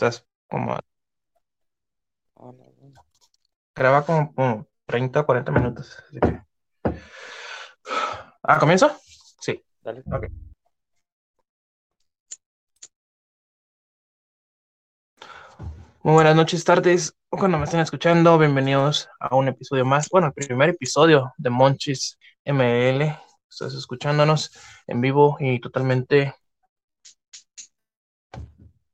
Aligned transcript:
Estás 0.00 0.26
como. 0.48 0.72
Ah. 0.72 0.80
Graba 3.74 4.06
como, 4.06 4.34
como 4.34 4.66
30 4.86 5.20
o 5.20 5.26
40 5.26 5.52
minutos. 5.52 6.02
así 6.08 6.18
que- 6.20 6.40
Ah, 8.42 8.58
¿comienzo? 8.58 8.96
Sí. 9.42 9.62
Dale. 9.82 10.02
Ok. 10.06 10.28
Muy 16.02 16.14
buenas 16.14 16.34
noches, 16.34 16.64
tardes, 16.64 17.14
cuando 17.28 17.58
me 17.58 17.64
estén 17.64 17.80
escuchando, 17.80 18.38
bienvenidos 18.38 19.10
a 19.20 19.36
un 19.36 19.48
episodio 19.48 19.84
más, 19.84 20.08
bueno, 20.08 20.32
el 20.34 20.46
primer 20.46 20.70
episodio 20.70 21.34
de 21.36 21.50
Monchis 21.50 22.18
ML. 22.46 23.18
Estás 23.50 23.74
escuchándonos 23.74 24.50
en 24.86 25.02
vivo 25.02 25.36
y 25.40 25.60
totalmente. 25.60 26.34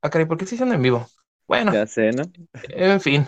Ah, 0.07 0.09
caray, 0.09 0.25
¿por 0.25 0.37
qué 0.37 0.45
estoy 0.45 0.55
diciendo 0.55 0.73
en 0.73 0.81
vivo? 0.81 1.05
Bueno, 1.49 1.73
Ya 1.73 1.85
sé, 1.87 2.11
¿no? 2.13 2.31
en 2.69 3.01
fin, 3.01 3.27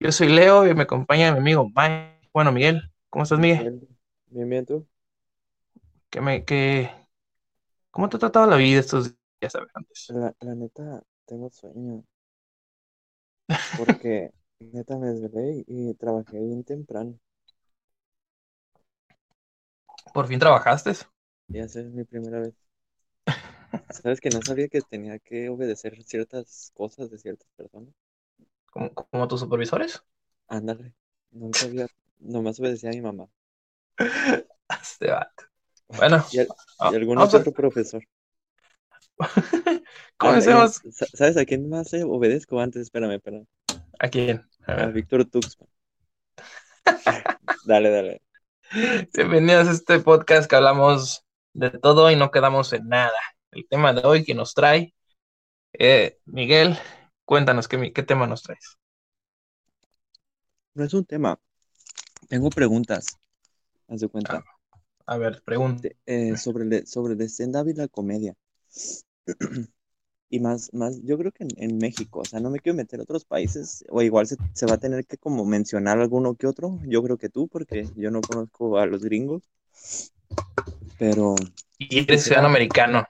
yo 0.00 0.12
soy 0.12 0.28
Leo 0.28 0.66
y 0.66 0.74
me 0.74 0.84
acompaña 0.84 1.30
mi 1.32 1.38
amigo 1.40 1.66
Mike. 1.76 2.30
Bueno, 2.32 2.52
Miguel, 2.52 2.90
¿cómo 3.10 3.24
estás, 3.24 3.38
Miguel? 3.38 3.70
Bien, 4.30 4.48
bien, 4.48 4.64
tú. 4.66 4.86
¿Qué 6.10 6.20
me, 6.20 6.44
qué, 6.44 6.90
¿Cómo 7.90 8.08
te 8.08 8.16
ha 8.16 8.20
tratado 8.20 8.46
la 8.46 8.56
vida 8.56 8.80
estos 8.80 9.14
días, 9.40 9.52
sabes, 9.52 9.70
antes? 9.74 10.08
La, 10.08 10.34
la 10.40 10.54
neta, 10.56 11.00
tengo 11.26 11.48
sueño. 11.50 12.02
Porque 13.74 14.32
neta 14.58 14.98
me 14.98 15.06
desvelé 15.12 15.62
y, 15.68 15.94
trabajé 15.94 16.40
bien 16.40 16.64
temprano. 16.64 17.16
¿Por 20.12 20.26
fin 20.26 20.40
trabajaste? 20.40 20.92
Y 21.48 21.58
esa 21.58 21.80
es 21.80 21.86
mi 21.90 22.04
primera 22.04 22.38
vez. 22.40 22.54
¿Sabes 23.90 24.20
que 24.20 24.30
no 24.30 24.40
sabía 24.42 24.68
que 24.68 24.80
tenía 24.82 25.18
que 25.18 25.48
obedecer 25.48 26.02
ciertas 26.04 26.70
cosas 26.74 27.10
de 27.10 27.18
ciertas 27.18 27.48
personas? 27.56 27.94
¿Como, 28.70 28.92
como 28.94 29.28
tus 29.28 29.40
supervisores? 29.40 30.02
Ándale. 30.48 30.94
Nunca 31.30 31.64
había, 31.64 31.86
nomás 32.18 32.60
obedecía 32.60 32.90
a 32.90 32.92
mi 32.92 33.00
mamá. 33.00 33.26
Este 34.82 35.10
vato. 35.10 35.44
Bueno, 35.88 36.24
Y, 36.32 36.40
ah, 36.40 36.90
y 36.92 36.94
alguno 36.96 37.20
vamos 37.20 37.30
que 37.30 37.36
a- 37.36 37.40
otro 37.40 37.52
profesor. 37.52 38.02
comencemos. 40.16 40.80
Ah, 40.84 40.88
sa- 40.90 41.06
¿Sabes 41.14 41.36
a 41.36 41.44
quién 41.44 41.68
más 41.68 41.92
eh, 41.94 42.02
obedezco 42.04 42.60
antes? 42.60 42.82
Espérame, 42.82 43.12
espérame. 43.14 43.46
¿A 43.98 44.08
quién? 44.08 44.44
A 44.66 44.72
A. 44.82 44.86
Víctor 44.86 45.24
Tuxpan. 45.24 45.68
Dale, 47.64 47.90
dale. 47.90 48.22
Bienvenidos 49.14 49.68
a 49.68 49.72
este 49.72 49.98
podcast 50.00 50.48
que 50.50 50.56
hablamos 50.56 51.24
de 51.52 51.70
todo 51.70 52.10
y 52.10 52.16
no 52.16 52.30
quedamos 52.30 52.72
en 52.72 52.88
nada. 52.88 53.12
El 53.56 53.66
tema 53.68 53.94
de 53.94 54.02
hoy 54.06 54.22
que 54.22 54.34
nos 54.34 54.52
trae, 54.52 54.94
eh, 55.72 56.18
Miguel, 56.26 56.76
cuéntanos 57.24 57.68
qué, 57.68 57.90
qué 57.94 58.02
tema 58.02 58.26
nos 58.26 58.42
traes. 58.42 58.76
No 60.74 60.84
es 60.84 60.92
un 60.92 61.06
tema. 61.06 61.40
Tengo 62.28 62.50
preguntas. 62.50 63.06
Haz 63.88 64.00
de 64.00 64.08
cuenta. 64.08 64.44
A 65.06 65.16
ver, 65.16 65.40
pregunta. 65.42 65.88
eh, 66.04 66.36
sobre 66.36 66.64
el, 66.64 66.86
sobre 66.86 67.14
el 67.14 67.22
stand-up 67.22 67.66
y 67.68 67.72
la 67.72 67.88
comedia. 67.88 68.34
Y 70.28 70.40
más, 70.40 70.74
más, 70.74 71.00
yo 71.04 71.16
creo 71.16 71.30
que 71.30 71.44
en, 71.44 71.50
en 71.56 71.78
México, 71.78 72.18
o 72.18 72.24
sea, 72.24 72.40
no 72.40 72.50
me 72.50 72.58
quiero 72.58 72.74
meter 72.76 72.98
a 72.98 73.04
otros 73.04 73.24
países, 73.24 73.84
o 73.88 74.02
igual 74.02 74.26
se, 74.26 74.34
se 74.54 74.66
va 74.66 74.74
a 74.74 74.78
tener 74.78 75.06
que 75.06 75.16
como 75.18 75.44
mencionar 75.44 76.00
alguno 76.00 76.34
que 76.34 76.48
otro, 76.48 76.80
yo 76.84 77.00
creo 77.04 77.16
que 77.16 77.28
tú, 77.28 77.46
porque 77.46 77.88
yo 77.94 78.10
no 78.10 78.20
conozco 78.20 78.76
a 78.76 78.86
los 78.86 79.04
gringos, 79.04 79.44
pero, 80.98 81.36
Y 81.78 82.00
eres 82.00 82.24
ciudadano 82.24 82.48
americano. 82.48 83.06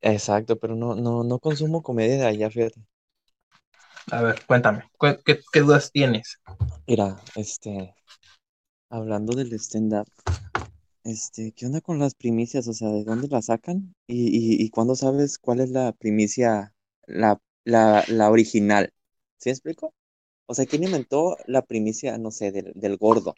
Exacto, 0.00 0.58
pero 0.58 0.74
no, 0.74 0.94
no, 0.94 1.22
no 1.22 1.38
consumo 1.38 1.82
comedia 1.82 2.16
de 2.16 2.24
allá, 2.26 2.50
fíjate. 2.50 2.80
A 4.10 4.20
ver, 4.22 4.44
cuéntame, 4.46 4.84
¿cu- 4.98 5.18
¿qué, 5.24 5.40
qué 5.52 5.60
dudas 5.60 5.92
tienes? 5.92 6.40
Mira, 6.86 7.20
este, 7.36 7.94
hablando 8.90 9.34
del 9.36 9.52
stand-up, 9.54 10.08
este, 11.04 11.52
¿qué 11.52 11.66
onda 11.66 11.80
con 11.80 11.98
las 11.98 12.14
primicias? 12.14 12.68
O 12.68 12.72
sea, 12.74 12.90
¿de 12.90 13.04
dónde 13.04 13.28
las 13.28 13.46
sacan? 13.46 13.94
¿Y, 14.06 14.28
y, 14.28 14.64
y 14.64 14.70
cuándo 14.70 14.96
sabes 14.96 15.38
cuál 15.38 15.60
es 15.60 15.70
la 15.70 15.92
primicia, 15.92 16.74
la, 17.06 17.40
la, 17.64 18.04
la 18.08 18.30
original? 18.30 18.92
¿Sí 19.38 19.50
me 19.50 19.52
explico? 19.52 19.94
O 20.46 20.54
sea, 20.54 20.66
¿quién 20.66 20.84
inventó 20.84 21.36
la 21.46 21.62
primicia, 21.62 22.18
no 22.18 22.30
sé, 22.32 22.52
del, 22.52 22.72
del 22.76 22.96
gordo? 22.98 23.34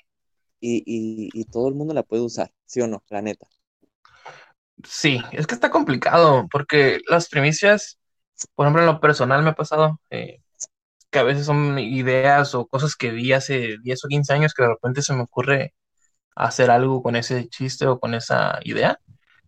Y, 0.61 0.79
y, 0.87 1.31
y 1.35 1.45
todo 1.47 1.69
el 1.69 1.75
mundo 1.75 1.95
la 1.95 2.05
puede 2.05 2.23
usar, 2.25 2.53
¿sí 2.67 2.81
o 2.83 2.89
no? 2.89 3.05
La 3.11 3.23
neta. 3.23 3.49
Sí, 4.85 5.21
es 5.33 5.47
que 5.47 5.55
está 5.55 5.71
complicado 5.71 6.47
porque 6.51 7.01
las 7.09 7.29
primicias, 7.29 7.99
por 8.55 8.67
ejemplo, 8.67 8.83
en 8.83 8.87
lo 8.87 9.01
personal 9.01 9.43
me 9.43 9.51
ha 9.51 9.55
pasado 9.55 10.01
eh, 10.11 10.41
que 11.11 11.19
a 11.21 11.25
veces 11.25 11.47
son 11.47 11.79
ideas 11.79 12.55
o 12.55 12.67
cosas 12.69 12.97
que 12.97 13.11
vi 13.13 13.33
hace 13.33 13.79
10 13.83 14.05
o 14.05 14.09
15 14.09 14.33
años 14.35 14.55
que 14.55 14.63
de 14.65 14.71
repente 14.71 15.03
se 15.03 15.15
me 15.15 15.23
ocurre 15.23 15.75
hacer 16.37 16.71
algo 16.71 17.03
con 17.03 17.17
ese 17.17 17.49
chiste 17.49 17.87
o 17.87 18.01
con 18.01 18.15
esa 18.15 18.61
idea. 18.65 19.01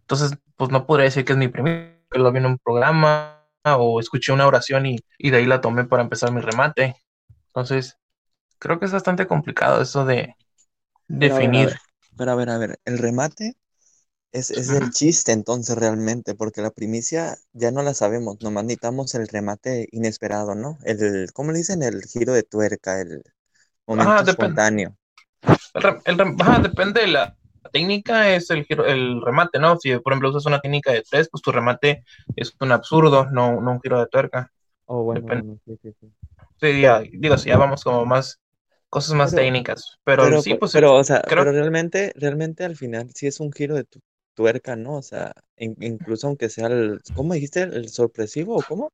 Entonces, 0.03 0.33
pues 0.57 0.71
no 0.71 0.87
podría 0.87 1.07
decir 1.07 1.25
que 1.25 1.33
es 1.35 1.39
mi 1.39 1.49
primicia, 1.49 1.97
que 2.11 2.19
lo 2.21 2.33
vi 2.33 2.39
en 2.41 2.47
un 2.47 2.59
programa 2.59 3.45
o 3.65 4.01
escuché 4.01 4.33
una 4.33 4.47
oración 4.49 4.87
y, 4.87 4.99
y 5.19 5.31
de 5.31 5.39
ahí 5.39 5.47
la 5.47 5.61
tomé 5.63 5.85
para 5.87 6.03
empezar 6.05 6.33
mi 6.33 6.41
remate. 6.43 6.97
Entonces, 7.49 7.99
creo 8.59 8.79
que 8.81 8.87
es 8.87 8.93
bastante 8.93 9.27
complicado 9.29 9.83
eso 9.83 10.05
de 10.07 10.35
Pero 11.19 11.37
a 11.37 11.41
ver, 11.41 11.57
a 11.57 11.65
definir. 11.65 11.77
pero 12.17 12.33
a 12.33 12.35
ver, 12.35 12.51
a 12.51 12.59
ver, 12.59 12.81
el 12.85 12.99
remate 12.99 13.57
es, 14.33 14.51
es 14.51 14.69
el 14.71 14.91
chiste 14.91 15.33
entonces 15.33 15.77
realmente, 15.77 16.35
porque 16.35 16.63
la 16.63 16.71
primicia 16.71 17.37
ya 17.53 17.71
no 17.71 17.83
la 17.83 17.95
sabemos, 17.95 18.37
nomás 18.43 18.65
necesitamos 18.65 19.15
el 19.15 19.29
remate 19.29 19.89
inesperado, 19.93 20.55
¿no? 20.55 20.79
El, 20.85 21.29
¿cómo 21.33 21.53
le 21.53 21.59
dicen? 21.59 21.83
El 21.83 22.03
giro 22.05 22.33
de 22.33 22.43
tuerca, 22.43 23.01
el 23.01 23.23
momento 23.87 24.11
Ajá, 24.13 24.23
depende. 24.23 24.31
espontáneo. 24.33 24.97
El 25.75 26.21
el 26.21 26.21
ajá, 26.41 26.59
depende 26.61 27.01
de 27.03 27.07
la 27.09 27.37
técnica, 27.73 28.35
es 28.35 28.51
el, 28.51 28.65
giro- 28.65 28.87
el 28.87 29.21
remate, 29.25 29.59
¿no? 29.59 29.77
Si, 29.79 29.97
por 29.99 30.13
ejemplo, 30.13 30.31
usas 30.31 30.47
una 30.47 30.61
técnica 30.61 30.93
de 30.93 31.03
tres, 31.09 31.29
pues 31.31 31.43
tu 31.43 31.53
remate 31.53 32.05
es 32.37 32.55
un 32.61 32.73
absurdo, 32.73 33.27
no, 33.31 33.61
no 33.61 33.73
un 33.73 33.81
giro 33.81 33.99
de 34.01 34.07
tuerca. 34.07 34.51
Oh, 34.87 35.03
bueno, 35.05 35.59
sí, 35.65 35.79
sí, 35.83 35.93
sí. 36.01 36.13
Sí, 36.61 36.81
ya, 36.81 37.01
digo, 37.01 37.39
si 37.39 37.49
ya 37.49 37.57
vamos 37.57 37.85
como 37.85 38.05
más, 38.05 38.39
cosas 38.89 39.15
más 39.15 39.31
Pero- 39.31 39.43
técnicas, 39.43 39.99
pero, 40.05 40.25
Pero, 40.25 40.43
sí, 40.43 40.51
pues, 40.51 40.61
pues 40.61 40.73
pero, 40.73 40.95
o 40.95 41.05
sea, 41.05 41.23
creo- 41.23 41.45
pero 41.45 41.53
realmente, 41.53 42.13
realmente 42.17 42.65
al 42.65 42.77
final 42.77 43.11
sí 43.15 43.27
es 43.27 43.41
un 43.41 43.53
giro 43.53 43.77
de 43.77 43.85
tu- 43.85 44.01
tuerca, 44.41 44.77
¿no? 44.77 44.97
O 44.99 45.03
sea, 45.03 45.33
in- 45.57 45.77
incluso 45.81 46.27
aunque 46.29 46.49
sea 46.51 46.67
el, 46.69 47.01
¿cómo 47.15 47.35
dijiste? 47.35 47.63
¿El 47.63 47.89
sorpresivo 47.91 48.57
o 48.57 48.65
cómo? 48.65 48.91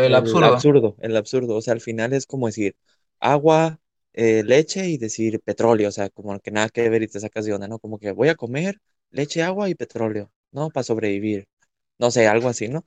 el 0.00 0.14
absurdo. 0.14 0.44
absurdo, 0.44 0.96
el 1.00 1.16
absurdo. 1.16 1.56
O 1.56 1.62
sea, 1.62 1.74
al 1.74 1.80
final 1.80 2.12
es 2.12 2.26
como 2.26 2.46
decir 2.46 2.76
agua, 3.20 3.80
eh, 4.12 4.42
leche 4.44 4.88
y 4.88 4.98
decir 4.98 5.40
petróleo. 5.40 5.88
O 5.88 5.92
sea, 5.92 6.10
como 6.10 6.38
que 6.40 6.50
nada 6.50 6.68
que 6.68 6.88
ver 6.90 7.02
y 7.02 7.08
te 7.08 7.20
sacas 7.20 7.44
de 7.44 7.54
onda, 7.54 7.68
¿no? 7.68 7.78
Como 7.78 7.98
que 7.98 8.12
voy 8.12 8.28
a 8.28 8.34
comer 8.36 8.80
leche, 9.10 9.42
agua 9.42 9.68
y 9.68 9.74
petróleo, 9.74 10.30
¿no? 10.52 10.70
Para 10.70 10.84
sobrevivir. 10.84 11.46
No 11.98 12.10
sé, 12.10 12.26
algo 12.28 12.48
así, 12.48 12.68
¿no? 12.68 12.84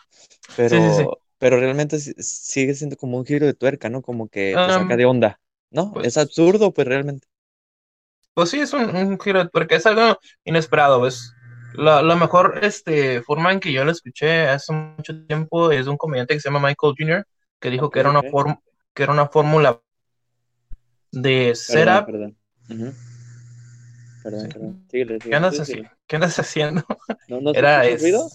Pero, 0.56 0.80
Sí, 0.80 0.82
sí, 0.82 0.92
sí. 0.94 1.10
pero 1.38 1.60
realmente 1.60 2.00
si- 2.00 2.14
sigue 2.20 2.74
siendo 2.76 2.98
como 2.98 3.18
un 3.18 3.26
giro 3.26 3.46
de 3.46 3.54
tuerca, 3.54 3.90
¿no? 3.90 4.02
Como 4.02 4.30
que 4.30 4.60
te 4.64 4.72
saca 4.72 4.98
de 4.98 5.06
onda, 5.06 5.40
¿no? 5.72 5.94
pues- 5.94 6.04
Es 6.04 6.18
absurdo, 6.18 6.74
pues 6.74 6.88
realmente. 6.88 7.28
Pues 8.34 8.50
sí, 8.52 8.60
es 8.60 8.74
un, 8.74 8.96
un 8.96 9.20
giro 9.20 9.44
de 9.44 9.50
tuerca, 9.50 9.76
es 9.76 9.86
algo 9.86 10.18
inesperado, 10.44 11.02
¿ves? 11.02 11.34
La, 11.78 12.02
la 12.02 12.16
mejor 12.16 12.60
este, 12.64 13.22
forma 13.24 13.52
en 13.54 13.60
que 13.60 13.72
yo 13.74 13.86
lo 13.86 13.92
escuché 13.92 14.48
hace 14.48 14.74
mucho 14.74 15.26
tiempo 15.28 15.72
es 15.72 15.86
de 15.86 15.92
un 15.92 15.98
comediante 15.98 16.34
que 16.34 16.40
se 16.40 16.50
llama 16.50 16.68
Michael 16.68 16.94
Jr., 16.98 17.26
que 17.60 17.70
dijo 17.70 17.90
que 17.92 18.00
era 18.00 18.10
una 18.10 18.24
ok. 18.24 18.24
forma, 18.24 18.60
que 18.94 19.04
era 19.04 19.14
una 19.14 19.28
fórmula 19.28 19.82
de 21.12 21.56
Perdón, 21.68 22.04
setup. 22.04 22.06
perdón. 22.06 22.38
Perdón, 24.22 24.50
Sí. 24.50 24.50
perdón. 24.52 24.84
Síguele, 24.90 25.22
¿Qué 25.30 25.36
andas 25.36 25.60
síguele. 25.60 25.90
¿Qué 26.08 26.16
andas 26.18 26.40
haciendo? 26.40 26.84
¿No, 27.28 27.40
no 27.42 27.52
Era 27.52 27.86
es, 27.86 27.96
ruido? 28.00 28.30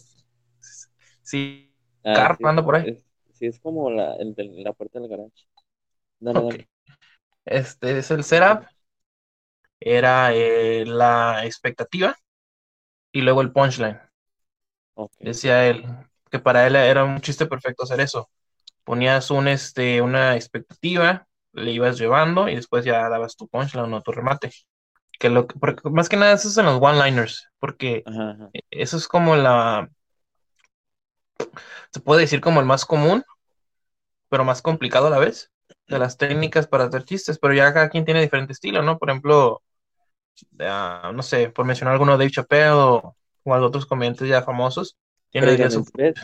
sí, 1.22 1.74
Ah, 2.04 2.28
carro 2.28 2.36
sí, 2.36 2.44
anda 2.48 2.64
por 2.64 2.76
ahí. 2.76 2.86
es, 2.90 3.04
sí, 3.32 3.46
es 3.46 3.58
como 3.60 3.90
la, 3.90 4.14
el 4.16 4.34
de 4.34 4.44
la 4.62 4.72
puerta 4.72 5.00
del 5.00 5.08
garage. 5.08 5.46
Dale, 6.20 6.42
Ok. 6.42 6.54
dale. 6.54 6.66
Este 7.46 7.98
es 7.98 8.10
el 8.12 8.24
setup, 8.24 8.64
era 9.80 10.32
eh, 10.34 10.84
la 10.86 11.44
expectativa 11.46 12.16
y 13.12 13.22
luego 13.22 13.40
el 13.42 13.52
punchline. 13.52 14.00
Decía 15.18 15.66
él 15.66 15.84
que 16.30 16.38
para 16.38 16.66
él 16.66 16.76
era 16.76 17.04
un 17.04 17.20
chiste 17.20 17.46
perfecto 17.46 17.82
hacer 17.84 18.00
eso. 18.00 18.30
Ponías 18.84 19.30
un, 19.30 19.48
este, 19.48 20.02
una 20.02 20.36
expectativa, 20.36 21.26
le 21.52 21.72
ibas 21.72 21.98
llevando 21.98 22.48
y 22.48 22.56
después 22.56 22.84
ya 22.84 23.08
dabas 23.08 23.36
tu 23.36 23.48
punchline 23.48 23.92
o 23.94 24.02
tu 24.02 24.12
remate. 24.12 24.52
Que 25.18 25.30
lo, 25.30 25.46
que- 25.46 25.56
más 25.90 26.08
que 26.08 26.16
nada 26.16 26.34
eso 26.34 26.48
es 26.48 26.58
en 26.58 26.66
los 26.66 26.80
one-liners, 26.82 27.48
porque 27.60 28.04
Ajá, 28.06 28.30
ajá. 28.32 28.50
eso 28.70 28.96
es 28.96 29.08
como 29.08 29.36
la, 29.36 29.90
se 31.92 32.00
puede 32.00 32.22
decir 32.22 32.40
como 32.40 32.60
el 32.60 32.66
más 32.66 32.84
común, 32.84 33.24
pero 34.28 34.44
más 34.44 34.62
complicado 34.62 35.06
a 35.08 35.10
la 35.10 35.18
vez, 35.18 35.50
de 35.88 35.98
las 35.98 36.16
técnicas 36.16 36.66
para 36.66 36.84
hacer 36.84 37.04
chistes, 37.04 37.38
pero 37.38 37.54
ya 37.54 37.72
cada 37.74 37.88
quien 37.90 38.04
tiene 38.04 38.20
diferente 38.22 38.52
estilo, 38.52 38.82
¿no? 38.82 38.98
Por 38.98 39.10
ejemplo, 39.10 39.62
ah, 40.60 41.12
no 41.14 41.22
sé, 41.22 41.50
por 41.50 41.64
mencionar 41.66 41.94
alguno, 41.94 42.12
Dave 42.18 42.30
Chappelle 42.30 42.70
o, 42.72 43.16
o 43.44 43.54
otros 43.54 43.86
comediantes 43.86 44.28
ya 44.28 44.42
famosos, 44.42 44.96
Pero 45.38 45.52
tienen 45.54 45.70
ya 45.70 45.70
su... 45.70 45.84
¿ves? 45.94 46.16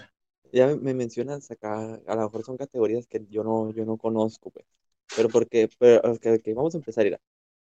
ya 0.52 0.68
me 0.76 0.94
mencionas 0.94 1.50
acá, 1.50 1.96
a 2.06 2.14
lo 2.16 2.22
mejor 2.22 2.44
son 2.44 2.56
categorías 2.56 3.06
que 3.06 3.24
yo 3.28 3.44
no, 3.44 3.70
yo 3.72 3.84
no 3.84 3.96
conozco, 3.98 4.50
pues. 4.50 4.66
Pero 5.14 5.30
porque, 5.30 5.68
pero, 5.78 5.98
ok, 6.12 6.26
ok, 6.38 6.48
vamos 6.54 6.74
a 6.74 6.78
empezar, 6.78 7.06
Ira. 7.06 7.20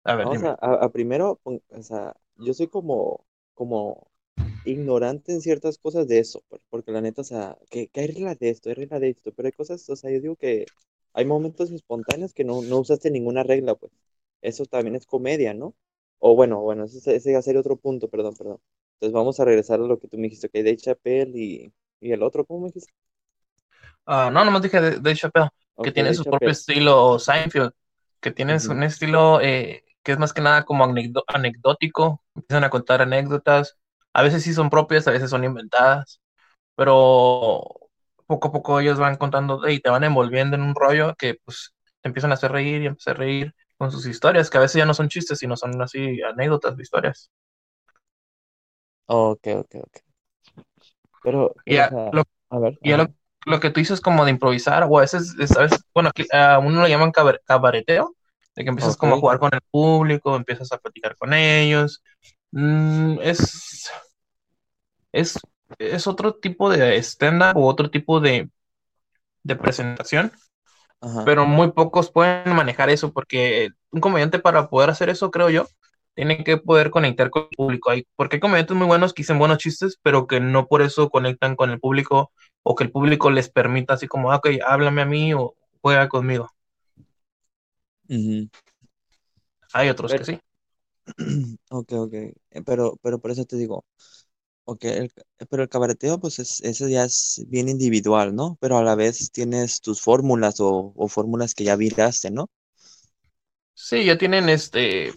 A 0.06 0.16
ver, 0.16 0.28
Vamos 0.28 0.44
a, 0.44 0.52
a- 0.54 0.86
a 0.86 0.92
primero, 0.92 1.40
o 1.46 1.84
sea, 1.84 2.16
yo 2.38 2.54
soy 2.56 2.68
como, 2.70 3.26
como 3.56 4.10
ignorante 4.64 5.34
en 5.34 5.42
ciertas 5.42 5.78
cosas 5.80 6.08
de 6.08 6.20
eso, 6.20 6.44
pues, 6.50 6.62
porque 6.70 6.92
la 6.92 7.02
neta, 7.02 7.22
o 7.22 7.26
sea, 7.26 7.58
que, 7.70 7.88
que 7.90 8.02
hay 8.02 8.08
reglas 8.08 8.40
de 8.40 8.50
esto, 8.52 8.70
hay 8.70 8.76
reglas 8.76 9.02
de 9.02 9.10
esto, 9.12 9.34
pero 9.34 9.48
hay 9.48 9.54
cosas, 9.54 9.90
o 9.90 9.96
sea, 9.98 10.12
yo 10.12 10.22
digo 10.22 10.36
que 10.38 10.72
hay 11.14 11.26
momentos 11.26 11.72
espontáneos 11.72 12.34
que 12.34 12.44
no, 12.46 12.62
no 12.64 12.80
usaste 12.80 13.12
ninguna 13.12 13.44
regla, 13.44 13.76
pues. 13.76 13.92
Eso 14.42 14.66
también 14.66 14.96
es 14.96 15.06
comedia, 15.08 15.54
¿no? 15.54 15.76
O 16.28 16.36
bueno, 16.36 16.62
bueno, 16.62 16.86
ese, 16.86 17.16
ese 17.16 17.34
va 17.34 17.40
a 17.40 17.42
ser 17.44 17.58
otro 17.58 17.78
punto, 17.78 18.10
perdón, 18.10 18.36
perdón. 18.36 18.60
Entonces 18.96 19.14
vamos 19.14 19.40
a 19.40 19.46
regresar 19.46 19.80
a 19.80 19.84
lo 19.84 20.00
que 20.00 20.08
tú 20.08 20.18
me 20.18 20.24
dijiste, 20.24 20.50
que 20.50 20.64
Dave 20.64 20.78
Chappelle 20.78 21.32
y, 21.40 21.74
y 22.00 22.12
el 22.12 22.24
otro, 22.24 22.46
¿cómo 22.46 22.62
me 22.62 22.68
dijiste? 22.70 22.92
Ah, 24.06 24.30
no, 24.32 24.44
nomás 24.46 24.62
dije 24.62 24.82
de, 24.82 25.00
de 25.00 25.16
Chappelle, 25.16 25.50
que 25.82 25.92
tiene 25.92 26.14
Dave 26.14 26.16
su 26.16 26.26
propio 26.28 26.52
estilo 26.52 27.20
Seinfeld, 27.20 27.72
que 28.22 28.32
tiene 28.32 28.58
Ujú. 28.58 28.70
un 28.70 28.84
estilo 28.84 29.40
eh, 29.42 29.84
que 30.04 30.12
es 30.14 30.20
más 30.20 30.34
que 30.34 30.42
nada 30.42 30.66
como 30.66 30.84
anecdótico, 31.28 32.22
empiezan 32.36 32.64
a 32.66 32.70
contar 32.70 33.02
anécdotas, 33.02 33.78
a 34.14 34.22
veces 34.24 34.44
sí 34.44 34.54
son 34.54 34.70
propias, 34.70 35.08
a 35.08 35.12
veces 35.12 35.30
son 35.30 35.44
inventadas, 35.44 36.22
pero 36.76 37.64
poco 38.28 38.50
a 38.50 38.52
poco 38.52 38.80
ellos 38.80 39.00
van 39.00 39.18
contando 39.18 39.68
y 39.70 39.80
te 39.82 39.90
van 39.90 40.04
envolviendo 40.06 40.56
en 40.58 40.64
un 40.64 40.76
rollo 40.76 41.16
que 41.18 41.36
pues 41.46 41.74
te 42.02 42.10
empiezan 42.10 42.32
a 42.32 42.36
hacer 42.36 42.52
reír 42.52 42.82
y 42.84 42.88
empiezas 42.88 43.16
a 43.16 43.18
reír 43.18 43.56
con 43.84 43.92
sus 43.94 44.08
historias, 44.08 44.50
que 44.50 44.58
a 44.58 44.62
veces 44.62 44.80
ya 44.80 44.86
no 44.88 44.94
son 44.96 45.10
chistes, 45.10 45.40
sino 45.40 45.58
son 45.58 45.82
así 45.82 46.22
anécdotas, 46.24 46.80
historias. 46.80 47.32
Ok, 49.08 49.48
ok, 49.62 49.76
ok. 49.86 49.96
Pero, 51.22 51.56
Y 51.66 51.76
pero, 51.76 51.82
o 51.82 51.84
ya, 51.84 51.86
sea, 51.86 52.12
lo, 52.12 52.24
a 52.50 52.60
ver, 52.60 52.80
ya 52.84 52.98
lo, 52.98 53.08
lo 53.46 53.60
que 53.60 53.70
tú 53.70 53.80
dices 53.80 54.02
como 54.02 54.26
de 54.26 54.32
improvisar, 54.32 54.86
o 54.90 54.98
a 54.98 55.02
veces, 55.02 55.36
bueno, 55.94 56.10
aquí 56.10 56.26
a 56.34 56.60
uno 56.60 56.82
lo 56.82 56.88
llaman 56.88 57.12
cabar- 57.12 57.42
cabareteo, 57.46 58.16
de 58.56 58.64
que 58.64 58.70
empiezas 58.70 58.98
como 58.98 59.16
a 59.16 59.20
jugar 59.20 59.40
con 59.40 59.52
el 59.54 59.62
público, 59.72 60.36
empiezas 60.36 60.72
a 60.72 60.78
platicar 60.80 61.16
con 61.18 61.34
ellos. 61.34 62.04
Mm, 62.52 63.20
es, 63.22 63.92
es, 65.12 65.40
es 65.80 66.08
otro 66.08 66.36
tipo 66.36 66.70
de 66.70 66.98
stand-up 66.98 67.58
o 67.58 67.68
otro 67.68 67.90
tipo 67.92 68.20
de, 68.20 68.50
de 69.44 69.56
presentación, 69.56 70.32
ajá. 71.04 71.24
pero 71.26 71.46
muy 71.46 71.72
pocos 71.72 72.12
pueden 72.12 72.56
manejar 72.56 72.90
eso 72.90 73.14
porque 73.14 73.70
un 73.92 74.02
comediante 74.02 74.40
para 74.40 74.70
poder 74.70 74.90
hacer 74.90 75.10
eso, 75.10 75.32
creo 75.32 75.50
yo, 75.50 75.68
tiene 76.16 76.44
que 76.44 76.58
poder 76.58 76.92
conectar 76.92 77.30
con 77.30 77.44
el 77.44 77.50
público. 77.58 77.90
Hay, 77.92 78.08
porque 78.16 78.38
hay 78.38 78.40
comediantes 78.40 78.78
muy 78.78 78.88
buenos 78.88 79.14
que 79.14 79.24
dicen 79.24 79.40
buenos 79.40 79.58
chistes, 79.60 79.98
pero 80.04 80.28
que 80.28 80.40
no 80.40 80.68
por 80.68 80.82
eso 80.82 81.10
conectan 81.10 81.56
con 81.56 81.72
el 81.72 81.80
público 81.80 82.32
o 82.64 82.76
que 82.76 82.84
el 82.86 82.92
público 82.92 83.32
les 83.32 83.50
permita 83.50 83.96
así 83.96 84.08
como, 84.08 84.32
"Ah, 84.32 84.38
ok, 84.38 84.48
háblame 84.66 85.02
a 85.02 85.06
mí 85.06 85.34
o 85.34 85.56
juega 85.82 86.10
conmigo. 86.10 86.50
Hay 89.74 89.90
otros 89.90 90.14
que 90.14 90.24
sí. 90.24 90.40
ok, 91.70 91.92
ok. 91.94 92.14
Eh, 92.14 92.34
Pero, 92.66 92.98
pero 93.02 93.20
por 93.20 93.32
eso 93.32 93.46
te 93.46 93.58
digo, 93.58 93.86
ok, 94.66 94.84
el, 94.86 95.12
pero 95.50 95.64
el 95.64 95.70
cabareteo, 95.70 96.20
pues 96.20 96.40
es, 96.40 96.62
eso 96.62 96.88
ya 96.88 97.04
es 97.06 97.44
bien 97.48 97.70
individual, 97.70 98.36
¿no? 98.36 98.58
Pero 98.62 98.78
a 98.78 98.84
la 98.84 98.96
vez 98.96 99.32
tienes 99.32 99.82
tus 99.82 100.02
fórmulas 100.02 100.60
o, 100.60 100.94
o 100.96 101.08
fórmulas 101.08 101.54
que 101.56 101.64
ya 101.66 101.76
viraste, 101.76 102.32
¿no? 102.32 102.50
Sí, 103.76 104.06
ya 104.06 104.18
tienen 104.18 104.50
este, 104.50 105.14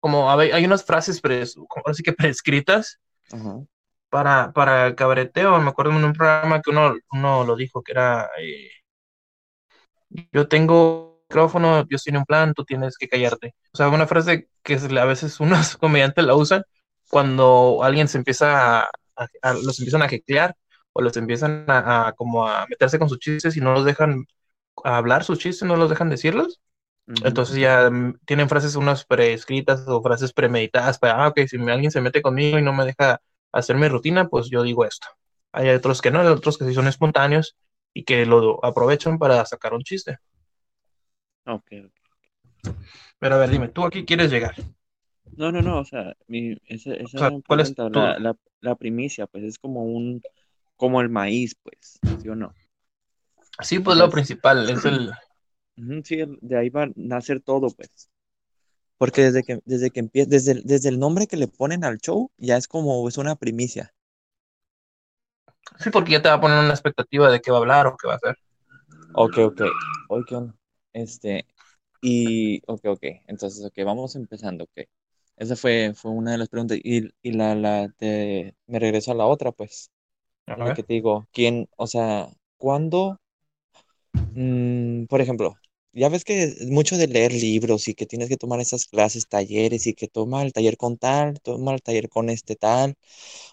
como 0.00 0.30
a 0.30 0.36
ve- 0.36 0.52
hay 0.54 0.64
unas 0.66 0.84
frases 0.84 1.20
pres, 1.20 1.56
como 1.68 1.84
así 1.88 2.02
que 2.02 2.12
prescritas 2.14 3.00
Ajá. 3.32 3.64
para, 4.08 4.52
para 4.52 4.86
el 4.88 4.94
cabareteo. 4.94 5.58
Me 5.60 5.70
acuerdo 5.70 5.92
en 5.92 6.04
un 6.04 6.12
programa 6.12 6.60
que 6.62 6.70
uno, 6.70 6.94
uno 7.12 7.44
lo 7.44 7.56
dijo, 7.56 7.82
que 7.82 7.92
era, 7.92 8.28
eh, 8.40 8.70
yo 10.32 10.48
tengo 10.48 11.20
micrófono, 11.28 11.86
yo 11.88 11.98
tiene 11.98 12.18
un 12.18 12.24
plan, 12.24 12.54
tú 12.54 12.64
tienes 12.64 12.96
que 12.98 13.08
callarte. 13.08 13.54
O 13.72 13.76
sea, 13.76 13.88
una 13.88 14.06
frase 14.06 14.48
que 14.62 14.74
a 14.74 15.04
veces 15.04 15.38
unos 15.40 15.76
comediantes 15.76 16.24
la 16.24 16.34
usan 16.34 16.62
cuando 17.10 17.80
alguien 17.84 18.08
se 18.08 18.18
empieza 18.18 18.82
a, 18.82 18.90
a- 19.42 19.54
los 19.54 19.78
empiezan 19.80 20.02
a 20.02 20.06
heclear 20.06 20.56
o 20.94 21.02
los 21.02 21.16
empiezan 21.18 21.66
a, 21.68 22.08
a 22.08 22.12
como 22.14 22.46
a 22.48 22.66
meterse 22.68 22.98
con 22.98 23.08
sus 23.10 23.18
chistes 23.20 23.56
y 23.56 23.60
no 23.62 23.72
los 23.74 23.84
dejan 23.84 24.26
hablar 24.84 25.24
sus 25.24 25.38
chistes, 25.38 25.68
no 25.68 25.76
los 25.76 25.90
dejan 25.90 26.10
decirlos. 26.10 26.60
Entonces 27.24 27.56
ya 27.56 27.90
mm, 27.90 28.18
tienen 28.26 28.48
frases 28.48 28.76
unas 28.76 29.04
preescritas 29.04 29.86
o 29.88 30.02
frases 30.02 30.32
premeditadas 30.32 30.98
para, 30.98 31.24
ah, 31.24 31.28
ok, 31.28 31.40
si 31.48 31.56
alguien 31.70 31.90
se 31.90 32.00
mete 32.00 32.22
conmigo 32.22 32.58
y 32.58 32.62
no 32.62 32.72
me 32.72 32.84
deja 32.86 33.20
hacer 33.52 33.76
mi 33.76 33.88
rutina, 33.88 34.28
pues 34.28 34.48
yo 34.50 34.62
digo 34.62 34.84
esto. 34.84 35.08
Hay 35.52 35.68
otros 35.70 36.00
que 36.02 36.10
no, 36.10 36.20
hay 36.20 36.28
otros 36.28 36.58
que 36.58 36.64
sí 36.66 36.74
son 36.74 36.86
espontáneos 36.88 37.56
y 37.94 38.04
que 38.04 38.26
lo 38.26 38.64
aprovechan 38.64 39.18
para 39.18 39.44
sacar 39.46 39.74
un 39.74 39.82
chiste. 39.82 40.18
Ok. 41.46 41.90
Pero 43.18 43.34
a 43.34 43.38
ver, 43.38 43.50
dime, 43.50 43.68
¿tú 43.68 43.84
aquí 43.84 44.04
quieres 44.04 44.30
llegar? 44.30 44.54
No, 45.36 45.50
no, 45.52 45.62
no, 45.62 45.78
o 45.80 45.84
sea, 45.84 46.14
mi, 46.28 46.56
esa, 46.66 46.94
O 47.02 47.08
esa 47.08 47.18
sea, 47.18 47.32
¿cuál 47.46 47.60
es 47.60 47.74
tu...? 47.90 47.90
la, 47.90 48.18
la, 48.18 48.36
la 48.60 48.74
primicia, 48.76 49.26
pues 49.26 49.44
es 49.44 49.58
como 49.58 49.84
un, 49.84 50.22
como 50.76 51.00
el 51.00 51.08
maíz, 51.10 51.56
pues, 51.62 52.00
¿sí 52.16 52.28
o 52.28 52.36
no? 52.36 52.54
Sí, 53.62 53.78
pues 53.78 53.96
lo 53.96 54.10
principal 54.10 54.68
es 54.70 54.84
el... 54.84 55.10
sí, 56.04 56.16
de 56.42 56.56
ahí 56.58 56.68
va 56.70 56.84
a 56.84 56.90
nacer 56.96 57.40
todo, 57.40 57.70
pues. 57.70 58.10
Porque 58.98 59.22
desde 59.22 59.42
que, 59.42 59.58
desde 59.64 59.90
que 59.90 59.98
empieza, 59.98 60.30
desde, 60.30 60.52
el- 60.52 60.62
desde 60.62 60.90
el 60.90 61.00
nombre 61.00 61.26
que 61.26 61.36
le 61.36 61.48
ponen 61.48 61.82
al 61.82 61.98
show, 61.98 62.30
ya 62.38 62.56
es 62.56 62.68
como, 62.68 63.08
es 63.08 63.18
una 63.18 63.34
primicia. 63.34 63.92
Sí, 65.78 65.90
porque 65.90 66.12
ya 66.12 66.22
te 66.22 66.28
va 66.28 66.36
a 66.36 66.40
poner 66.40 66.58
una 66.60 66.70
expectativa 66.70 67.30
de 67.30 67.40
qué 67.40 67.50
va 67.50 67.58
a 67.58 67.60
hablar 67.60 67.86
o 67.86 67.96
qué 67.96 68.06
va 68.06 68.14
a 68.14 68.16
hacer. 68.16 68.36
Ok, 69.12 69.38
ok. 69.38 69.60
Oye, 70.08 70.24
¿qué 70.26 70.34
onda? 70.36 70.54
Este, 70.92 71.46
y, 72.00 72.62
ok, 72.66 72.82
ok. 72.86 73.04
Entonces, 73.28 73.64
ok, 73.64 73.74
vamos 73.84 74.16
empezando, 74.16 74.64
ok. 74.64 74.80
Esa 75.40 75.56
fue, 75.56 75.94
fue 75.96 76.12
una 76.12 76.32
de 76.32 76.38
las 76.38 76.48
preguntas. 76.50 76.78
Y, 76.84 77.08
y 77.22 77.32
la, 77.34 77.56
la, 77.56 77.90
te, 77.98 78.56
me 78.68 78.80
regreso 78.80 79.12
a 79.12 79.16
la 79.16 79.26
otra, 79.26 79.52
pues. 79.52 79.90
A 80.58 80.64
la 80.64 80.72
que 80.72 80.84
te 80.84 80.94
digo, 80.94 81.28
¿quién, 81.32 81.68
o 81.76 81.86
sea, 81.88 82.28
cuándo, 82.58 83.18
mm, 84.34 85.04
por 85.06 85.20
ejemplo, 85.20 85.58
ya 85.92 86.08
ves 86.08 86.24
que 86.24 86.42
es 86.44 86.66
mucho 86.68 86.96
de 86.96 87.08
leer 87.08 87.32
libros 87.32 87.88
y 87.88 87.94
que 87.94 88.06
tienes 88.06 88.28
que 88.28 88.36
tomar 88.36 88.60
esas 88.60 88.86
clases, 88.86 89.26
talleres 89.28 89.86
y 89.86 89.94
que 89.94 90.08
toma 90.08 90.42
el 90.42 90.52
taller 90.52 90.76
con 90.76 90.98
tal, 90.98 91.40
toma 91.40 91.74
el 91.74 91.82
taller 91.82 92.08
con 92.08 92.30
este 92.30 92.56
tal. 92.56 92.94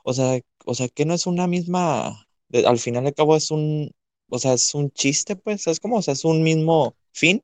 O 0.04 0.14
sea, 0.14 0.40
o 0.66 0.76
sea, 0.76 0.90
que 0.90 1.06
no 1.06 1.14
es 1.16 1.28
una 1.28 1.48
misma, 1.48 2.28
de- 2.50 2.68
al 2.68 2.80
final 2.80 3.06
y 3.06 3.08
al 3.10 3.14
cabo 3.16 3.36
es 3.38 3.52
un, 3.52 3.92
o 4.30 4.40
sea, 4.40 4.54
es 4.54 4.76
un 4.76 4.92
chiste, 4.92 5.36
pues, 5.36 5.64
¿sabes 5.64 5.80
cómo? 5.80 5.98
O 5.98 6.02
sea, 6.02 6.14
es 6.16 6.26
un 6.26 6.44
mismo 6.44 6.96
fin. 7.14 7.42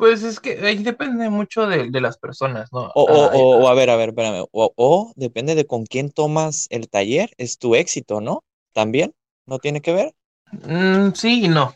Pues 0.00 0.22
es 0.24 0.40
que 0.40 0.52
ahí 0.66 0.82
depende 0.82 1.30
mucho 1.30 1.66
de, 1.66 1.90
de 1.90 2.00
las 2.00 2.18
personas, 2.18 2.72
¿no? 2.72 2.92
O, 3.00 3.02
o, 3.18 3.20
Ah, 3.22 3.30
o, 3.40 3.42
o, 3.62 3.68
a 3.68 3.74
ver, 3.78 3.88
a 3.90 3.96
ver, 4.00 4.08
espérame. 4.10 4.44
O, 4.52 4.64
o 4.88 5.12
depende 5.16 5.54
de 5.56 5.66
con 5.66 5.82
quién 5.92 6.10
tomas 6.10 6.66
el 6.70 6.88
taller, 6.88 7.30
es 7.38 7.58
tu 7.58 7.74
éxito, 7.74 8.20
¿no? 8.20 8.44
¿También? 8.72 9.12
¿No 9.46 9.58
tiene 9.58 9.80
que 9.80 9.92
ver? 9.92 10.14
mm, 10.52 11.12
sí 11.14 11.44
y 11.44 11.48
no. 11.48 11.74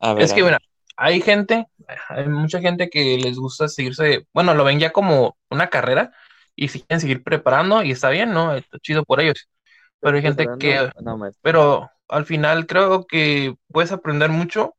A 0.00 0.14
ver, 0.14 0.30
Es 0.30 0.32
a 0.32 0.34
que, 0.34 0.42
ver. 0.42 0.54
mira, 0.54 0.58
hay 0.96 1.22
gente, 1.22 1.66
hay 2.10 2.28
mucha 2.28 2.60
gente 2.60 2.90
que 2.90 3.18
les 3.18 3.38
gusta 3.38 3.68
seguirse, 3.68 4.26
bueno, 4.34 4.54
lo 4.54 4.64
ven 4.64 4.80
ya 4.80 4.92
como 4.92 5.38
una 5.50 5.70
carrera 5.70 6.12
y 6.56 6.68
si 6.68 6.80
quieren 6.82 7.00
seguir 7.02 7.24
preparando 7.24 7.84
y 7.84 7.92
está 7.92 8.10
bien, 8.10 8.32
¿no? 8.32 8.54
Está 8.56 8.78
chido 8.80 9.04
por 9.04 9.20
ellos. 9.22 9.48
Pero 10.00 10.16
hay 10.18 10.22
gente 10.22 10.52
que, 10.58 10.90
no, 11.00 11.18
pero 11.42 11.90
al 12.08 12.26
final 12.26 12.66
creo 12.68 13.06
que 13.06 13.56
puedes 13.72 13.92
aprender 13.92 14.30
mucho, 14.30 14.75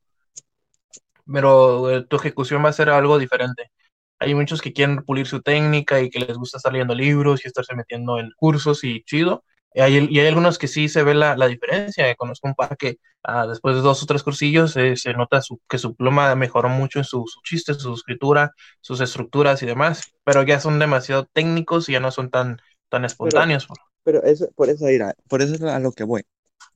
pero 1.31 1.89
eh, 1.91 2.05
tu 2.05 2.15
ejecución 2.17 2.63
va 2.63 2.69
a 2.69 2.74
ser 2.74 2.89
algo 2.89 3.17
diferente. 3.19 3.72
Hay 4.19 4.34
muchos 4.36 4.62
que 4.62 4.74
quieren 4.74 5.03
pulir 5.03 5.27
su 5.27 5.41
técnica 5.41 6.01
y 6.01 6.10
que 6.10 6.19
les 6.19 6.38
gusta 6.38 6.57
estar 6.57 6.72
leyendo 6.74 6.96
libros 6.96 7.43
y 7.46 7.48
estarse 7.48 7.75
metiendo 7.75 8.19
en 8.19 8.31
cursos 8.38 8.84
y 8.84 9.03
chido. 9.03 9.43
Y 9.74 9.81
hay, 9.81 10.07
y 10.10 10.19
hay 10.19 10.27
algunos 10.27 10.57
que 10.57 10.67
sí 10.67 10.89
se 10.89 11.03
ve 11.03 11.13
la, 11.13 11.38
la 11.38 11.48
diferencia. 11.48 12.15
Conozco 12.15 12.48
un 12.48 12.55
par 12.55 12.75
que 12.77 12.98
ah, 13.24 13.46
después 13.48 13.75
de 13.75 13.81
dos 13.81 14.01
o 14.01 14.05
tres 14.07 14.24
cursillos 14.24 14.75
eh, 14.77 14.96
se 14.98 15.13
nota 15.13 15.41
su- 15.41 15.62
que 15.69 15.77
su 15.77 15.96
pluma 15.96 16.34
mejoró 16.36 16.69
mucho 16.69 16.98
en 17.00 17.05
su, 17.05 17.25
su 17.27 17.41
chiste, 17.43 17.74
su 17.75 17.93
escritura, 17.93 18.53
sus 18.81 19.01
estructuras 19.01 19.62
y 19.62 19.67
demás, 19.67 20.12
pero 20.24 20.41
ya 20.43 20.60
son 20.60 20.79
demasiado 20.79 21.25
técnicos 21.31 21.88
y 21.89 21.93
ya 21.93 22.00
no 22.00 22.10
son 22.12 22.31
tan, 22.31 22.57
tan 22.89 23.05
Pero, 23.22 23.46
espontáneos. 23.46 23.67
pero 24.03 24.24
eso, 24.24 24.50
por 24.55 24.69
eso, 24.69 24.89
Ira, 24.89 25.15
por 25.29 25.41
eso 25.41 25.55
es 25.55 25.62
a 25.62 25.79
lo 25.79 25.91
que 25.91 26.03
voy. 26.03 26.24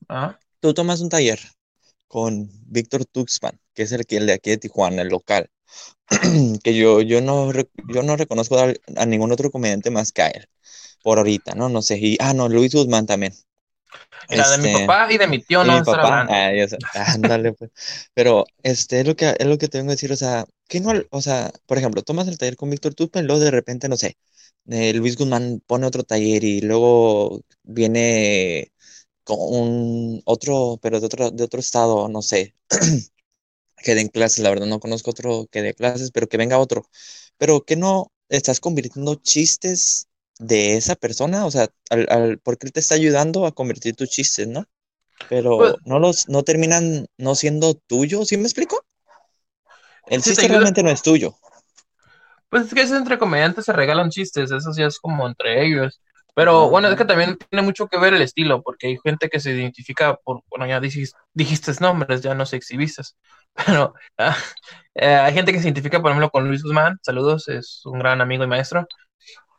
Ah, 0.08 0.38
Tú 0.60 0.72
tomas 0.72 1.00
un 1.02 1.10
taller 1.10 1.40
con 2.12 2.50
Víctor 2.68 3.06
Tuxpan, 3.06 3.58
que 3.74 3.82
es 3.84 3.92
el 3.92 4.06
que 4.06 4.18
el 4.18 4.26
de 4.28 4.34
aquí 4.34 4.50
de 4.52 4.58
Tijuana, 4.58 5.02
el 5.02 5.08
local. 5.08 5.50
que 6.64 6.76
yo, 6.76 7.00
yo 7.02 7.20
no, 7.22 7.52
yo 7.88 8.02
no 8.04 8.16
reconozco 8.16 8.58
a, 8.58 8.72
a 8.96 9.06
ningún 9.06 9.32
otro 9.32 9.50
comediante 9.50 9.90
más 9.90 10.12
que 10.12 10.22
a 10.22 10.28
él, 10.28 10.48
por 11.02 11.18
ahorita, 11.18 11.54
¿no? 11.56 11.68
No 11.70 11.82
sé, 11.82 11.98
y, 12.00 12.16
ah, 12.20 12.34
no, 12.34 12.48
Luis 12.48 12.74
Guzmán 12.74 13.06
también. 13.06 13.34
Mira, 14.28 14.48
de 14.50 14.58
mi 14.58 14.68
Este, 14.68 14.70
papá 14.70 15.12
y 15.12 15.18
de 15.18 15.26
mi 15.26 15.40
tío 15.42 15.64
no 15.64 15.74
mi 15.74 15.82
papá, 15.82 16.24
ah, 16.28 16.52
ya 16.54 16.66
ándale, 17.14 17.52
pues. 17.54 17.70
Pero, 18.14 18.46
este, 18.62 19.00
es 19.00 19.06
lo 19.06 19.16
que, 19.16 19.34
es 19.38 19.46
lo 19.46 19.58
que 19.58 19.68
tengo 19.68 19.86
que 19.86 19.92
decir, 19.92 20.12
o 20.12 20.16
sea, 20.16 20.44
que 20.68 20.80
no, 20.80 20.92
o 21.10 21.22
sea, 21.22 21.52
por 21.66 21.78
ejemplo, 21.78 22.02
tomas 22.02 22.28
el 22.28 22.38
taller 22.38 22.56
con 22.56 22.70
Víctor 22.70 22.94
Tuxpan 22.94 23.26
luego 23.26 23.40
de 23.42 23.50
repente, 23.50 23.88
no 23.88 23.96
sé, 23.96 24.16
eh, 24.70 24.92
Luis 24.94 25.16
Guzmán 25.16 25.62
pone 25.66 25.86
otro 25.86 26.02
taller 26.04 26.44
y 26.44 26.60
luego 26.62 27.40
viene 27.62 28.71
con 29.24 29.38
un 29.40 30.22
otro, 30.24 30.78
pero 30.82 31.00
de 31.00 31.06
otro, 31.06 31.30
de 31.30 31.44
otro 31.44 31.60
estado, 31.60 32.08
no 32.08 32.22
sé, 32.22 32.54
que 33.84 33.94
den 33.94 34.08
clases, 34.08 34.40
la 34.44 34.50
verdad 34.50 34.66
no 34.66 34.80
conozco 34.80 35.10
otro 35.10 35.46
que 35.50 35.62
dé 35.62 35.74
clases, 35.74 36.10
pero 36.12 36.28
que 36.28 36.36
venga 36.36 36.58
otro. 36.58 36.86
Pero 37.38 37.64
que 37.64 37.76
no 37.76 38.12
estás 38.28 38.60
convirtiendo 38.60 39.16
chistes 39.16 40.08
de 40.38 40.76
esa 40.76 40.96
persona, 40.96 41.46
o 41.46 41.50
sea, 41.50 41.68
al, 41.90 42.06
al, 42.10 42.38
porque 42.40 42.66
él 42.66 42.72
te 42.72 42.80
está 42.80 42.94
ayudando 42.96 43.46
a 43.46 43.52
convertir 43.54 43.94
tus 43.96 44.10
chistes, 44.10 44.48
¿no? 44.48 44.66
Pero 45.28 45.74
Pues- 45.74 45.76
no 45.84 45.98
los, 46.00 46.28
no 46.28 46.44
terminan 46.44 47.06
no 47.18 47.34
siendo 47.36 47.74
tuyos, 47.74 48.28
¿sí 48.28 48.36
me 48.38 48.44
explico? 48.44 48.84
El 50.06 50.22
Sí, 50.22 50.30
chiste 50.30 50.46
realmente 50.46 50.80
no 50.84 50.90
es 50.90 51.02
tuyo. 51.02 51.34
Pues 52.48 52.66
es 52.66 52.74
que 52.74 52.82
es 52.82 52.90
entre 52.92 53.18
comediantes 53.18 53.64
se 53.64 53.72
regalan 53.72 54.10
chistes, 54.10 54.50
eso 54.52 54.72
sí 54.72 54.82
es 54.82 54.98
como 55.00 55.26
entre 55.26 55.64
ellos. 55.66 56.00
Pero 56.34 56.70
bueno, 56.70 56.88
es 56.88 56.96
que 56.96 57.04
también 57.04 57.36
tiene 57.50 57.62
mucho 57.64 57.88
que 57.88 57.98
ver 57.98 58.14
el 58.14 58.22
estilo, 58.22 58.62
porque 58.62 58.86
hay 58.88 58.98
gente 59.04 59.28
que 59.28 59.40
se 59.40 59.52
identifica 59.52 60.16
por, 60.16 60.42
bueno, 60.50 60.66
ya 60.66 60.80
dijiste, 60.80 61.16
dijiste 61.34 61.72
nombres, 61.80 62.22
ya 62.22 62.34
no 62.34 62.46
se 62.46 62.56
exhibiste, 62.56 63.02
pero 63.66 63.94
ah, 64.18 64.36
eh, 64.94 65.06
hay 65.14 65.34
gente 65.34 65.52
que 65.52 65.58
se 65.58 65.66
identifica, 65.68 66.00
por 66.00 66.10
ejemplo, 66.10 66.30
con 66.30 66.48
Luis 66.48 66.62
Guzmán, 66.62 66.98
saludos, 67.02 67.48
es 67.48 67.82
un 67.84 67.98
gran 67.98 68.20
amigo 68.22 68.44
y 68.44 68.46
maestro, 68.46 68.86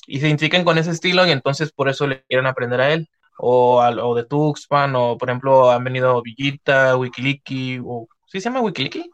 y 0.07 0.19
se 0.19 0.27
identifican 0.27 0.63
con 0.65 0.77
ese 0.77 0.91
estilo 0.91 1.25
y 1.27 1.31
entonces 1.31 1.71
por 1.71 1.89
eso 1.89 2.07
le 2.07 2.23
quieren 2.23 2.47
aprender 2.47 2.81
a 2.81 2.93
él, 2.93 3.07
o, 3.37 3.81
al- 3.81 3.99
o 3.99 4.15
de 4.15 4.25
Tuxpan, 4.25 4.95
o 4.95 5.17
por 5.17 5.29
ejemplo 5.29 5.71
han 5.71 5.83
venido 5.83 6.21
Villita, 6.21 6.95
Wikiliki, 6.97 7.79
o 7.83 8.07
¿sí 8.27 8.39
se 8.39 8.45
llama 8.49 8.61
Wikiliki? 8.61 9.09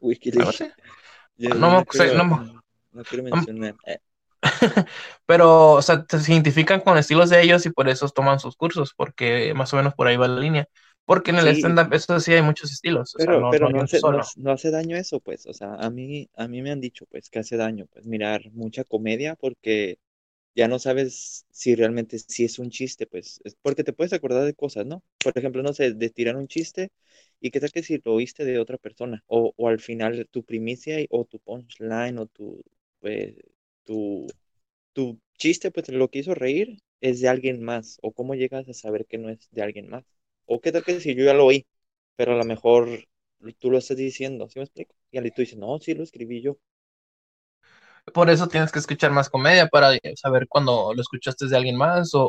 Wikileaks. 0.00 0.48
así. 0.62 0.72
Yo 1.38 1.50
No 1.54 1.56
no, 1.56 1.70
no 1.70 1.82
no 1.82 1.84
quiero 3.04 3.24
no- 3.24 3.34
mencionar. 3.34 3.76
Pero, 5.26 5.72
o 5.74 5.82
sea, 5.82 6.04
se 6.08 6.32
identifican 6.32 6.80
con 6.80 6.98
estilos 6.98 7.30
de 7.30 7.42
ellos 7.42 7.64
y 7.66 7.70
por 7.70 7.88
eso 7.88 8.08
toman 8.08 8.40
sus 8.40 8.56
cursos, 8.56 8.92
porque 8.94 9.54
más 9.54 9.72
o 9.72 9.76
menos 9.76 9.94
por 9.94 10.06
ahí 10.08 10.16
va 10.16 10.28
la 10.28 10.40
línea. 10.40 10.66
Porque 11.04 11.30
en 11.30 11.38
el 11.38 11.48
Sí. 11.48 11.48
stand-up, 11.48 11.92
eso 11.92 12.18
sí 12.20 12.32
hay 12.32 12.42
muchos 12.42 12.72
estilos, 12.72 13.14
o 13.14 13.20
sea, 13.20 13.34
Pero, 13.34 13.36
no, 13.36 13.54
pero 13.54 13.68
no 13.68 13.80
hace, 13.82 14.02
no, 14.04 14.20
no 14.36 14.52
hace 14.52 14.70
daño 14.70 14.96
eso, 14.96 15.20
pues. 15.20 15.46
O 15.46 15.52
sea, 15.52 15.74
a 15.74 15.90
mí, 15.90 16.28
a 16.34 16.48
mí 16.48 16.62
me 16.62 16.70
han 16.70 16.80
dicho, 16.80 17.06
pues, 17.06 17.28
que 17.30 17.38
hace 17.40 17.56
daño, 17.56 17.86
pues, 17.92 18.06
mirar 18.06 18.50
mucha 18.52 18.84
comedia 18.84 19.36
porque 19.36 19.98
ya 20.54 20.68
no 20.68 20.78
sabes 20.78 21.46
si 21.50 21.74
realmente 21.74 22.18
sí 22.20 22.44
es 22.44 22.58
un 22.58 22.70
chiste, 22.70 23.06
pues. 23.06 23.40
Es 23.44 23.56
porque 23.62 23.84
te 23.84 23.92
puedes 23.94 24.12
acordar 24.14 24.44
de 24.44 24.54
cosas, 24.54 24.86
¿no? 24.86 25.04
Por 25.24 25.36
ejemplo, 25.38 25.62
no 25.62 25.72
sé, 25.74 25.92
de 25.94 26.10
tirar 26.10 26.36
un 26.36 26.48
chiste 26.48 26.90
y 27.40 27.50
qué 27.50 27.60
tal 27.60 27.72
que 27.72 27.82
si 27.82 28.00
lo 28.04 28.14
oíste 28.14 28.44
de 28.44 28.58
otra 28.58 28.78
persona 28.78 29.24
o, 29.28 29.52
o 29.56 29.68
al 29.68 29.80
final 29.80 30.28
tu 30.30 30.44
primicia 30.44 30.96
o 31.10 31.24
tu 31.26 31.38
punchline 31.40 32.18
o 32.18 32.26
tu, 32.26 32.62
pues, 33.00 33.34
tu, 33.84 34.26
tu 34.94 35.20
chiste, 35.38 35.70
pues, 35.70 35.88
lo 35.90 36.08
que 36.10 36.20
hizo 36.20 36.34
reír 36.34 36.78
es 37.00 37.20
de 37.20 37.28
alguien 37.28 37.62
más 37.62 37.98
o 38.02 38.12
cómo 38.12 38.34
llegas 38.34 38.68
a 38.68 38.74
saber 38.74 39.06
que 39.06 39.18
no 39.18 39.30
es 39.30 39.48
de 39.52 39.62
alguien 39.62 39.88
más. 39.90 40.04
O 40.46 40.60
qué 40.60 40.72
tal 40.72 40.84
que 40.84 41.00
si 41.00 41.14
yo 41.14 41.24
ya 41.24 41.34
lo 41.34 41.46
oí 41.46 41.66
pero 42.16 42.32
a 42.34 42.36
lo 42.36 42.44
mejor 42.44 42.88
tú 43.58 43.70
lo 43.70 43.78
estás 43.78 43.96
diciendo, 43.98 44.48
¿sí 44.48 44.58
me 44.60 44.64
explico? 44.64 44.94
Y 45.12 45.18
al 45.18 45.32
tú 45.34 45.42
dices, 45.42 45.58
no, 45.58 45.78
sí 45.80 45.94
lo 45.94 46.04
escribí 46.04 46.42
yo. 46.42 46.58
Por 48.14 48.30
eso 48.30 48.48
tienes 48.48 48.72
que 48.72 48.80
escuchar 48.80 49.12
más 49.12 49.30
comedia 49.30 49.68
para 49.68 49.92
saber 50.16 50.48
cuando 50.48 50.92
lo 50.94 51.00
escuchaste 51.00 51.46
de 51.48 51.56
alguien 51.56 51.76
más 51.76 52.14
o, 52.14 52.22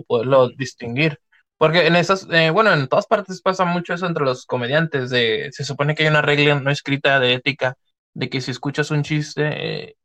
o 0.00 0.04
poderlo 0.04 0.48
distinguir. 0.50 1.18
Porque 1.58 1.86
en 1.86 1.96
esas, 1.96 2.26
eh, 2.30 2.50
bueno, 2.50 2.72
en 2.72 2.88
todas 2.88 3.06
partes 3.06 3.42
pasa 3.42 3.64
mucho 3.64 3.92
eso 3.94 4.06
entre 4.06 4.24
los 4.24 4.46
comediantes, 4.46 5.10
de, 5.10 5.48
se 5.52 5.64
supone 5.64 5.94
que 5.94 6.04
hay 6.04 6.08
una 6.08 6.22
regla 6.22 6.60
no 6.60 6.70
escrita 6.70 7.20
de 7.20 7.34
ética, 7.34 7.76
de 8.14 8.30
que 8.30 8.40
si 8.40 8.52
escuchas 8.52 8.90
un 8.90 9.02
chiste 9.02 9.42
eh, 9.90 9.96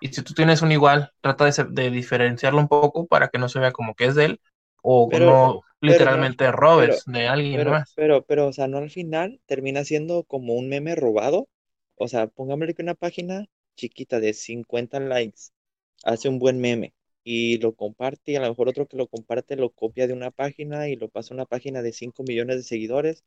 y 0.00 0.08
si 0.12 0.22
tú 0.22 0.34
tienes 0.34 0.62
un 0.62 0.72
igual, 0.72 1.12
trata 1.20 1.46
de, 1.50 1.90
diferenciarlo 1.90 2.60
un 2.60 2.68
poco 2.68 3.06
para 3.06 3.28
que 3.28 3.38
no 3.38 3.48
se 3.48 3.60
vea 3.60 3.72
como 3.72 3.94
que 3.94 4.06
es 4.06 4.14
de 4.14 4.26
él 4.26 4.40
o 4.82 5.10
Pero- 5.10 5.20
no 5.20 5.62
pero 5.84 6.04
literalmente 6.06 6.50
robes 6.52 7.04
de 7.06 7.28
alguien 7.28 7.64
Pero, 7.64 7.68
más. 7.68 7.98
pero, 7.98 8.24
pero, 8.26 8.48
o 8.48 8.52
sea, 8.52 8.68
no 8.68 8.78
al 8.78 8.90
final 8.90 9.40
termina 9.46 9.84
siendo 9.84 10.24
como 10.24 10.54
un 10.54 10.68
meme 10.68 10.94
robado. 10.94 11.48
O 11.96 12.08
sea, 12.08 12.26
pongámosle 12.28 12.74
que 12.74 12.82
una 12.82 12.94
página 12.94 13.46
chiquita 13.76 14.20
de 14.20 14.32
50 14.34 15.00
likes 15.00 15.50
hace 16.04 16.28
un 16.28 16.38
buen 16.38 16.60
meme 16.60 16.94
y 17.24 17.58
lo 17.58 17.74
comparte 17.74 18.32
y 18.32 18.36
a 18.36 18.40
lo 18.40 18.48
mejor 18.50 18.68
otro 18.68 18.86
que 18.88 18.96
lo 18.96 19.08
comparte 19.08 19.56
lo 19.56 19.70
copia 19.70 20.06
de 20.06 20.12
una 20.14 20.30
página 20.30 20.88
y 20.88 20.96
lo 20.96 21.08
pasa 21.08 21.34
a 21.34 21.36
una 21.36 21.46
página 21.46 21.82
de 21.82 21.92
5 21.92 22.22
millones 22.24 22.56
de 22.58 22.62
seguidores 22.64 23.24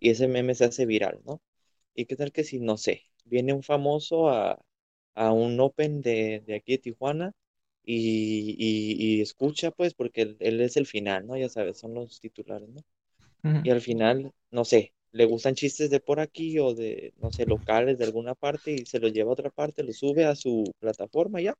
y 0.00 0.10
ese 0.10 0.28
meme 0.28 0.54
se 0.54 0.64
hace 0.66 0.86
viral, 0.86 1.20
¿no? 1.26 1.42
¿Y 1.94 2.06
qué 2.06 2.16
tal 2.16 2.32
que 2.32 2.44
si, 2.44 2.60
no 2.60 2.76
sé, 2.78 3.04
viene 3.26 3.52
un 3.54 3.62
famoso 3.64 4.30
a, 4.30 4.60
a 5.18 5.32
un 5.32 5.60
Open 5.60 6.02
de, 6.02 6.42
de 6.46 6.56
aquí 6.56 6.72
de 6.74 6.78
Tijuana 6.78 7.32
y, 7.84 8.56
y- 8.58 9.18
y 9.18 9.22
escucha, 9.22 9.70
pues, 9.72 9.94
porque 9.94 10.22
él, 10.22 10.36
él 10.40 10.60
es 10.62 10.76
el 10.76 10.86
final, 10.86 11.26
¿no? 11.26 11.36
Ya 11.36 11.48
sabes, 11.48 11.78
son 11.78 11.94
los 11.94 12.20
titulares, 12.20 12.68
¿no? 12.70 12.82
Y 13.62 13.70
al 13.70 13.80
final, 13.80 14.32
no 14.50 14.64
sé, 14.64 14.94
le 15.12 15.24
gustan 15.26 15.54
chistes 15.54 15.90
de 15.90 16.00
por 16.00 16.20
aquí 16.20 16.58
o 16.58 16.74
de, 16.74 17.12
no 17.18 17.30
sé, 17.32 17.46
locales 17.46 17.98
de 17.98 18.04
alguna 18.04 18.34
parte 18.34 18.72
y 18.72 18.86
se 18.86 19.00
los 19.00 19.12
lleva 19.12 19.30
a 19.30 19.34
otra 19.34 19.50
parte, 19.50 19.82
lo 19.84 19.92
sube 19.92 20.24
a 20.26 20.36
su 20.36 20.64
plataforma 20.80 21.40
ya. 21.40 21.54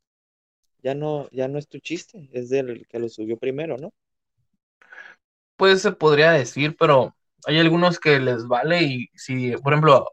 Ya 0.83 0.95
no, 0.97 1.29
ya 1.33 1.49
no 1.49 1.59
es 1.59 1.69
tu 1.69 1.79
chiste, 1.81 2.29
es 2.33 2.49
del 2.51 2.87
que 2.89 2.99
lo 3.01 3.09
subió 3.09 3.37
primero, 3.39 3.79
¿no? 3.79 3.93
Pues 5.57 5.83
se 5.83 5.93
podría 5.93 6.33
decir, 6.33 6.77
pero 6.79 7.17
hay 7.47 7.59
algunos 7.59 7.99
que 7.99 8.21
les 8.21 8.47
vale 8.47 8.83
y 8.83 9.09
si, 9.15 9.57
por 9.59 9.73
ejemplo, 9.73 10.07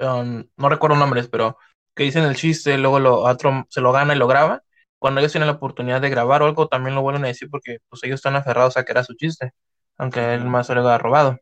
um, 0.00 0.44
no 0.56 0.68
recuerdo 0.68 0.96
nombres, 0.96 1.28
pero 1.28 1.58
que 1.96 2.04
dicen 2.04 2.24
el 2.24 2.36
chiste, 2.36 2.78
luego 2.78 3.00
lo 3.00 3.20
otro 3.22 3.66
se 3.70 3.82
lo 3.82 3.92
gana 3.92 4.14
y 4.16 4.18
lo 4.18 4.28
graba. 4.28 4.62
Cuando 5.00 5.20
ellos 5.20 5.32
tienen 5.32 5.48
la 5.48 5.54
oportunidad 5.56 6.02
de 6.02 6.10
grabar 6.10 6.42
o 6.42 6.46
algo, 6.46 6.68
también 6.68 6.96
lo 6.96 7.02
vuelven 7.02 7.24
a 7.26 7.28
decir 7.28 7.50
porque 7.50 7.78
pues 7.90 8.04
ellos 8.04 8.16
están 8.20 8.36
aferrados 8.36 8.78
a 8.78 8.84
que 8.84 8.92
era 8.92 9.04
su 9.04 9.14
chiste, 9.16 9.52
aunque 9.98 10.34
él 10.34 10.44
más 10.46 10.68
se 10.68 10.74
lo 10.76 10.82
haya 10.88 10.98
robado. 10.98 11.38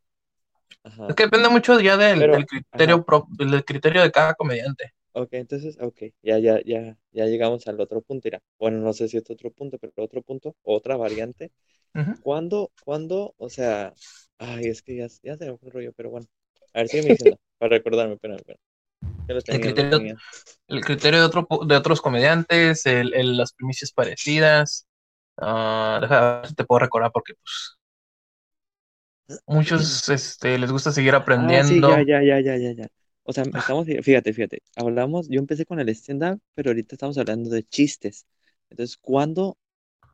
Ajá. 0.84 1.08
Es 1.08 1.14
que 1.16 1.24
depende 1.24 1.48
mucho 1.48 1.80
ya 1.80 1.96
del, 1.96 2.28
Pero, 2.28 2.30
del 2.30 2.46
criterio 2.46 3.04
pro- 3.04 3.26
del 3.30 3.64
criterio 3.64 4.02
de 4.02 4.12
cada 4.12 4.34
comediante. 4.34 4.92
Ok, 5.12 5.28
entonces, 5.34 5.78
ok, 5.80 6.02
ya, 6.22 6.38
ya, 6.38 6.60
ya, 6.64 6.98
ya 7.12 7.26
llegamos 7.26 7.66
al 7.68 7.80
otro 7.80 8.00
punto, 8.02 8.26
mira. 8.26 8.42
Bueno, 8.58 8.78
no 8.80 8.92
sé 8.92 9.08
si 9.08 9.16
es 9.16 9.30
otro 9.30 9.50
punto, 9.52 9.78
pero 9.78 9.92
otro 9.96 10.22
punto, 10.22 10.56
otra 10.62 10.96
variante. 10.96 11.52
Ujú. 11.94 12.14
¿Cuándo, 12.20 12.72
cuándo, 12.84 13.34
o 13.38 13.50
sea, 13.50 13.94
ay, 14.38 14.68
es 14.68 14.82
que 14.82 14.96
ya, 14.96 15.08
ya 15.22 15.36
se 15.36 15.46
me 15.50 15.58
fue 15.58 15.68
el 15.68 15.74
rollo, 15.74 15.92
pero 15.96 16.10
bueno. 16.10 16.26
A 16.74 16.80
ver, 16.80 16.88
sígueme 16.88 17.10
diciendo, 17.10 17.38
para 17.58 17.76
recordarme, 17.78 18.14
espérame, 18.14 18.38
espérame. 18.38 18.60
El 19.46 19.60
criterio, 19.60 19.88
tenía. 19.88 20.16
el 20.68 20.84
criterio 20.84 21.20
de, 21.20 21.26
otro, 21.26 21.48
de 21.66 21.76
otros 21.76 22.00
comediantes, 22.02 22.86
el, 22.86 23.14
el- 23.14 23.36
las 23.38 23.52
primicias 23.54 23.92
parecidas. 23.92 24.86
ah, 25.38 25.98
deja 26.02 26.40
ver 26.42 26.48
si 26.48 26.54
te 26.56 26.64
puedo 26.64 26.80
recordar 26.80 27.12
porque 27.12 27.34
pues 27.34 27.78
muchos 29.46 30.08
este, 30.08 30.58
les 30.58 30.70
gusta 30.72 30.92
seguir 30.92 31.14
Ah, 31.36 31.62
sí, 31.64 31.84
aprendiendo. 31.84 31.84
ya, 31.84 32.02
ya, 32.02 32.22
ya, 32.22 32.40
ya, 32.40 32.56
ya, 32.56 32.72
ya. 32.72 32.88
O 33.24 33.32
sea, 33.32 33.44
estamos, 33.54 33.86
fíjate, 34.02 34.32
fíjate, 34.32 34.62
hablamos, 34.76 35.28
yo 35.28 35.40
empecé 35.40 35.64
con 35.66 35.80
el 35.80 35.88
stand-up, 35.90 36.40
pero 36.54 36.70
ahorita 36.70 36.94
estamos 36.94 37.18
hablando 37.18 37.50
de 37.50 37.64
chistes. 37.64 38.26
Entonces, 38.70 38.96
¿cuándo 38.98 39.56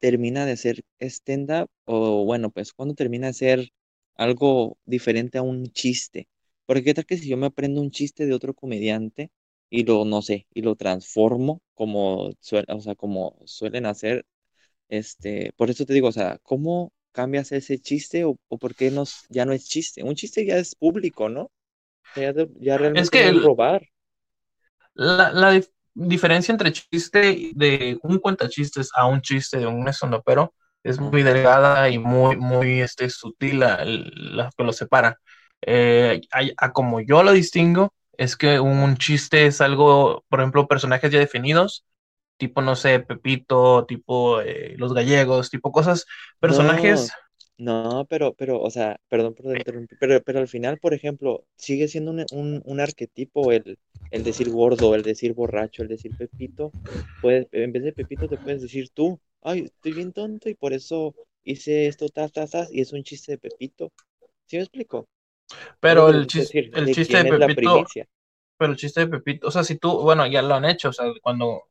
termina 0.00 0.46
de 0.46 0.56
ser 0.56 0.84
stand-up? 1.00 1.68
O 1.86 2.24
bueno, 2.26 2.50
pues, 2.50 2.72
¿cuándo 2.72 2.94
termina 2.94 3.28
de 3.28 3.34
ser 3.34 3.70
algo 4.16 4.78
diferente 4.86 5.38
a 5.38 5.42
un 5.42 5.66
chiste? 5.72 6.28
Porque 6.70 6.84
qué 6.84 6.94
tal 6.94 7.06
que 7.06 7.18
si 7.18 7.28
yo 7.28 7.36
me 7.36 7.46
aprendo 7.48 7.80
un 7.82 7.90
chiste 7.90 8.26
de 8.26 8.34
otro 8.34 8.54
comediante 8.54 9.30
y 9.70 9.84
lo, 9.84 10.04
no 10.06 10.22
sé, 10.22 10.46
y 10.54 10.62
lo 10.62 10.76
transformo 10.76 11.60
como, 11.74 12.30
suel- 12.40 12.66
o 12.68 12.80
sea, 12.80 12.94
como 12.96 13.36
suelen 13.46 13.86
hacer, 13.86 14.24
este, 14.88 15.52
por 15.56 15.70
eso 15.70 15.86
te 15.86 15.94
digo, 15.94 16.08
o 16.08 16.12
sea, 16.12 16.38
¿cómo 16.44 16.92
cambias 17.12 17.52
ese 17.52 17.78
chiste 17.80 18.24
o, 18.26 18.36
o 18.48 18.58
por 18.58 18.74
qué 18.76 18.92
ya 19.30 19.46
no 19.46 19.52
es 19.54 19.68
chiste? 19.68 20.04
Un 20.04 20.16
chiste 20.16 20.46
ya 20.46 20.58
es 20.58 20.74
público, 20.76 21.28
¿no? 21.30 21.50
Ya, 22.60 22.78
Es 22.92 23.10
realmente 23.10 23.10
que 23.10 23.28
es 23.28 23.28
el- 23.28 23.40
robar. 23.40 23.82
la, 24.94 25.30
la 25.32 25.52
dif- 25.54 25.70
diferencia 25.94 26.52
entre 26.52 26.72
chiste 26.72 27.52
de 27.54 27.98
un 28.02 28.18
cuentachistes 28.18 28.90
a 28.94 29.06
un 29.06 29.20
chiste 29.22 29.58
de 29.58 29.66
un 29.66 29.84
pero 30.24 30.54
es 30.82 30.98
muy 30.98 31.22
delgada 31.22 31.88
y 31.90 31.98
muy, 31.98 32.36
muy 32.36 32.80
este, 32.80 33.10
sutil 33.10 33.60
la, 33.60 33.84
la 33.84 34.50
que 34.56 34.64
lo 34.64 34.72
separa. 34.72 35.18
Eh, 35.62 36.20
como 36.72 37.00
yo 37.00 37.22
lo 37.22 37.32
distingo, 37.32 37.92
es 38.16 38.36
que 38.36 38.60
un 38.60 38.96
chiste 38.96 39.46
es 39.46 39.60
algo, 39.60 40.24
por 40.28 40.40
ejemplo, 40.40 40.68
personajes 40.68 41.10
ya 41.10 41.18
definidos, 41.18 41.84
tipo, 42.38 42.62
no 42.62 42.76
sé, 42.76 43.00
Pepito, 43.00 43.86
tipo 43.86 44.40
eh, 44.40 44.74
los 44.78 44.94
gallegos, 44.94 45.50
tipo 45.50 45.72
cosas, 45.72 46.06
personajes. 46.40 47.10
No, 47.58 48.06
pero, 48.08 48.32
pero, 48.34 48.60
o 48.62 48.70
sea, 48.70 48.98
perdón 49.08 49.34
por 49.34 49.54
interrumpir, 49.54 49.98
pero, 50.00 50.22
pero 50.22 50.38
al 50.40 50.48
final, 50.48 50.78
por 50.78 50.94
ejemplo, 50.94 51.44
sigue 51.56 51.88
siendo 51.88 52.10
un, 52.10 52.24
un, 52.32 52.62
un 52.64 52.80
arquetipo 52.80 53.52
el, 53.52 53.78
el 54.10 54.24
decir 54.24 54.50
gordo, 54.50 54.94
el 54.94 55.02
decir 55.02 55.34
borracho, 55.34 55.82
el 55.82 55.88
decir 55.88 56.14
Pepito. 56.16 56.72
Puedes, 57.20 57.48
en 57.52 57.72
vez 57.72 57.82
de 57.84 57.92
Pepito 57.92 58.28
te 58.28 58.38
puedes 58.38 58.62
decir 58.62 58.88
tú, 58.90 59.20
ay, 59.42 59.60
estoy 59.66 59.92
bien 59.92 60.12
tonto 60.12 60.48
y 60.48 60.54
por 60.54 60.72
eso 60.72 61.14
hice 61.44 61.86
esto, 61.86 62.08
tas, 62.08 62.32
tas, 62.32 62.50
tas, 62.50 62.72
y 62.72 62.80
es 62.80 62.92
un 62.94 63.02
chiste 63.02 63.32
de 63.32 63.38
Pepito. 63.38 63.92
¿Sí 64.46 64.56
me 64.56 64.62
explico? 64.64 65.08
Pero 65.80 66.09
el 66.09 66.26
decir, 66.35 66.71
el 66.75 66.87
¿de 66.87 66.95
chiste 66.95 67.25
de 67.25 67.38
Pepito, 67.38 67.85
pero 68.59 68.73
el 68.73 68.78
chiste 68.78 69.00
de 69.00 69.07
Pepito, 69.09 69.49
o 69.49 69.50
sea, 69.50 69.64
si 69.64 69.76
tú, 69.78 70.00
bueno, 70.02 70.26
ya 70.26 70.42
lo 70.42 70.54
han 70.54 70.64
hecho, 70.64 70.90
o 70.90 70.92
sea, 70.92 71.07
cuando 71.23 71.62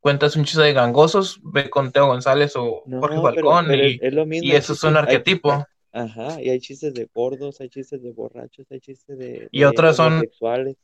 cuentas 0.00 0.36
un 0.36 0.44
chiste 0.44 0.62
de 0.62 0.72
gangosos, 0.72 1.40
ve 1.42 1.70
con 1.70 1.92
Teo 1.92 2.06
González 2.06 2.54
o 2.56 2.82
Jorge 3.00 3.16
No, 3.16 3.22
Falcón 3.22 3.66
pero 3.68 3.84
y, 3.84 4.00
es, 4.02 4.14
lo 4.14 4.26
mismo 4.26 4.48
y 4.48 4.56
el 4.56 4.58
eso 4.58 4.72
es 4.74 4.84
un. 4.84 4.96
Hay- 4.96 4.98
arquetipo. 4.98 5.64
Ajá, 5.94 6.40
y 6.42 6.48
hay 6.48 6.58
chistes 6.58 6.94
de 6.94 7.06
gordos, 7.14 7.60
hay 7.60 7.68
chistes 7.68 8.02
de 8.02 8.12
borrachos, 8.12 8.66
hay 8.70 8.80
chistes 8.80 9.18
de, 9.18 9.48
Y 9.50 9.60
de 9.60 9.66
otros 9.66 9.96
son, 9.96 10.14
homosexuales. 10.14 10.76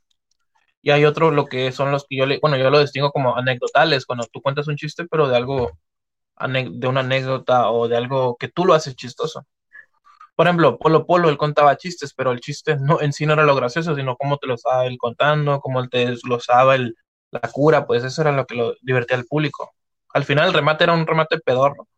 y 0.82 0.90
hay 0.90 1.04
otros 1.04 1.32
lo 1.34 1.46
que 1.46 1.72
son 1.72 1.90
los 1.92 2.06
que 2.06 2.16
yo 2.16 2.26
le, 2.26 2.38
bueno, 2.40 2.56
yo 2.56 2.70
lo 2.70 2.80
distingo 2.80 3.10
como 3.10 3.36
anecdotales, 3.36 4.06
cuando 4.06 4.26
tú 4.32 4.40
cuentas 4.42 4.68
un 4.68 4.76
chiste, 4.76 5.06
pero 5.10 5.28
de 5.28 5.36
algo, 5.36 5.72
de 6.40 6.86
una 6.88 7.00
anécdota 7.00 7.70
o 7.70 7.88
de 7.88 7.96
algo 7.96 8.36
que 8.38 8.48
tú 8.48 8.64
lo 8.64 8.74
haces 8.74 8.96
chistoso. 8.96 9.46
Por 10.38 10.48
ejemplo, 10.48 10.78
Polo 10.78 11.06
Polo, 11.06 11.30
él 11.30 11.38
contaba 11.38 11.76
chistes, 11.78 12.14
pero 12.14 12.32
el 12.32 12.40
chiste 12.40 12.76
no, 12.78 13.02
en 13.02 13.12
sí 13.12 13.26
no 13.26 13.34
era 13.34 13.44
lo 13.44 13.56
gracioso, 13.56 13.96
sino 13.96 14.16
cómo 14.16 14.38
te 14.38 14.48
lo 14.48 14.54
estaba 14.56 14.86
él 14.86 14.98
contando, 14.98 15.60
cómo 15.60 15.80
él 15.82 15.90
te 15.90 16.06
desglosaba 16.06 16.76
el, 16.76 16.96
la 17.32 17.40
cura, 17.52 17.86
pues 17.86 18.04
eso 18.04 18.22
era 18.22 18.32
lo 18.32 18.46
que 18.46 18.56
lo 18.56 18.74
divertía 18.82 19.18
al 19.18 19.26
público. 19.26 19.72
Al 20.14 20.24
final 20.24 20.48
el 20.48 20.54
remate 20.54 20.84
era 20.84 20.94
un 20.94 21.06
remate 21.08 21.40
pedorro, 21.40 21.88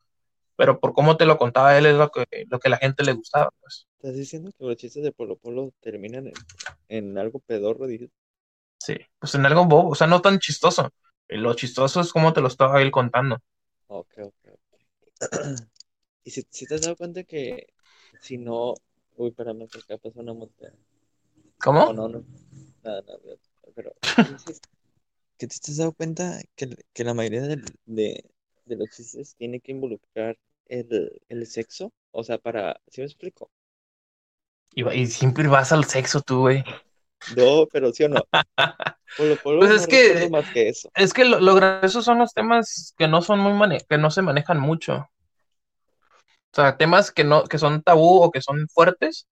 pero 0.56 0.80
por 0.80 0.94
cómo 0.94 1.16
te 1.16 1.26
lo 1.26 1.38
contaba 1.38 1.76
él 1.78 1.86
es 1.86 1.96
lo 1.96 2.10
que, 2.10 2.26
lo 2.50 2.60
que 2.60 2.68
a 2.68 2.72
la 2.72 2.78
gente 2.78 3.04
le 3.04 3.12
gustaba, 3.14 3.50
pues. 3.60 3.88
¿Estás 3.98 4.16
diciendo 4.16 4.50
que 4.50 4.64
los 4.64 4.76
chistes 4.76 5.04
de 5.04 5.12
Polo 5.12 5.36
Polo 5.36 5.72
terminan 5.78 6.26
en, 6.26 6.32
en 6.88 7.18
algo 7.18 7.38
pedorro? 7.38 7.86
Dije, 7.86 8.10
Sí, 8.78 8.96
pues 9.18 9.34
en 9.36 9.46
algo 9.46 9.64
bobo, 9.66 9.90
o 9.90 9.94
sea, 9.94 10.06
no 10.06 10.20
tan 10.22 10.38
chistoso. 10.38 10.90
Lo 11.28 11.54
chistoso 11.54 12.00
es 12.00 12.12
cómo 12.12 12.32
te 12.32 12.40
lo 12.40 12.48
estaba 12.48 12.82
él 12.82 12.90
contando. 12.90 13.38
ok, 13.88 14.12
ok, 14.24 14.44
ok. 14.52 14.80
Y 16.24 16.30
si, 16.32 16.44
si 16.50 16.66
te 16.66 16.74
has 16.76 16.82
dado 16.82 16.96
cuenta 16.96 17.24
que 17.24 17.68
si 18.20 18.38
no... 18.38 18.74
Uy, 19.16 19.28
espérame, 19.30 19.68
que 19.68 19.78
acá 19.80 19.98
pasó 19.98 20.20
una 20.20 20.32
montaña. 20.34 20.76
No, 21.64 21.64
¿Cómo? 21.64 21.92
no, 21.92 22.08
no. 22.08 22.24
Nada, 22.82 23.02
nada, 23.02 23.18
pero... 23.74 23.92
¿Que 25.38 25.46
te 25.48 25.54
has 25.56 25.76
dado 25.76 25.92
cuenta 25.92 26.40
que, 26.54 26.68
que 26.92 27.04
la 27.04 27.14
mayoría 27.14 27.42
de, 27.42 28.24
de 28.66 28.76
los 28.76 28.88
chistes 28.90 29.34
tiene 29.36 29.60
que 29.60 29.72
involucrar 29.72 30.38
el, 30.66 31.20
el 31.28 31.46
sexo? 31.46 31.92
O 32.12 32.22
sea, 32.24 32.38
para... 32.38 32.80
¿Sí 32.88 33.00
me 33.00 33.06
explico? 33.06 33.50
Y, 34.74 34.88
y 34.88 35.06
siempre 35.06 35.48
vas 35.48 35.72
al 35.72 35.84
sexo 35.84 36.20
tú, 36.22 36.40
güey. 36.40 36.64
No, 37.36 37.66
pero 37.72 37.92
sí 37.92 38.04
o 38.04 38.08
no. 38.08 38.22
Polo 39.16 39.38
Polo 39.38 39.60
Pues 39.60 39.70
no 39.70 39.76
es 39.76 39.86
que- 39.86 40.12
recuerdo 40.12 40.28
más 40.30 40.50
que 40.50 40.68
eso. 40.68 40.92
Es 40.94 41.12
que 41.14 41.24
lo, 41.24 41.40
lo 41.40 41.54
gracioso 41.54 42.02
son 42.02 42.18
los 42.18 42.32
temas 42.34 42.94
que 42.98 43.06
no 43.06 43.22
son 43.22 43.38
muy 43.40 43.52
mane- 43.52 43.84
que 43.88 43.96
no 43.96 44.10
se 44.10 44.22
manejan 44.22 44.58
mucho. 44.60 45.08
O 46.52 46.56
sea, 46.56 46.76
temas 46.76 47.12
que 47.12 47.24
no, 47.24 47.44
que 47.44 47.58
son 47.58 47.82
tabú 47.82 48.22
o 48.22 48.30
que 48.30 48.40
son 48.42 48.66
fuertes 48.68 49.28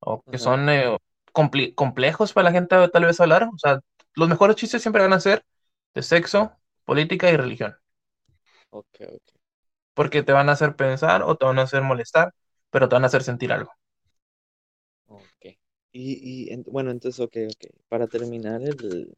o 0.00 0.24
que 0.30 0.38
son 0.38 0.68
eh, 0.70 0.98
compli- 1.32 1.74
complejos 1.74 2.32
para 2.32 2.46
la 2.46 2.52
gente 2.52 2.76
tal 2.90 3.04
vez 3.06 3.20
hablar. 3.20 3.44
O 3.54 3.58
sea, 3.58 3.80
los 4.14 4.28
mejores 4.28 4.56
chistes 4.56 4.82
siempre 4.82 5.02
van 5.02 5.12
a 5.14 5.20
ser 5.20 5.44
de 5.94 6.02
sexo, 6.02 6.58
política 6.84 7.30
y 7.30 7.36
religión. 7.36 7.76
Ok, 8.70 8.98
ok. 9.00 9.32
Porque 9.94 10.22
te 10.22 10.32
van 10.32 10.48
a 10.50 10.52
hacer 10.52 10.76
pensar 10.76 11.22
o 11.22 11.36
te 11.36 11.46
van 11.46 11.58
a 11.58 11.62
hacer 11.62 11.80
molestar, 11.82 12.34
pero 12.70 12.88
te 12.90 12.94
van 12.96 13.04
a 13.04 13.06
hacer 13.06 13.22
sentir 13.22 13.52
algo. 13.52 13.72
Ok. 15.06 15.46
Y, 15.92 16.46
y 16.48 16.52
en- 16.52 16.62
bueno, 16.64 16.90
entonces, 16.90 17.20
ok, 17.20 17.36
ok. 17.50 17.64
Para 17.88 18.08
terminar 18.08 18.62
el... 18.62 19.14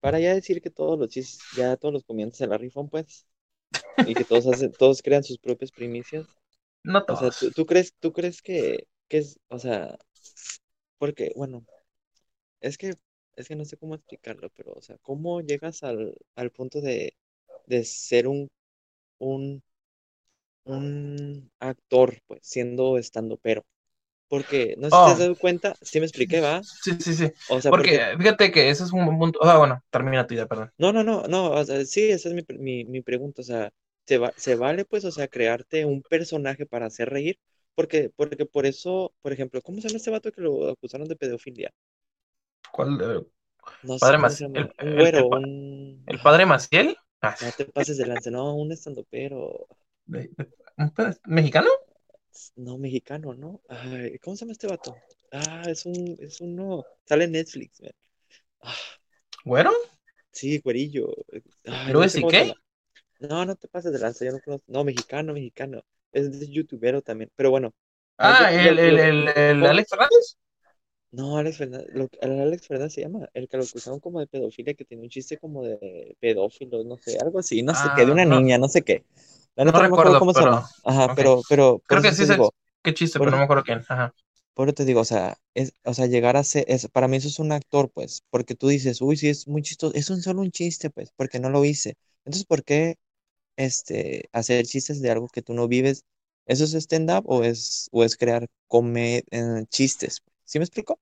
Para 0.00 0.20
ya 0.20 0.34
decir 0.34 0.62
que 0.62 0.70
todos 0.70 0.98
los 0.98 1.10
chistes, 1.10 1.48
ya 1.52 1.76
todos 1.76 1.94
los 1.94 2.04
comediantes 2.04 2.38
se 2.38 2.46
la 2.48 2.58
rifan, 2.58 2.88
pues. 2.90 3.26
Y 4.04 4.16
que 4.16 4.24
todos 4.24 4.46
hacen, 4.48 4.74
todos 4.74 5.02
crean 5.02 5.24
sus 5.24 5.38
propias 5.38 5.72
primicias. 5.72 6.26
No 6.82 7.04
O 7.06 7.16
sea, 7.16 7.30
todos. 7.30 7.36
¿tú, 7.36 7.52
tú 7.52 7.66
crees, 7.66 7.94
tú 8.00 8.12
crees 8.12 8.42
que, 8.42 8.86
que 9.08 9.18
es, 9.18 9.38
o 9.48 9.58
sea, 9.58 9.98
porque, 10.98 11.32
bueno, 11.36 11.64
es 12.60 12.78
que, 12.78 12.94
es 13.36 13.48
que 13.48 13.56
no 13.56 13.64
sé 13.64 13.76
cómo 13.78 13.94
explicarlo, 13.96 14.50
pero, 14.56 14.72
o 14.74 14.82
sea, 14.82 14.98
¿cómo 15.02 15.40
llegas 15.42 15.82
al, 15.84 16.14
al 16.36 16.50
punto 16.52 16.80
de, 16.80 17.14
de 17.66 17.84
ser 17.84 18.28
un, 18.28 18.48
un, 19.18 19.62
un 20.64 21.50
actor, 21.60 22.20
pues, 22.26 22.40
siendo 22.42 22.98
estando 22.98 23.36
pero? 23.38 23.64
Porque, 24.28 24.76
no 24.78 24.90
sé 24.90 24.98
si 24.98 25.02
te 25.04 25.10
Oh. 25.10 25.12
has 25.12 25.18
dado 25.18 25.36
cuenta, 25.38 25.78
sí 25.82 26.00
me 26.00 26.06
expliqué, 26.06 26.40
¿va? 26.40 26.66
Sí, 26.82 26.92
sí, 27.00 27.14
sí. 27.14 27.32
O 27.46 27.60
sea, 27.62 27.72
Porque 27.74 27.90
porque, 27.90 28.02
fíjate 28.18 28.50
que 28.52 28.70
ese 28.70 28.84
es 28.84 28.92
un 28.92 29.18
punto. 29.18 29.38
Ah, 29.42 29.58
bueno, 29.58 29.82
termina 29.90 30.26
tu 30.26 30.34
idea, 30.34 30.46
perdón. 30.46 30.72
no, 30.78 30.92
no, 30.92 31.02
no, 31.04 31.24
no, 31.28 31.50
o 31.52 31.64
sea, 31.64 31.84
sí, 31.84 32.10
esa 32.10 32.28
es 32.28 32.34
mi, 32.34 32.42
mi, 32.58 32.84
mi 32.84 33.00
pregunta, 33.02 33.42
o 33.42 33.44
sea, 33.44 33.70
¿se 34.08 34.18
va, 34.18 34.34
se 34.36 34.56
vale, 34.56 34.84
pues, 34.86 35.04
o 35.06 35.12
sea, 35.12 35.28
crearte 35.28 35.84
un 35.86 36.02
personaje 36.02 36.66
para 36.66 36.86
hacer 36.86 37.10
reír? 37.10 37.38
Porque, 37.76 38.10
porque 38.16 38.46
por 38.46 38.66
eso, 38.66 39.14
por 39.22 39.32
ejemplo, 39.32 39.62
¿cómo 39.62 39.78
se 39.80 39.88
llama 39.88 39.98
este 39.98 40.10
vato 40.10 40.32
que 40.32 40.40
lo 40.42 40.70
acusaron 40.70 41.08
de 41.08 41.16
pedofilia? 41.16 41.72
¿Cuál? 42.72 43.00
eh, 43.02 43.26
No 43.82 43.98
sé 43.98 44.14
padre 44.20 44.44
llama. 44.44 44.70
el, 44.78 44.92
güero, 44.92 45.26
el 45.26 45.26
un... 45.26 46.06
el 46.06 46.20
padre 46.20 46.46
Maciel? 46.46 46.96
Ah, 47.22 47.36
No 47.40 47.50
te 47.52 47.64
pases 47.64 47.96
de 47.98 48.06
lance, 48.06 48.30
no, 48.30 48.54
un 48.54 48.70
estandopero. 48.70 49.66
de- 50.06 50.30
de- 50.36 50.52
¿un 50.78 50.90
pe- 50.90 51.16
¿Mexicano? 51.26 51.68
No, 52.56 52.78
mexicano, 52.78 53.34
¿no? 53.34 53.60
Ay, 53.68 54.18
¿cómo 54.18 54.36
se 54.36 54.40
llama 54.44 54.52
este 54.52 54.66
vato? 54.66 55.02
Ah, 55.30 55.64
es 55.68 55.86
un, 55.86 56.16
es 56.20 56.40
uno. 56.40 56.86
Sale 57.04 57.24
en 57.24 57.32
Netflix, 57.32 57.80
man. 57.82 57.92
Ah, 58.62 58.74
¿Güero? 59.44 59.72
sí, 60.32 60.58
güerillo. 60.60 61.14
Ay, 61.66 61.94
no 61.94 62.06
¿Luis 62.06 62.12
sé 62.12 62.18
C.K.? 62.18 62.36
llama. 62.36 62.54
No, 63.20 63.44
no 63.44 63.54
te 63.56 63.68
pases 63.68 63.92
de 63.92 63.98
lanza, 63.98 64.24
yo 64.24 64.32
no 64.32 64.40
conozco. 64.40 64.64
No, 64.68 64.84
mexicano, 64.84 65.32
mexicano. 65.32 65.82
Es 66.12 66.38
de 66.40 66.48
youtubero 66.48 67.02
también. 67.02 67.30
Pero 67.36 67.50
bueno. 67.50 67.74
Ah, 68.18 68.50
el, 68.52 68.78
el, 68.78 68.98
el, 68.98 69.28
el. 69.28 69.66
Alex 69.66 69.90
Fernández. 69.90 70.36
No, 71.10 71.38
Alex 71.38 71.56
Fernández, 71.56 71.88
lo, 71.94 72.08
el 72.20 72.40
Alex 72.40 72.66
Fernández 72.66 72.92
se 72.94 73.00
llama, 73.00 73.28
el 73.32 73.48
que 73.48 73.56
lo 73.56 73.62
acusaron 73.64 73.98
como 74.00 74.20
de 74.20 74.26
pedofilia, 74.26 74.74
que 74.74 74.84
tiene 74.84 75.04
un 75.04 75.08
chiste 75.08 75.38
como 75.38 75.62
de 75.64 76.16
pedófilos, 76.20 76.84
no 76.84 76.98
sé, 76.98 77.16
algo 77.18 77.38
así, 77.38 77.62
no 77.62 77.74
sé 77.74 77.90
qué, 77.94 78.04
de 78.04 78.12
Ah, 78.12 78.12
una 78.12 78.26
no, 78.26 78.36
niña, 78.36 78.58
no 78.58 78.68
sé 78.68 78.82
qué. 78.82 79.04
No 79.56 79.64
no 79.64 79.78
acuerdo 79.80 79.80
recuerdo, 79.80 80.18
cómo 80.18 80.34
se 80.34 80.44
pero. 80.44 80.44
llama. 80.44 80.68
Ajá, 80.84 81.08
Ok. 81.08 81.14
pero, 81.14 81.44
pero, 81.48 81.82
Creo 81.86 82.02
que 82.02 82.12
sí 82.12 82.16
te 82.16 82.26
sé 82.26 82.34
digo, 82.34 82.54
qué 82.82 82.94
chiste, 82.94 83.18
por, 83.18 83.30
pero 83.30 83.32
no 83.32 83.38
me 83.38 83.44
acuerdo 83.44 83.64
quién. 83.64 83.80
Ajá. 83.88 84.14
por 84.54 84.68
eso 84.68 84.74
te 84.74 84.84
digo, 84.84 85.00
o 85.00 85.04
sea, 85.04 85.38
es, 85.54 85.72
o 85.84 85.94
sea, 85.94 86.06
llegar 86.06 86.36
a 86.36 86.42
ser, 86.44 86.64
es, 86.68 86.88
para 86.88 87.06
mí 87.08 87.16
eso 87.16 87.28
es 87.28 87.38
un 87.38 87.52
actor, 87.52 87.90
pues, 87.92 88.22
porque 88.30 88.54
tú 88.56 88.68
dices, 88.68 89.00
uy, 89.00 89.16
sí, 89.16 89.28
es 89.28 89.46
muy 89.48 89.62
chistoso, 89.62 89.94
es 89.94 90.10
un 90.10 90.20
solo 90.22 90.40
un 90.42 90.50
chiste, 90.50 90.90
pues, 90.90 91.12
porque 91.16 91.38
no 91.40 91.48
lo 91.50 91.64
hice. 91.64 91.96
Entonces, 92.24 92.44
¿por 92.46 92.64
qué, 92.64 92.96
este, 93.58 94.30
hacer 94.32 94.66
chistes 94.66 95.02
de 95.02 95.10
algo 95.12 95.28
que 95.28 95.42
tú 95.42 95.54
no 95.54 95.68
vives? 95.68 96.04
¿Eso 96.46 96.64
es 96.64 96.74
stand-up 96.74 97.24
o 97.28 97.44
es, 97.44 97.88
o 97.92 98.04
es 98.04 98.16
crear 98.18 98.48
come, 98.68 99.24
eh, 99.32 99.66
chistes? 99.70 100.22
¿Sí 100.46 100.58
me 100.60 100.66
explico? 100.66 101.00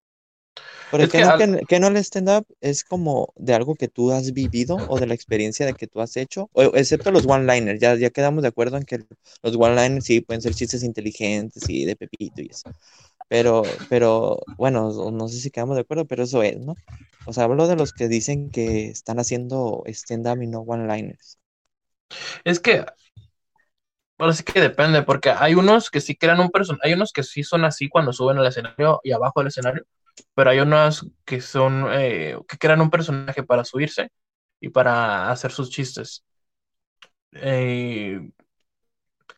Porque 0.89 1.09
que 1.09 1.21
no, 1.21 1.33
al- 1.33 1.35
que, 1.35 1.67
que 1.67 1.81
no 1.81 1.89
el 1.89 1.97
stand-up 1.99 2.47
es 2.61 2.85
como 2.85 3.33
de 3.37 3.55
algo 3.55 3.75
que 3.77 3.89
tú 3.89 4.13
has 4.13 4.33
vivido 4.33 4.85
o 4.87 4.99
de 4.99 5.07
la 5.07 5.15
experiencia 5.15 5.67
de 5.67 5.75
que 5.75 5.87
tú 5.89 6.01
has 6.01 6.17
hecho, 6.17 6.49
o- 6.53 6.63
excepto 6.77 7.11
los 7.11 7.27
one-liners, 7.27 7.81
ya, 7.81 7.97
ya 7.97 8.11
quedamos 8.11 8.43
de 8.43 8.49
acuerdo 8.49 8.77
en 8.77 8.85
que 8.85 8.99
los 9.43 9.57
one-liners 9.57 10.05
sí 10.05 10.21
pueden 10.21 10.43
ser 10.43 10.55
chistes 10.55 10.85
inteligentes 10.85 11.69
y 11.69 11.85
de 11.85 11.97
Pepito 11.97 12.41
y 12.43 12.49
eso. 12.51 12.67
Pero, 13.29 13.85
pero, 13.89 14.39
bueno, 14.57 14.91
no 14.93 15.11
no 15.11 15.29
sé 15.29 15.41
si 15.41 15.51
quedamos 15.51 15.77
de 15.77 15.83
acuerdo, 15.83 16.07
pero 16.07 16.25
eso 16.25 16.43
es, 16.43 16.59
¿no? 16.61 16.79
O 17.25 17.33
sea, 17.33 17.45
hablo 17.45 17.67
de 17.69 17.77
los 17.77 17.93
que 17.93 18.09
dicen 18.09 18.51
que 18.51 18.89
están 18.89 19.19
haciendo 19.19 19.83
stand-up 19.89 20.43
y 20.43 20.47
no 20.49 20.61
one-liners. 20.61 21.39
Es 22.45 22.61
que, 22.61 22.85
ahora 24.19 24.33
sí 24.33 24.45
que 24.45 24.61
depende, 24.61 25.03
porque 25.03 25.31
hay 25.31 25.55
unos 25.55 25.91
que 25.91 26.01
sí 26.01 26.17
crean 26.17 26.41
un 26.41 26.51
personaje, 26.51 26.89
hay 26.89 26.95
unos 26.95 27.13
que 27.13 27.23
sí 27.23 27.43
son 27.43 27.65
así 27.65 27.89
cuando 27.89 28.13
suben 28.13 28.39
al 28.39 28.47
escenario 28.47 29.01
y 29.05 29.13
abajo 29.13 29.41
del 29.41 29.49
escenario, 29.49 29.85
pero 30.35 30.51
hay 30.51 30.61
unos 30.61 31.07
que 31.25 31.41
son, 31.41 31.87
eh, 31.93 32.37
que 32.49 32.59
crean 32.59 32.81
un 32.81 32.91
personaje 32.91 33.43
para 33.43 33.65
subirse 33.65 34.11
y 34.61 34.71
para 34.71 35.31
hacer 35.31 35.53
sus 35.53 35.71
chistes. 35.71 36.25
Eh, 37.33 38.21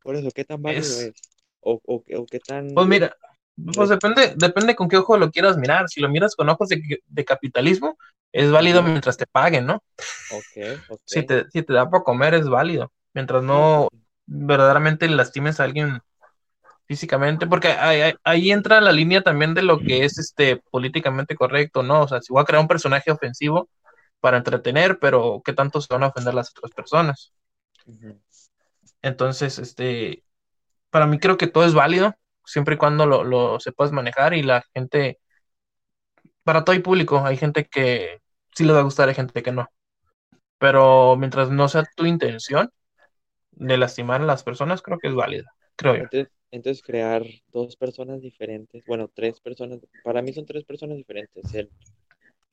Por 0.02 0.16
eso, 0.16 0.28
¿qué 0.34 0.44
tan 0.44 0.62
válido 0.62 1.00
es, 1.00 1.08
es? 1.08 1.14
O, 1.60 1.80
o, 1.84 2.04
o 2.16 2.26
qué 2.26 2.40
tan... 2.40 2.68
pues 2.74 2.86
mira, 2.86 3.16
pues 3.74 3.88
depende, 3.88 4.34
depende 4.36 4.76
con 4.76 4.88
qué 4.88 4.96
ojo 4.98 5.16
lo 5.16 5.30
quieras 5.30 5.56
mirar. 5.56 5.88
Si 5.88 6.00
lo 6.00 6.08
miras 6.08 6.36
con 6.36 6.48
ojos 6.48 6.68
de, 6.68 7.00
de 7.06 7.24
capitalismo, 7.24 7.98
es 8.32 8.50
válido 8.50 8.82
mientras 8.82 9.16
te 9.16 9.26
paguen, 9.26 9.66
¿no? 9.66 9.82
Si 11.04 11.22
te, 11.24 11.48
si 11.50 11.62
te 11.62 11.72
da 11.72 11.88
para 11.90 12.04
comer, 12.04 12.34
es 12.34 12.48
válido. 12.48 12.92
Mientras 13.14 13.42
no 13.42 13.88
verdaderamente 14.26 15.08
lastimes 15.08 15.60
a 15.60 15.64
alguien 15.64 16.00
físicamente, 16.86 17.46
porque 17.46 17.68
ahí, 17.70 18.14
ahí- 18.24 18.52
entra 18.52 18.80
la 18.80 18.92
línea 18.92 19.22
también 19.22 19.54
de 19.54 19.62
lo 19.62 19.82
que 19.82 20.04
es 20.04 20.18
este 20.18 20.58
políticamente 20.70 21.36
correcto, 21.36 21.82
¿no? 21.82 22.02
O 22.04 22.08
sea, 22.08 22.20
si 22.22 22.32
voy 22.32 22.42
a 22.42 22.46
crear 22.46 22.62
un 22.62 22.68
personaje 22.68 23.10
ofensivo 23.12 23.70
para 24.20 24.38
entretener, 24.38 24.98
pero 25.00 25.42
¿qué 25.44 25.52
tanto 25.54 25.80
se 25.82 25.92
van 25.94 26.04
a 26.04 26.08
ofender 26.08 26.34
las 26.34 26.50
otras 26.50 26.72
personas? 26.72 27.32
Entonces, 29.02 29.58
este, 29.58 30.24
para 30.90 31.06
mí 31.06 31.18
creo 31.20 31.36
que 31.38 31.46
todo 31.48 31.64
es 31.66 31.74
válido, 31.74 32.14
siempre 32.48 32.74
y 32.76 32.78
cuando 32.78 33.06
lo, 33.06 33.24
lo 33.24 33.60
sepas 33.60 33.92
manejar 33.92 34.34
y 34.34 34.42
la 34.42 34.64
gente, 34.74 35.20
para 36.44 36.64
todo 36.64 36.74
hay 36.74 36.80
público, 36.82 37.24
hay 37.24 37.36
gente 37.36 37.66
que 37.66 38.20
sí 38.54 38.64
le 38.64 38.72
va 38.72 38.80
a 38.80 38.82
gustar, 38.82 39.08
hay 39.08 39.14
gente 39.14 39.42
que 39.42 39.52
no. 39.52 39.68
Pero 40.58 41.16
mientras 41.16 41.50
no 41.50 41.68
sea 41.68 41.84
tu 41.96 42.06
intención 42.06 42.70
de 43.52 43.78
lastimar 43.78 44.22
a 44.22 44.26
las 44.26 44.44
personas, 44.44 44.82
creo 44.82 44.98
que 45.00 45.08
es 45.08 45.14
válida, 45.14 45.52
creo 45.76 45.96
yo. 45.96 46.06
Entonces, 46.10 46.32
entonces 46.50 46.82
crear 46.82 47.24
dos 47.52 47.76
personas 47.76 48.20
diferentes, 48.22 48.84
bueno, 48.86 49.10
tres 49.12 49.40
personas, 49.40 49.80
para 50.02 50.22
mí 50.22 50.32
son 50.32 50.46
tres 50.46 50.64
personas 50.64 50.96
diferentes. 50.96 51.54
El, 51.54 51.70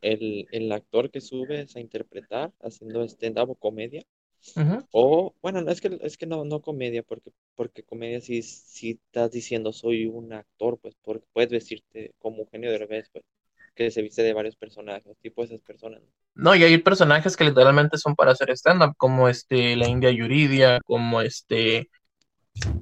el, 0.02 0.48
el 0.52 0.72
actor 0.72 1.12
que 1.12 1.22
subes 1.22 1.76
a 1.76 1.82
interpretar 1.82 2.54
haciendo 2.62 3.04
stand-up 3.08 3.52
o 3.52 3.56
comedia 3.56 4.04
O, 4.92 5.34
bueno, 5.42 5.60
es 5.70 5.82
que, 5.82 5.98
es 6.02 6.18
que 6.18 6.26
no, 6.26 6.46
no 6.46 6.62
comedia, 6.62 7.04
porque, 7.04 7.32
porque 7.56 7.84
comedia 7.84 8.22
sí, 8.22 8.42
sí 8.42 9.00
estás 9.08 9.32
diciendo 9.32 9.74
soy 9.74 10.06
un 10.06 10.34
actor, 10.34 10.78
pues, 10.82 10.96
porque 11.02 11.26
puedes 11.34 11.52
vestirte 11.52 12.14
como 12.20 12.44
Eugenio 12.44 12.72
Derbez, 12.72 13.10
pues, 13.12 13.26
que 13.76 13.92
se 13.92 14.02
viste 14.02 14.24
de 14.24 14.34
varios 14.34 14.56
personajes, 14.56 15.18
tipo 15.22 15.44
esas 15.44 15.60
personas. 15.62 16.02
No, 16.34 16.56
y 16.56 16.64
hay 16.64 16.78
personajes 16.78 17.36
que 17.36 17.44
literalmente 17.44 17.98
son 17.98 18.16
para 18.16 18.32
hacer 18.32 18.50
stand-up, 18.52 18.96
como 18.98 19.28
este, 19.28 19.76
la 19.76 19.88
India 19.88 20.12
Yuridia, 20.12 20.80
como 20.86 21.22
este, 21.22 21.90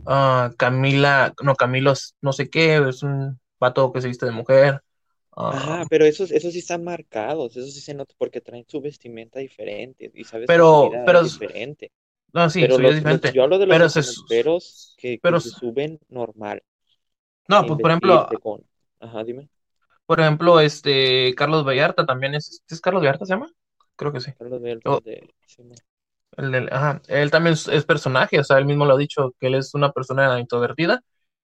uh, 0.06 0.54
Camila, 0.58 1.34
no, 1.44 1.56
Camilo, 1.56 1.94
no 2.22 2.34
sé 2.34 2.50
qué, 2.50 2.78
es 2.88 3.04
un 3.04 3.40
vato 3.60 3.92
que 3.92 4.02
se 4.02 4.08
viste 4.08 4.26
de 4.26 4.32
mujer. 4.32 4.82
Ajá, 5.36 5.86
pero 5.90 6.06
esos, 6.06 6.32
esos 6.32 6.54
sí 6.54 6.60
están 6.60 6.84
marcados, 6.84 7.58
eso 7.58 7.68
sí 7.68 7.82
se 7.82 7.94
nota 7.94 8.14
porque 8.18 8.42
traen 8.42 8.66
su 8.68 8.82
vestimenta 8.82 9.40
diferente 9.40 10.12
y 10.14 10.24
sabes 10.24 10.48
pero, 10.48 10.92
pero, 11.06 11.22
es 11.22 11.40
diferente. 11.40 11.92
No, 12.32 12.50
sí, 12.50 12.62
pero 12.62 12.78
los, 12.78 12.96
diferente. 12.96 13.32
yo 13.34 13.44
hablo 13.44 13.58
de 13.58 13.66
los 13.66 14.26
pero 14.30 14.58
que, 14.98 15.20
pero, 15.22 15.40
se 15.40 15.50
suben 15.50 16.00
normal. 16.10 16.64
No, 17.48 17.66
pues 17.66 17.80
por 17.80 17.92
ejemplo. 17.92 18.30
Ajá, 19.00 19.24
dime. 19.24 19.50
Por 20.06 20.20
ejemplo, 20.20 20.60
este 20.60 21.34
Carlos 21.36 21.66
Vallarta 21.66 22.06
también 22.06 22.36
es. 22.36 22.64
¿Es 22.68 22.82
Carlos 22.82 23.02
Vallarta 23.02 23.26
se 23.26 23.34
llama? 23.34 23.52
Creo 23.96 24.12
que 24.12 24.22
sí. 24.22 24.32
Carlos 24.34 24.62
Vallarta 24.62 24.90
oh. 24.90 25.00
de... 25.02 25.30
el 26.38 26.70
ajá, 26.72 27.02
él 27.08 27.32
también 27.32 27.54
es, 27.54 27.86
personaje, 27.86 28.40
o 28.40 28.44
sea, 28.44 28.58
él 28.58 28.66
mismo 28.66 28.86
lo 28.86 28.96
ha 28.96 28.98
dicho 28.98 29.34
que 29.40 29.48
él 29.48 29.56
es 29.56 29.74
una 29.74 29.92
persona 29.92 30.40
introvertida 30.40 31.02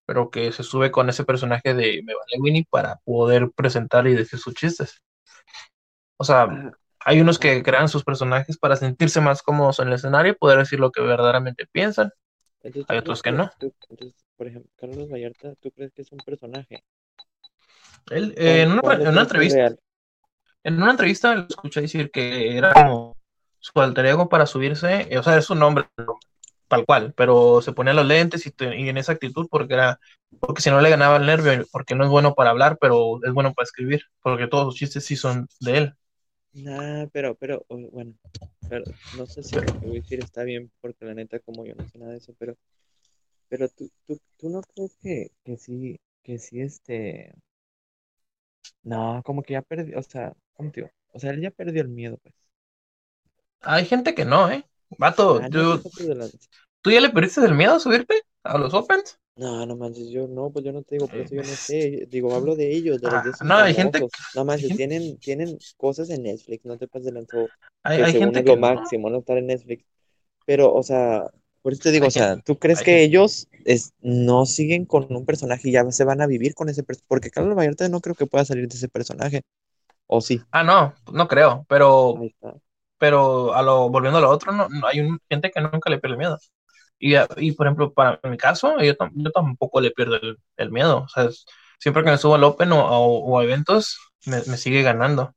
pero 0.09 0.31
que 0.31 0.51
se 0.51 0.63
sube 0.63 0.89
con 0.89 1.07
ese 1.07 1.23
personaje 1.23 1.75
de 1.75 2.01
Me 2.03 2.15
Vale 2.15 2.39
Winnie 2.39 2.67
para 2.67 2.95
poder 3.05 3.51
presentar 3.51 4.07
y 4.07 4.15
decir 4.15 4.39
sus 4.39 4.55
chistes. 4.55 5.03
O 6.17 6.23
sea, 6.23 6.47
hay 7.01 7.21
unos 7.21 7.37
que 7.37 7.61
crean 7.61 7.87
sus 7.87 8.03
personajes 8.03 8.57
para 8.57 8.75
sentirse 8.75 9.21
más 9.21 9.43
cómodos 9.43 9.77
en 9.77 9.89
el 9.89 9.93
escenario 9.93 10.31
y 10.31 10.35
poder 10.35 10.57
decir 10.57 10.79
lo 10.79 10.91
que 10.91 11.03
verdaderamente 11.03 11.67
piensan. 11.71 12.11
hay 12.87 12.97
otros 12.97 13.21
que 13.21 13.31
no. 13.31 13.51
por 14.35 14.47
ejemplo, 14.47 14.71
Carlos 14.77 15.11
Vallarta, 15.11 15.53
¿tú 15.61 15.69
crees 15.69 15.93
que 15.93 16.01
es 16.01 16.11
un 16.11 16.17
personaje? 16.25 16.83
Él, 18.09 18.33
eh, 18.35 18.63
en, 18.63 18.71
una, 18.71 19.21
entrevista, 19.21 19.75
en 20.63 20.81
una 20.81 20.89
entrevista 20.89 21.35
lo 21.35 21.45
escuché 21.47 21.81
decir 21.81 22.09
que 22.09 22.57
era 22.57 22.73
como 22.73 23.15
su 23.59 23.79
alter 23.79 24.07
ego 24.07 24.27
para 24.27 24.47
subirse, 24.47 25.07
o 25.15 25.21
sea, 25.21 25.37
es 25.37 25.45
su 25.45 25.53
nombre, 25.53 25.85
tal 26.69 26.85
cual, 26.85 27.13
pero 27.17 27.61
se 27.61 27.73
ponía 27.73 27.93
los 27.93 28.05
lentes 28.05 28.45
y, 28.45 28.53
en 28.59 28.97
esa 28.97 29.13
actitud 29.13 29.47
porque 29.49 29.73
era, 29.73 29.99
porque 30.39 30.61
si 30.61 30.69
no 30.69 30.79
le 30.79 30.89
ganaba 30.89 31.17
el 31.17 31.25
nervio, 31.25 31.65
porque 31.71 31.95
no 31.95 32.05
es 32.05 32.09
bueno 32.09 32.35
para 32.35 32.51
hablar, 32.51 32.77
pero 32.79 33.19
es 33.25 33.33
bueno 33.33 33.53
para 33.53 33.65
escribir, 33.65 34.03
porque 34.21 34.47
todos 34.47 34.65
los 34.65 34.75
chistes 34.75 35.03
sí 35.03 35.17
son 35.17 35.47
de 35.59 35.77
él. 35.77 35.93
Nah, 36.53 37.07
pero, 37.11 37.35
pero, 37.35 37.65
bueno, 37.69 38.13
pero 38.69 38.85
no 39.17 39.25
sé 39.25 39.43
si 39.43 39.55
lo 39.55 39.65
que 39.65 39.87
voy 39.87 39.97
a 39.97 40.01
decir 40.01 40.19
está 40.19 40.43
bien, 40.43 40.71
porque 40.79 41.05
la 41.05 41.13
neta, 41.13 41.39
como 41.39 41.65
yo 41.65 41.75
no 41.75 41.87
sé 41.87 41.97
nada 41.97 42.11
de 42.11 42.17
eso, 42.19 42.33
pero, 42.39 42.55
pero 43.49 43.67
tú, 43.67 43.89
tú, 44.07 44.19
tú 44.37 44.49
no 44.49 44.61
crees 44.61 44.95
que, 45.01 45.31
que 45.43 45.57
sí, 45.57 45.99
que 46.23 46.37
sí, 46.37 46.61
este, 46.61 47.33
no, 48.83 49.21
como 49.25 49.41
que 49.41 49.53
ya 49.53 49.61
perdió, 49.61 49.97
o 49.97 50.03
sea, 50.03 50.33
¿cómo 50.53 50.71
te 50.71 50.91
O 51.13 51.19
sea, 51.19 51.31
él 51.31 51.41
ya 51.41 51.51
perdió 51.51 51.81
el 51.81 51.89
miedo, 51.89 52.17
pues. 52.17 52.35
Hay 53.61 53.85
gente 53.85 54.15
que 54.15 54.23
no, 54.23 54.49
¿eh? 54.49 54.68
Vato, 54.97 55.39
ah, 55.41 55.49
¿tú 56.81 56.91
ya 56.91 57.01
le 57.01 57.09
perdiste 57.09 57.41
el 57.45 57.55
miedo 57.55 57.75
a 57.75 57.79
subirte 57.79 58.21
a 58.43 58.57
los 58.57 58.73
Opens? 58.73 59.19
No, 59.35 59.65
no 59.65 59.77
manches, 59.77 60.09
yo 60.09 60.27
no, 60.27 60.49
pues 60.51 60.65
yo 60.65 60.73
no 60.73 60.81
te 60.81 60.95
digo, 60.95 61.07
por 61.07 61.21
eso 61.21 61.33
yo 61.33 61.41
no 61.41 61.47
sé. 61.47 62.07
Digo, 62.09 62.35
hablo 62.35 62.57
de 62.57 62.75
ellos, 62.75 62.99
de 62.99 63.09
los 63.09 63.13
ah, 63.13 63.43
No, 63.45 63.55
hay 63.55 63.73
gente. 63.73 64.05
No 64.35 64.43
manches, 64.43 64.75
tienen, 64.75 65.17
tienen 65.17 65.57
cosas 65.77 66.09
en 66.09 66.23
Netflix, 66.23 66.65
no 66.65 66.77
te 66.77 66.87
pases 66.87 67.13
de. 67.13 67.25
Hay, 67.83 68.01
hay 68.01 68.11
gente 68.11 68.39
es 68.39 68.45
lo 68.45 68.57
máximo, 68.57 69.09
no 69.09 69.19
estar 69.19 69.37
en 69.37 69.47
Netflix. 69.47 69.85
Pero, 70.45 70.73
o 70.73 70.83
sea, 70.83 71.31
por 71.61 71.71
eso 71.71 71.83
te 71.83 71.91
digo, 71.91 72.07
o 72.07 72.11
sea, 72.11 72.37
¿tú 72.41 72.59
crees 72.59 72.81
que 72.81 73.01
ellos 73.01 73.47
es, 73.63 73.93
no 74.01 74.45
siguen 74.45 74.85
con 74.85 75.07
un 75.15 75.25
personaje 75.25 75.69
y 75.69 75.71
ya 75.71 75.89
se 75.89 76.03
van 76.03 76.21
a 76.21 76.27
vivir 76.27 76.53
con 76.53 76.67
ese 76.67 76.83
personaje? 76.83 77.07
Porque 77.07 77.31
Carlos 77.31 77.55
Vallarta 77.55 77.87
no 77.87 78.01
creo 78.01 78.15
que 78.15 78.25
pueda 78.25 78.43
salir 78.43 78.67
de 78.67 78.75
ese 78.75 78.89
personaje. 78.89 79.43
¿O 80.07 80.19
sí? 80.19 80.41
Ah, 80.51 80.63
no, 80.63 80.93
no 81.13 81.27
creo, 81.29 81.65
pero 81.69 82.17
Ahí 82.17 82.27
está 82.27 82.55
pero 82.99 83.55
a 83.55 83.63
lo, 83.63 83.89
volviendo 83.89 84.19
a 84.19 84.21
lo 84.21 84.29
otro, 84.29 84.51
no, 84.51 84.67
hay 84.87 85.01
un, 85.01 85.19
gente 85.29 85.51
que 85.51 85.61
nunca 85.61 85.89
le 85.89 85.99
pierde 85.99 86.17
miedo. 86.17 86.37
Y, 86.99 87.15
y 87.37 87.53
por 87.53 87.67
ejemplo, 87.67 87.93
para 87.93 88.19
mi 88.25 88.37
caso, 88.37 88.79
yo, 88.81 88.93
yo 89.15 89.31
tampoco 89.31 89.81
le 89.81 89.91
pierdo 89.91 90.19
el, 90.57 90.71
miedo. 90.71 91.03
O 91.03 91.07
sea, 91.09 91.29
siempre 91.79 92.03
que 92.03 92.11
me 92.11 92.17
subo 92.17 92.35
al 92.35 92.43
Open 92.43 92.71
o, 92.73 92.79
o, 92.85 93.39
a 93.39 93.43
eventos, 93.43 93.97
me, 94.25 94.37
me, 94.47 94.57
sigue 94.57 94.83
ganando. 94.83 95.33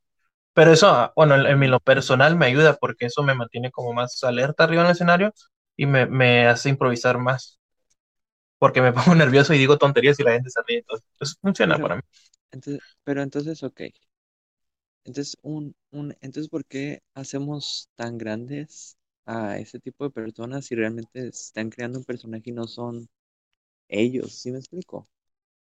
Pero 0.53 0.73
eso, 0.73 1.13
bueno, 1.15 1.35
en, 1.35 1.63
en, 1.63 1.71
lo 1.71 1.79
personal 1.79 2.35
me 2.37 2.47
ayuda 2.47 2.75
porque 2.75 3.07
eso 3.07 3.23
me 3.23 3.35
mantiene 3.35 3.71
como 3.71 3.93
más 3.93 4.23
alerta 4.23 4.65
arriba 4.65 4.83
en 4.83 4.87
el 4.87 4.93
escenario 4.93 5.33
y 5.77 5.85
me, 5.87 6.05
me 6.07 6.47
hace 6.47 6.69
improvisar 6.69 7.17
más. 7.17 7.59
Porque 8.59 8.81
me 8.81 8.93
pongo 8.93 9.15
nervioso 9.15 9.53
y 9.53 9.57
digo 9.57 9.77
tonterías 9.77 10.19
y 10.19 10.23
la 10.23 10.33
gente 10.33 10.49
se 10.49 10.61
ríe. 10.67 10.79
Entonces, 10.79 11.07
eso 11.19 11.35
funciona 11.41 11.77
para 11.79 11.97
mí. 11.97 12.01
Entonces, 12.51 12.81
pero 13.03 13.21
entonces, 13.21 13.63
ok, 13.63 13.81
entonces, 15.05 15.37
un, 15.41 15.75
un, 15.91 16.15
entonces, 16.21 16.49
¿por 16.49 16.65
qué 16.65 17.01
hacemos 17.13 17.89
tan 17.95 18.17
grandes 18.17 18.97
a 19.25 19.57
ese 19.59 19.79
tipo 19.79 20.05
de 20.05 20.11
personas 20.11 20.65
si 20.65 20.75
realmente 20.75 21.27
están 21.27 21.69
creando 21.69 21.99
un 21.99 22.05
personaje 22.05 22.43
y 22.45 22.53
no 22.53 22.67
son 22.67 23.07
ellos? 23.89 24.33
¿Sí 24.33 24.51
me 24.51 24.59
explico? 24.59 25.07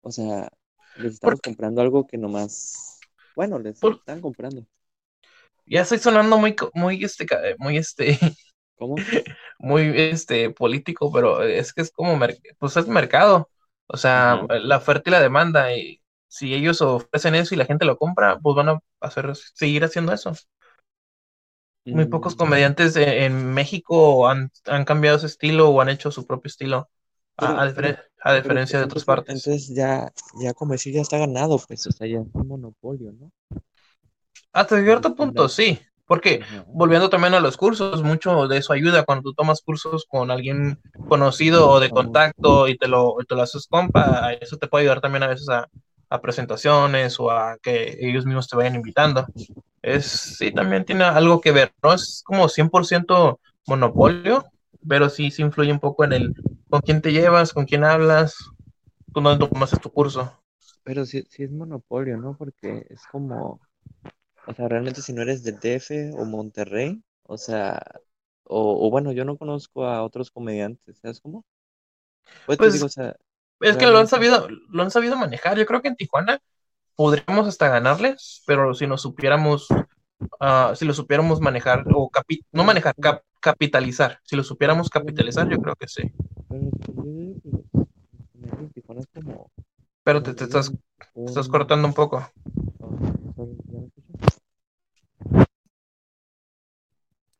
O 0.03 0.11
sea, 0.11 0.51
les 0.97 1.15
estamos 1.15 1.41
comprando 1.41 1.81
algo 1.81 2.07
que 2.07 2.19
nomás, 2.19 3.01
bueno, 3.35 3.59
les 3.59 3.83
están 3.83 4.21
comprando. 4.21 4.67
Ya 5.67 5.83
estoy 5.83 5.99
sonando 5.99 6.37
muy, 6.37 6.55
muy, 6.75 7.05
este, 7.05 7.27
muy, 7.59 7.77
este, 7.79 8.19
¿Cómo? 8.77 8.97
muy, 9.59 9.93
este, 9.95 10.51
político, 10.51 11.13
pero 11.13 11.43
es 11.43 11.73
que 11.73 11.83
es 11.83 11.91
como, 11.91 12.19
pues 12.59 12.77
es 12.77 12.89
mercado. 12.89 13.49
O 13.87 13.97
sea, 13.97 14.43
la 14.49 14.77
oferta 14.77 15.11
y 15.11 15.13
la 15.13 15.21
demanda, 15.21 15.77
y 15.77 16.00
si 16.31 16.55
ellos 16.55 16.81
ofrecen 16.81 17.35
eso 17.35 17.55
y 17.55 17.59
la 17.59 17.67
gente 17.67 17.85
lo 17.85 17.99
compra, 17.99 18.39
pues 18.39 18.55
van 18.55 18.69
a 18.69 18.81
hacer, 19.01 19.35
seguir 19.35 19.83
haciendo 19.83 20.13
eso. 20.13 20.33
Muy 21.85 22.07
pocos 22.07 22.37
comediantes 22.37 22.95
en 22.95 23.53
México 23.53 24.29
han, 24.29 24.53
cambiado 24.87 25.17
ese 25.17 25.27
estilo 25.27 25.71
o 25.71 25.81
han 25.81 25.89
hecho 25.89 26.13
su 26.13 26.27
propio 26.27 26.49
estilo, 26.49 26.89
a, 27.37 27.67
diferencia 28.37 28.79
de 28.79 28.85
otras 28.85 29.05
partes. 29.05 29.35
Entonces 29.35 29.75
ya, 29.75 30.13
ya 30.41 30.55
como 30.55 30.73
decir, 30.73 30.95
ya 30.95 31.01
está 31.01 31.19
ganado, 31.19 31.59
pues, 31.67 31.85
o 31.89 31.91
sea, 31.91 32.07
ya 32.07 32.21
es 32.21 32.27
un 32.33 32.47
monopolio, 32.47 33.13
¿no? 33.13 33.33
Hasta 34.53 34.81
cierto 34.81 35.17
punto, 35.17 35.49
sí. 35.49 35.81
Porque 36.07 36.43
volviendo 36.67 37.11
también 37.11 37.35
a 37.35 37.41
los 37.41 37.57
cursos, 37.57 38.05
mucho 38.05 38.47
de 38.47 38.59
eso 38.59 38.73
ayuda 38.73 39.05
cuando 39.05 39.23
tú 39.23 39.35
tomas 39.35 39.63
cursos 39.63 40.07
con 40.09 40.31
alguien 40.31 40.81
conocido 41.09 41.69
o 41.69 41.81
de 41.81 41.91
contacto 41.91 42.69
y 42.69 42.77
te 42.77 42.87
lo, 42.89 43.17
te 43.29 43.35
lo 43.35 43.43
haces 43.43 43.67
compa, 43.69 44.33
eso 44.35 44.59
te 44.59 44.69
puede 44.69 44.83
ayudar 44.83 45.01
también 45.01 45.23
a 45.23 45.29
veces 45.29 45.49
a, 45.49 45.69
a 46.11 46.21
presentaciones 46.21 47.19
o 47.21 47.31
a 47.31 47.57
que 47.63 47.97
ellos 48.01 48.27
mismos 48.27 48.49
te 48.49 48.57
vayan 48.57 48.75
invitando. 48.75 49.27
Es, 49.81 50.05
sí, 50.05 50.53
también 50.53 50.85
tiene 50.85 51.05
algo 51.05 51.41
que 51.41 51.53
ver, 51.53 51.73
no 51.83 51.95
es 51.95 52.23
como 52.25 52.49
100% 52.49 53.41
monopolio, 53.67 54.45
pero 54.87 55.09
sí, 55.09 55.31
sí 55.31 55.43
influye 55.43 55.73
un 55.73 55.81
poco 55.81 56.05
en 56.05 56.13
el 56.13 56.35
con 56.69 56.81
quién 56.81 57.01
te 57.01 57.13
llevas, 57.13 57.53
con 57.53 57.65
quién 57.65 57.85
hablas, 57.85 58.37
tú 59.15 59.21
no 59.21 59.39
tomas 59.39 59.71
tu 59.81 59.91
curso. 59.91 60.33
Pero 60.83 61.07
sí, 61.07 61.25
sí 61.31 61.45
es 61.45 61.51
monopolio, 61.51 62.17
¿no? 62.17 62.37
Porque 62.37 62.87
es 62.91 63.03
como, 63.11 63.61
o 64.47 64.55
sea, 64.55 64.69
realmente 64.69 65.03
si 65.03 65.13
no 65.13 65.23
eres 65.23 65.43
de 65.43 65.53
DF 65.53 66.13
o 66.19 66.25
Monterrey, 66.25 67.03
o 67.23 67.39
sea, 67.39 67.81
o, 68.45 68.91
bueno, 68.91 69.13
yo 69.13 69.25
no 69.25 69.37
conozco 69.37 69.85
a 69.85 70.03
otros 70.03 70.31
comediantes, 70.31 70.99
¿sabes 70.99 71.21
cómo? 71.21 71.45
Pues, 72.47 72.59
pues 72.59 72.73
digo, 72.73 72.87
o 72.87 72.89
sea, 72.89 73.17
es 73.61 73.77
que 73.77 73.87
lo 73.87 73.99
han 73.99 74.09
sabido, 74.09 74.49
lo 74.69 74.83
han 74.83 74.91
sabido 74.91 75.17
manejar. 75.17 75.59
Yo 75.59 75.67
creo 75.67 75.83
que 75.83 75.89
en 75.89 75.97
Tijuana 75.97 76.41
podríamos 76.97 77.47
hasta 77.47 77.69
ganarles, 77.69 78.43
pero 78.47 78.75
si 78.75 78.87
nos 78.87 79.03
supiéramos, 79.03 79.69
uh, 79.71 80.75
si 80.75 80.85
lo 80.85 80.95
supiéramos 80.95 81.41
manejar, 81.41 81.85
o 81.93 82.11
no 82.53 82.65
manejar, 82.65 82.95
capitalizar. 83.41 84.19
Si 84.23 84.37
lo 84.37 84.45
supiéramos 84.45 84.89
capitalizar, 84.89 85.49
yo 85.49 85.59
creo 85.59 85.77
que 85.77 85.89
sí. 85.89 86.03
Pero 90.03 90.23
te, 90.23 90.35
te 90.35 90.45
estás, 90.45 90.73
te 91.15 91.25
estás 91.25 91.49
cortando 91.49 91.87
un 91.87 91.95
poco. 91.95 92.27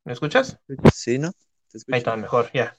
¿Me 0.05 0.13
escuchas? 0.13 0.59
Sí, 0.93 1.19
¿no? 1.19 1.33
Ahí 1.93 1.99
está, 1.99 2.17
mejor, 2.17 2.51
ya. 2.53 2.75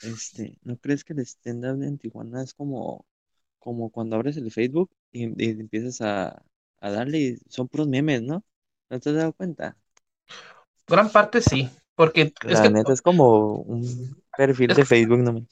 Este, 0.00 0.58
¿no 0.62 0.76
crees 0.76 1.04
que 1.04 1.12
el 1.12 1.20
stand-up 1.20 1.82
en 1.82 1.98
Tijuana 1.98 2.42
es 2.42 2.54
como, 2.54 3.06
como 3.58 3.90
cuando 3.90 4.16
abres 4.16 4.36
el 4.36 4.50
Facebook 4.50 4.90
y, 5.12 5.24
empiezas 5.24 6.00
a, 6.00 6.42
darle 6.80 7.18
y 7.18 7.36
son 7.48 7.68
puros 7.68 7.88
memes, 7.88 8.22
¿no? 8.22 8.44
¿No 8.90 9.00
te 9.00 9.10
has 9.10 9.16
dado 9.16 9.32
cuenta? 9.32 9.76
Gran 10.88 11.10
parte 11.10 11.40
sí, 11.40 11.70
porque 11.94 12.32
es 12.48 12.60
que 12.60 12.70
neta 12.70 12.92
es 12.92 13.00
como 13.02 13.56
un 13.56 14.22
perfil 14.36 14.74
de 14.74 14.84
Facebook, 14.84 15.18
no 15.18 15.46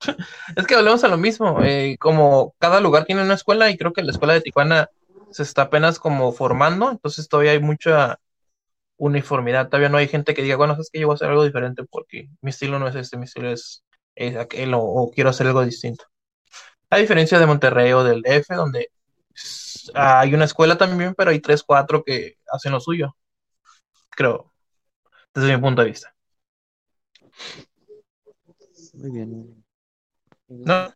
Es 0.56 0.66
que 0.66 0.76
volvemos 0.76 1.02
a 1.04 1.08
lo 1.08 1.16
mismo, 1.16 1.62
eh, 1.62 1.96
como 1.98 2.54
cada 2.58 2.80
lugar 2.80 3.04
tiene 3.04 3.22
una 3.22 3.34
escuela 3.34 3.70
y 3.70 3.76
creo 3.76 3.92
que 3.92 4.02
la 4.02 4.12
escuela 4.12 4.34
de 4.34 4.42
Tijuana 4.42 4.88
se 5.30 5.42
está 5.42 5.62
apenas 5.62 5.98
como 5.98 6.32
formando, 6.32 6.90
entonces 6.90 7.28
todavía 7.28 7.52
hay 7.52 7.60
mucha 7.60 8.20
uniformidad. 8.96 9.68
Todavía 9.68 9.88
no 9.88 9.98
hay 9.98 10.08
gente 10.08 10.34
que 10.34 10.42
diga, 10.42 10.56
bueno, 10.56 10.76
es 10.80 10.90
que 10.90 11.00
yo 11.00 11.06
voy 11.06 11.14
a 11.14 11.16
hacer 11.16 11.30
algo 11.30 11.44
diferente 11.44 11.84
porque 11.84 12.28
mi 12.40 12.50
estilo 12.50 12.78
no 12.78 12.88
es 12.88 12.94
este, 12.96 13.16
mi 13.18 13.24
estilo 13.24 13.50
es, 13.50 13.84
es 14.14 14.36
aquel 14.36 14.74
o, 14.74 14.80
o 14.80 15.10
quiero 15.10 15.30
hacer 15.30 15.46
algo 15.46 15.64
distinto. 15.64 16.04
A 16.90 16.98
diferencia 16.98 17.38
de 17.38 17.46
Monterrey 17.46 17.92
o 17.92 18.04
del 18.04 18.22
DF, 18.22 18.54
donde 18.54 18.90
hay 19.94 20.34
una 20.34 20.44
escuela 20.44 20.78
también, 20.78 21.14
pero 21.14 21.30
hay 21.30 21.40
tres, 21.40 21.62
cuatro 21.62 22.02
que 22.04 22.38
hacen 22.50 22.72
lo 22.72 22.80
suyo. 22.80 23.16
Creo, 24.10 24.52
desde 25.34 25.54
mi 25.56 25.62
punto 25.62 25.82
de 25.82 25.88
vista. 25.88 26.14
Muy 28.94 29.10
bien. 29.10 29.64
¿No? 30.48 30.94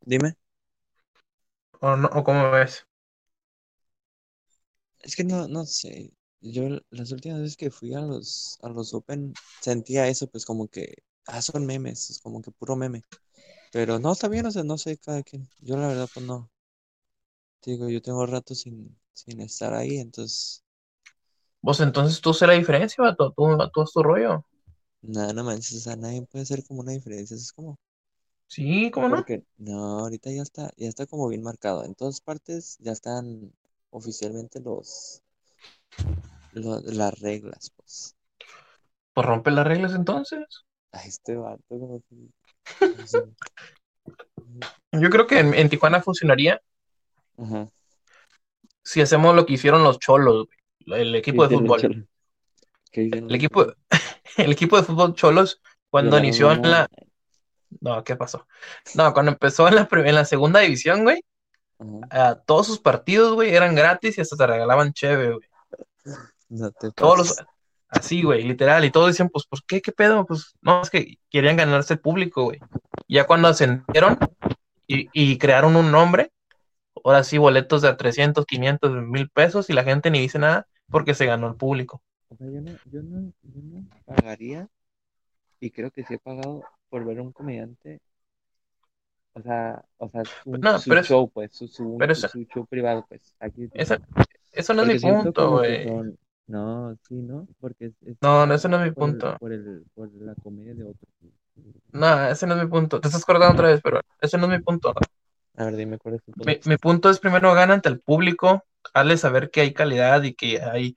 Dime. 0.00 0.34
¿O, 1.80 1.96
no, 1.96 2.08
o 2.08 2.24
cómo 2.24 2.50
ves? 2.50 2.86
Es 5.00 5.16
que 5.16 5.24
no, 5.24 5.48
no 5.48 5.64
sé. 5.64 6.12
Yo 6.52 6.68
las 6.90 7.12
últimas 7.12 7.40
veces 7.40 7.56
que 7.56 7.70
fui 7.70 7.94
a 7.94 8.00
los, 8.00 8.58
a 8.62 8.68
los 8.68 8.94
Open 8.94 9.34
sentía 9.60 10.08
eso, 10.08 10.28
pues 10.28 10.44
como 10.46 10.68
que, 10.68 10.94
ah, 11.26 11.42
son 11.42 11.66
memes, 11.66 12.10
es 12.10 12.20
como 12.20 12.42
que 12.42 12.50
puro 12.52 12.76
meme. 12.76 13.04
Pero 13.72 13.98
no, 14.00 14.12
está 14.12 14.28
bien, 14.28 14.46
o 14.46 14.50
sea, 14.52 14.64
no 14.64 14.78
sé 14.78 14.98
cada 14.98 15.22
quien. 15.24 15.48
Yo 15.60 15.76
la 15.78 15.88
verdad, 15.88 16.08
pues 16.12 16.26
no. 16.26 16.50
Digo, 17.62 17.90
yo 17.90 18.00
tengo 18.00 18.24
rato 18.24 18.54
sin, 18.54 18.98
sin 19.12 19.42
estar 19.42 19.74
ahí, 19.74 19.98
entonces, 19.98 20.64
Vos 21.60 21.80
entonces 21.80 22.22
tú 22.22 22.32
sé 22.32 22.46
la 22.46 22.54
diferencia, 22.54 23.04
vato, 23.04 23.30
tú, 23.36 23.44
tú 23.72 23.82
haz 23.82 23.92
tu 23.92 24.02
rollo. 24.02 24.42
nada, 25.02 25.32
no 25.32 25.42
manches, 25.44 25.74
o 25.78 25.80
sea, 25.80 25.96
nadie 25.96 26.20
puede 26.26 26.42
hacer 26.42 26.62
como 26.64 26.80
una 26.80 26.92
diferencia. 26.92 27.34
Es 27.36 27.52
como, 27.52 27.78
Sí, 28.48 28.90
¿cómo 28.90 29.08
no? 29.08 29.24
porque, 29.24 29.44
no, 29.58 30.00
ahorita 30.00 30.30
ya 30.30 30.42
está, 30.42 30.70
ya 30.76 30.88
está 30.88 31.06
como 31.06 31.28
bien 31.28 31.42
marcado. 31.42 31.84
En 31.84 31.94
todas 31.94 32.20
partes 32.20 32.76
ya 32.80 32.92
están 32.92 33.52
oficialmente 33.90 34.60
los, 34.60 35.22
lo- 36.56 36.80
las 36.80 37.18
reglas, 37.20 37.72
pues. 37.76 38.16
Pues 39.14 39.26
rompe 39.26 39.50
las 39.50 39.66
reglas 39.66 39.94
entonces. 39.94 40.44
Ay, 40.92 41.08
este 41.08 41.36
vato, 41.36 41.62
como 41.68 42.02
que. 42.08 42.16
Yo 44.92 45.10
creo 45.10 45.26
que 45.26 45.38
en, 45.38 45.54
en 45.54 45.68
Tijuana 45.68 46.00
funcionaría 46.02 46.60
si 48.82 49.00
hacemos 49.00 49.34
lo 49.34 49.44
que 49.46 49.54
hicieron 49.54 49.82
los 49.82 49.98
cholos, 49.98 50.46
el 50.86 51.12
¿Qué 51.12 51.18
equipo 51.18 51.46
de 51.48 51.56
fútbol. 51.56 52.06
El 52.92 53.34
equipo, 53.34 53.66
el 54.36 54.52
equipo 54.52 54.76
de 54.76 54.82
fútbol 54.84 55.14
cholos, 55.14 55.60
cuando 55.90 56.18
inició 56.18 56.52
en 56.52 56.62
la. 56.62 56.88
No, 57.80 58.02
¿qué 58.04 58.16
pasó? 58.16 58.46
No, 58.94 59.12
cuando 59.12 59.32
empezó 59.32 59.68
en 59.68 59.74
la, 59.74 59.88
en 59.90 60.14
la 60.14 60.24
segunda 60.24 60.60
división, 60.60 61.02
güey, 61.02 61.22
a 62.10 62.36
todos 62.36 62.66
sus 62.68 62.78
partidos, 62.78 63.34
güey, 63.34 63.54
eran 63.54 63.74
gratis 63.74 64.16
y 64.16 64.20
hasta 64.20 64.36
te 64.36 64.46
regalaban 64.46 64.92
cheve, 64.92 65.32
güey. 65.32 65.48
No 66.48 66.70
te 66.72 66.90
Todos 66.92 67.18
los. 67.18 67.36
Así, 67.88 68.22
güey, 68.22 68.42
literal. 68.42 68.84
Y 68.84 68.90
todos 68.90 69.08
decían, 69.08 69.28
pues, 69.28 69.46
¿por 69.46 69.62
qué? 69.64 69.80
¿Qué 69.80 69.92
pedo? 69.92 70.26
Pues, 70.26 70.54
no, 70.60 70.82
es 70.82 70.90
que 70.90 71.18
querían 71.30 71.56
ganarse 71.56 71.94
el 71.94 72.00
público, 72.00 72.44
güey. 72.44 72.58
Ya 73.08 73.26
cuando 73.26 73.46
ascendieron 73.48 74.18
y, 74.88 75.08
y 75.12 75.38
crearon 75.38 75.76
un 75.76 75.92
nombre, 75.92 76.32
ahora 77.04 77.22
sí, 77.22 77.38
boletos 77.38 77.82
de 77.82 77.88
a 77.88 77.96
300, 77.96 78.44
500, 78.44 78.90
mil 79.04 79.30
pesos 79.30 79.70
y 79.70 79.72
la 79.72 79.84
gente 79.84 80.10
ni 80.10 80.18
dice 80.20 80.38
nada 80.40 80.66
porque 80.90 81.14
se 81.14 81.26
ganó 81.26 81.46
el 81.48 81.54
público. 81.54 82.02
O 82.28 82.36
sea, 82.36 82.48
yo 82.48 82.60
no, 82.60 82.72
yo 82.86 83.02
no, 83.02 83.32
yo 83.42 83.60
no 83.62 83.84
pagaría, 84.04 84.68
y 85.60 85.70
creo 85.70 85.92
que 85.92 86.04
sí 86.04 86.14
he 86.14 86.18
pagado 86.18 86.64
por 86.88 87.04
ver 87.04 87.18
a 87.18 87.22
un 87.22 87.30
comediante, 87.32 88.00
o 89.32 89.42
sea, 89.42 89.84
o 89.98 90.08
sea, 90.08 90.22
su, 90.24 90.50
No, 90.58 90.78
su 90.80 90.88
pero 90.90 91.00
es- 91.02 91.06
show, 91.06 91.30
pues, 91.30 91.52
su, 91.54 91.68
su, 91.68 91.96
pero 91.98 92.14
su, 92.16 92.44
show 92.52 92.66
privado, 92.66 93.06
pues, 93.08 93.32
aquí. 93.38 93.68
Esa- 93.74 94.00
eso 94.50 94.74
no 94.74 94.82
es 94.82 94.88
mi 94.88 94.98
punto, 94.98 95.50
güey. 95.52 95.86
son- 95.86 96.18
No, 96.48 96.96
sí, 97.08 97.14
¿no? 97.14 97.46
Porque 97.60 97.86
es, 97.86 97.94
es 98.02 98.16
No, 98.20 98.46
no, 98.46 98.54
ese 98.54 98.68
no 98.68 98.76
es 98.78 98.84
mi 98.84 98.90
por 98.94 99.04
el- 99.04 99.16
punto. 99.18 99.36
Por, 99.38 99.52
el, 99.52 99.84
por 99.94 100.12
la 100.14 100.34
comedia 100.36 100.74
de 100.74 100.84
otro. 100.84 101.08
No, 101.92 102.28
ese 102.28 102.46
no 102.46 102.54
es 102.54 102.62
mi 102.62 102.68
punto. 102.68 103.00
Te 103.00 103.08
estás 103.08 103.22
acordando 103.22 103.52
otra 103.54 103.68
vez, 103.68 103.80
pero 103.82 104.00
ese 104.20 104.38
no 104.38 104.44
es 104.44 104.50
mi 104.50 104.58
punto. 104.60 104.94
A 105.56 105.64
ver, 105.64 105.76
dime 105.76 105.98
cuál 105.98 106.14
es 106.14 106.22
tu 106.22 106.32
punto. 106.32 106.46
Mi, 106.46 106.72
mi 106.72 106.76
punto 106.76 107.10
es 107.10 107.18
primero 107.18 107.54
gana 107.54 107.74
ante 107.74 107.88
el 107.88 108.00
público, 108.00 108.64
hazle 108.94 109.16
saber 109.16 109.50
que 109.50 109.62
hay 109.62 109.72
calidad 109.74 110.22
y 110.22 110.34
que 110.34 110.60
hay 110.62 110.96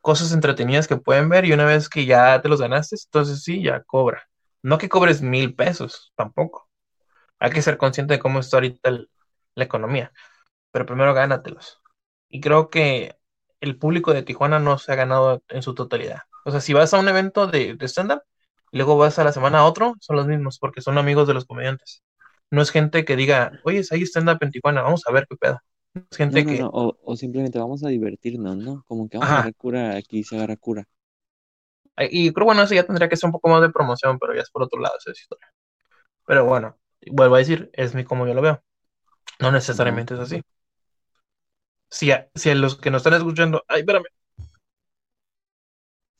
cosas 0.00 0.32
entretenidas 0.32 0.88
que 0.88 0.96
pueden 0.96 1.28
ver 1.28 1.44
y 1.44 1.52
una 1.52 1.64
vez 1.66 1.88
que 1.88 2.06
ya 2.06 2.40
te 2.42 2.48
los 2.48 2.60
ganaste, 2.60 2.96
entonces 3.06 3.42
sí, 3.44 3.62
ya 3.62 3.82
cobra. 3.84 4.28
No 4.62 4.78
que 4.78 4.88
cobres 4.88 5.22
mil 5.22 5.54
pesos, 5.54 6.12
tampoco. 6.16 6.68
Hay 7.40 7.52
que 7.52 7.62
ser 7.62 7.78
consciente 7.78 8.14
de 8.14 8.20
cómo 8.20 8.40
está 8.40 8.58
ahorita 8.58 8.90
el- 8.90 9.10
la 9.56 9.64
economía, 9.64 10.12
pero 10.72 10.86
primero 10.86 11.14
gánatelos. 11.14 11.82
Y 12.30 12.40
creo 12.42 12.70
que 12.70 13.16
el 13.60 13.76
público 13.78 14.12
de 14.14 14.22
Tijuana 14.22 14.58
no 14.58 14.78
se 14.78 14.92
ha 14.92 14.96
ganado 14.96 15.42
en 15.48 15.62
su 15.62 15.74
totalidad. 15.74 16.20
O 16.44 16.50
sea, 16.50 16.60
si 16.60 16.72
vas 16.72 16.94
a 16.94 16.98
un 16.98 17.08
evento 17.08 17.46
de, 17.46 17.74
de 17.74 17.88
stand-up 17.88 18.22
luego 18.72 18.96
vas 18.96 19.18
a 19.18 19.24
la 19.24 19.32
semana 19.32 19.60
a 19.60 19.64
otro, 19.66 19.94
son 20.00 20.16
los 20.16 20.26
mismos 20.26 20.58
porque 20.58 20.80
son 20.80 20.98
amigos 20.98 21.26
de 21.28 21.34
los 21.34 21.44
comediantes. 21.44 22.02
No 22.50 22.62
es 22.62 22.70
gente 22.70 23.04
que 23.04 23.16
diga, 23.16 23.52
oye, 23.64 23.82
hay 23.90 24.02
stand-up 24.02 24.38
en 24.40 24.50
Tijuana, 24.50 24.82
vamos 24.82 25.02
a 25.06 25.12
ver 25.12 25.26
qué 25.28 25.36
pedo. 25.36 25.58
Es 26.10 26.16
gente 26.16 26.44
no, 26.44 26.50
que, 26.50 26.58
no, 26.60 26.68
o, 26.68 26.96
o 27.02 27.16
simplemente 27.16 27.58
vamos 27.58 27.84
a 27.84 27.88
divertirnos, 27.88 28.56
¿no? 28.56 28.84
Como 28.86 29.08
que 29.08 29.18
vamos 29.18 29.30
a 29.30 29.34
agarrar 29.34 29.54
cura, 29.56 29.96
aquí 29.96 30.22
se 30.24 30.36
agarra 30.36 30.56
cura. 30.56 30.84
y 31.98 32.32
creo, 32.32 32.46
bueno, 32.46 32.62
eso 32.62 32.74
ya 32.74 32.84
tendría 32.84 33.08
que 33.08 33.16
ser 33.16 33.28
un 33.28 33.32
poco 33.32 33.48
más 33.48 33.60
de 33.62 33.70
promoción, 33.70 34.18
pero 34.18 34.34
ya 34.34 34.42
es 34.42 34.50
por 34.50 34.62
otro 34.62 34.80
lado 34.80 34.94
esa 34.98 35.12
es 35.12 35.20
historia. 35.20 35.48
Pero 36.26 36.44
bueno, 36.46 36.78
vuelvo 37.12 37.36
a 37.36 37.38
decir, 37.38 37.70
es 37.74 37.94
mi 37.94 38.04
como 38.04 38.26
yo 38.26 38.34
lo 38.34 38.42
veo. 38.42 38.62
No 39.40 39.52
necesariamente 39.52 40.14
es 40.14 40.20
así. 40.20 40.42
Si 41.90 42.10
a, 42.12 42.28
si 42.34 42.50
a 42.50 42.54
los 42.54 42.76
que 42.76 42.90
nos 42.90 43.00
están 43.00 43.14
escuchando, 43.14 43.64
ay, 43.68 43.80
espérame, 43.80 44.04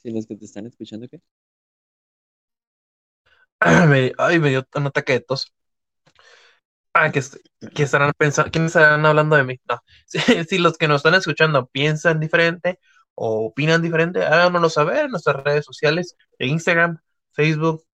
Si 0.02 0.10
los 0.10 0.26
que 0.26 0.36
te 0.36 0.44
están 0.46 0.66
escuchando, 0.66 1.08
¿qué? 1.08 1.20
me, 3.88 4.12
ay, 4.18 4.38
me 4.38 4.50
dio 4.50 4.66
un 4.74 4.86
ataque 4.86 5.12
de 5.14 5.20
tos. 5.20 5.52
Ah, 6.92 7.10
que, 7.12 7.20
que 7.74 7.82
estarán 7.84 8.12
pensando, 8.18 8.50
¿quiénes 8.50 8.70
estarán 8.74 9.06
hablando 9.06 9.36
de 9.36 9.44
mí? 9.44 9.60
No. 9.68 9.78
Si, 10.06 10.18
si 10.44 10.58
los 10.58 10.76
que 10.76 10.88
nos 10.88 10.98
están 10.98 11.14
escuchando 11.14 11.66
piensan 11.66 12.18
diferente 12.20 12.80
o 13.14 13.46
opinan 13.46 13.82
diferente, 13.82 14.24
háganoslo 14.24 14.70
saber 14.70 15.04
en 15.04 15.10
nuestras 15.12 15.36
redes 15.44 15.64
sociales, 15.64 16.16
de 16.38 16.46
Instagram, 16.46 16.98
Facebook, 17.32 17.84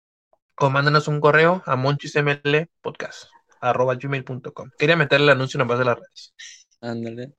o 0.58 0.70
mándenos 0.70 1.08
un 1.08 1.20
correo 1.20 1.62
a 1.66 1.76
monchismlpodcast, 1.76 3.28
arroba 3.60 3.96
gmail.com. 3.96 4.70
Quería 4.78 4.96
meterle 4.96 5.26
el 5.26 5.30
anuncio 5.32 5.60
en 5.60 5.68
base 5.68 5.80
de 5.80 5.84
las 5.86 5.96
redes. 5.98 6.34
Ándale. 6.80 7.34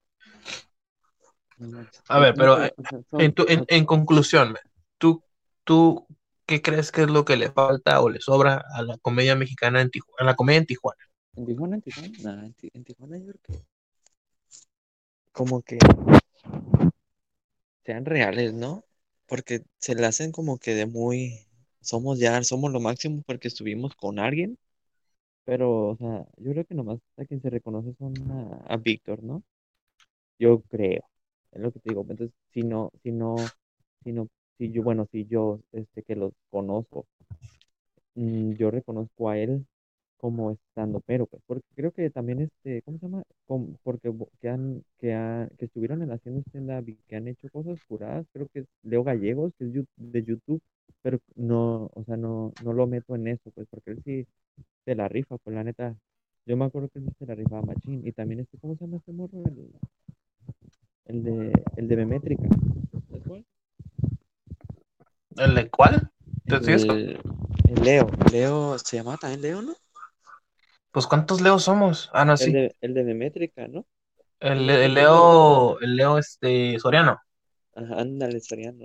A 2.08 2.20
ver, 2.20 2.36
pero, 2.36 2.64
eh, 2.64 2.74
son- 3.12 3.22
En, 3.22 3.34
tu- 3.34 3.46
en, 3.48 3.86
conclusión, 3.86 4.56
¿tú, 4.98 5.24
¿tú 5.64 6.06
qué 6.46 6.62
crees 6.62 6.92
que 6.92 7.02
es 7.04 7.10
lo 7.10 7.26
que 7.26 7.36
le 7.38 7.52
falta 7.52 8.02
o 8.02 8.10
le 8.10 8.22
sobra 8.22 8.64
a 8.74 8.82
la 8.82 8.98
comedia 8.98 9.36
mexicana 9.36 9.82
en 9.82 9.90
Tijuana, 9.90 10.18
a 10.20 10.26
la 10.26 10.36
comedia 10.36 10.60
en 10.60 10.66
Tijuana? 10.66 11.04
¿En 11.36 11.46
Tijuana? 11.46 11.76
¿En 11.76 11.82
Tijuana? 11.82 12.14
Nah, 12.24 12.50
en 12.74 12.84
Tijuana 12.84 13.18
yo 13.18 13.26
creo 13.26 13.40
que 13.44 13.64
como 15.32 15.62
que 15.62 15.78
sean 17.86 18.06
reales, 18.06 18.54
¿no? 18.54 18.84
Porque 19.28 19.64
se 19.80 19.96
le 19.96 20.06
hacen 20.06 20.32
como 20.32 20.58
que 20.58 20.74
de 20.76 20.86
muy, 20.86 21.48
somos 21.82 22.20
ya, 22.20 22.44
somos 22.44 22.72
lo 22.72 22.80
máximo 22.80 23.24
porque 23.26 23.48
estuvimos 23.48 23.96
con 23.96 24.20
alguien, 24.20 24.58
pero, 25.46 25.90
o 25.90 25.98
sea, 25.98 26.26
yo 26.38 26.52
creo 26.52 26.66
que 26.66 26.76
nomás 26.76 27.00
a 27.18 27.26
quien 27.26 27.42
se 27.42 27.50
reconoce 27.50 27.94
son 28.00 28.14
a, 28.32 28.74
a 28.74 28.78
Víctor, 28.78 29.24
¿no? 29.24 29.44
Yo 30.40 30.62
creo, 30.64 31.04
lo 31.60 31.72
que 31.72 31.80
te 31.80 31.90
digo, 31.90 32.02
entonces, 32.10 32.32
si 32.54 32.64
no, 32.64 32.92
si 33.04 33.12
no, 33.12 33.36
si 34.04 34.12
no, 34.14 34.28
si 34.58 34.72
yo, 34.72 34.84
bueno, 34.84 35.08
si 35.12 35.26
yo, 35.28 35.60
este, 35.74 36.04
que 36.04 36.16
los 36.16 36.34
conozco, 36.50 37.06
mm, 38.16 38.54
yo 38.56 38.72
reconozco 38.72 39.30
a 39.30 39.38
él 39.38 39.66
como 40.18 40.52
estando, 40.52 41.02
pero 41.02 41.28
pues, 41.28 41.44
porque 41.48 41.66
creo 41.76 41.92
que 41.94 42.10
también 42.12 42.42
este, 42.42 42.82
¿cómo 42.84 43.00
se 43.00 43.06
llama? 43.08 43.24
Porque 43.84 44.14
que 44.42 44.50
han, 44.50 44.84
que 45.00 45.14
ha- 45.16 45.50
que 45.60 45.66
estuvieron 45.66 46.02
en 46.04 46.12
haciendo 46.12 46.42
stand-up 46.50 46.90
y 46.90 46.98
que 47.08 47.16
han 47.18 47.28
hecho 47.30 47.50
cosas 47.52 47.80
curadas, 47.88 48.28
creo 48.34 48.48
que 48.54 48.66
Leo 48.84 49.04
Gallegos, 49.06 49.54
que 49.60 49.66
es 49.68 49.74
de 49.98 50.24
YouTube, 50.26 50.62
pero 51.04 51.20
no, 51.36 51.90
o 51.96 52.04
sea, 52.06 52.18
no, 52.18 52.54
no 52.60 52.74
lo 52.74 52.88
meto 52.88 53.16
en 53.16 53.30
eso, 53.30 53.52
pues, 53.54 53.68
porque 53.72 53.92
él 53.92 54.02
sí 54.06 54.28
se 54.86 54.96
la 54.96 55.08
rifa, 55.10 55.38
pues 55.40 55.56
la 55.56 55.64
neta, 55.66 55.96
yo 56.48 56.58
me 56.58 56.66
acuerdo 56.66 56.90
que 56.90 57.00
él 57.00 57.10
se 57.20 57.26
la 57.28 57.36
rifaba 57.36 57.62
machín, 57.64 58.08
y 58.08 58.12
también 58.14 58.42
este, 58.42 58.58
¿cómo 58.60 58.76
se 58.78 58.86
llama 58.86 58.98
este 58.98 59.14
morro? 59.14 59.44
El 61.08 61.24
de, 61.24 61.52
el 61.76 61.88
de 61.88 61.96
Memétrica. 61.98 62.48
¿El 65.38 65.56
de 65.56 65.70
cuál? 65.70 66.12
¿Te 66.48 66.62
sigues 66.62 66.86
con- 66.86 66.98
El, 66.98 67.20
el 67.68 67.84
Leo, 67.84 68.08
Leo, 68.32 68.78
se 68.80 68.98
llamaba 68.98 69.18
también 69.18 69.42
Leo, 69.42 69.62
¿no? 69.62 69.76
Pues 70.92 71.08
¿cuántos 71.08 71.40
Leos 71.40 71.64
somos? 71.64 72.10
Ah, 72.14 72.26
no, 72.26 72.36
El 72.40 72.52
sí. 72.52 72.52
de, 72.52 72.76
el 72.82 72.96
de 72.96 73.04
Memétrica, 73.04 73.68
¿no? 73.68 73.86
El, 74.40 74.68
el 74.70 74.94
Leo, 74.96 75.80
el 75.80 75.96
Leo 75.96 76.18
este, 76.18 76.80
Soriano. 76.80 77.20
Ajá, 77.76 78.02
ándale, 78.02 78.42
Soriano. 78.42 78.84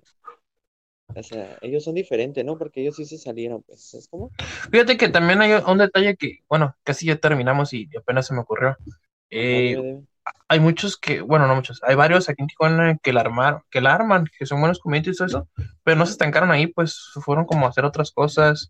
O 1.15 1.23
sea, 1.23 1.57
ellos 1.63 1.85
son 1.85 1.95
diferentes, 1.95 2.45
¿no? 2.45 2.59
Porque 2.59 2.83
ellos 2.83 2.97
sí 2.97 3.07
se 3.07 3.17
salieron, 3.17 3.63
pues. 3.63 3.83
¿Sabes 3.83 4.09
cómo? 4.09 4.31
Fíjate 4.71 4.97
que 4.97 5.09
también 5.09 5.41
hay 5.43 5.53
un 5.67 5.79
detalle 5.79 6.17
que, 6.17 6.39
bueno, 6.49 6.77
casi 6.85 7.07
ya 7.07 7.17
terminamos 7.17 7.73
y 7.73 7.89
apenas 7.97 8.27
se 8.27 8.35
me 8.35 8.41
ocurrió. 8.41 8.77
Eh, 9.31 9.77
dime, 9.77 9.83
dime. 9.83 10.07
Hay 10.49 10.61
muchos 10.61 10.97
que, 10.99 11.21
bueno, 11.21 11.47
no 11.47 11.55
muchos, 11.57 11.81
hay 11.85 11.95
varios 11.97 12.29
aquí 12.29 12.43
en 12.43 12.49
Tijuana 12.49 12.99
que 13.03 13.13
la 13.13 13.21
armaron, 13.23 13.63
que 13.71 13.81
la 13.81 13.95
arman, 13.95 14.27
que 14.39 14.47
son 14.47 14.61
buenos 14.61 14.79
comediantes 14.81 15.15
y 15.15 15.19
todo 15.19 15.27
eso, 15.29 15.49
pero 15.85 15.97
no 15.97 16.07
se 16.07 16.13
estancaron 16.13 16.51
ahí, 16.51 16.67
pues 16.69 17.11
fueron 17.25 17.47
como 17.47 17.67
a 17.67 17.71
hacer 17.71 17.85
otras 17.85 18.13
cosas. 18.13 18.69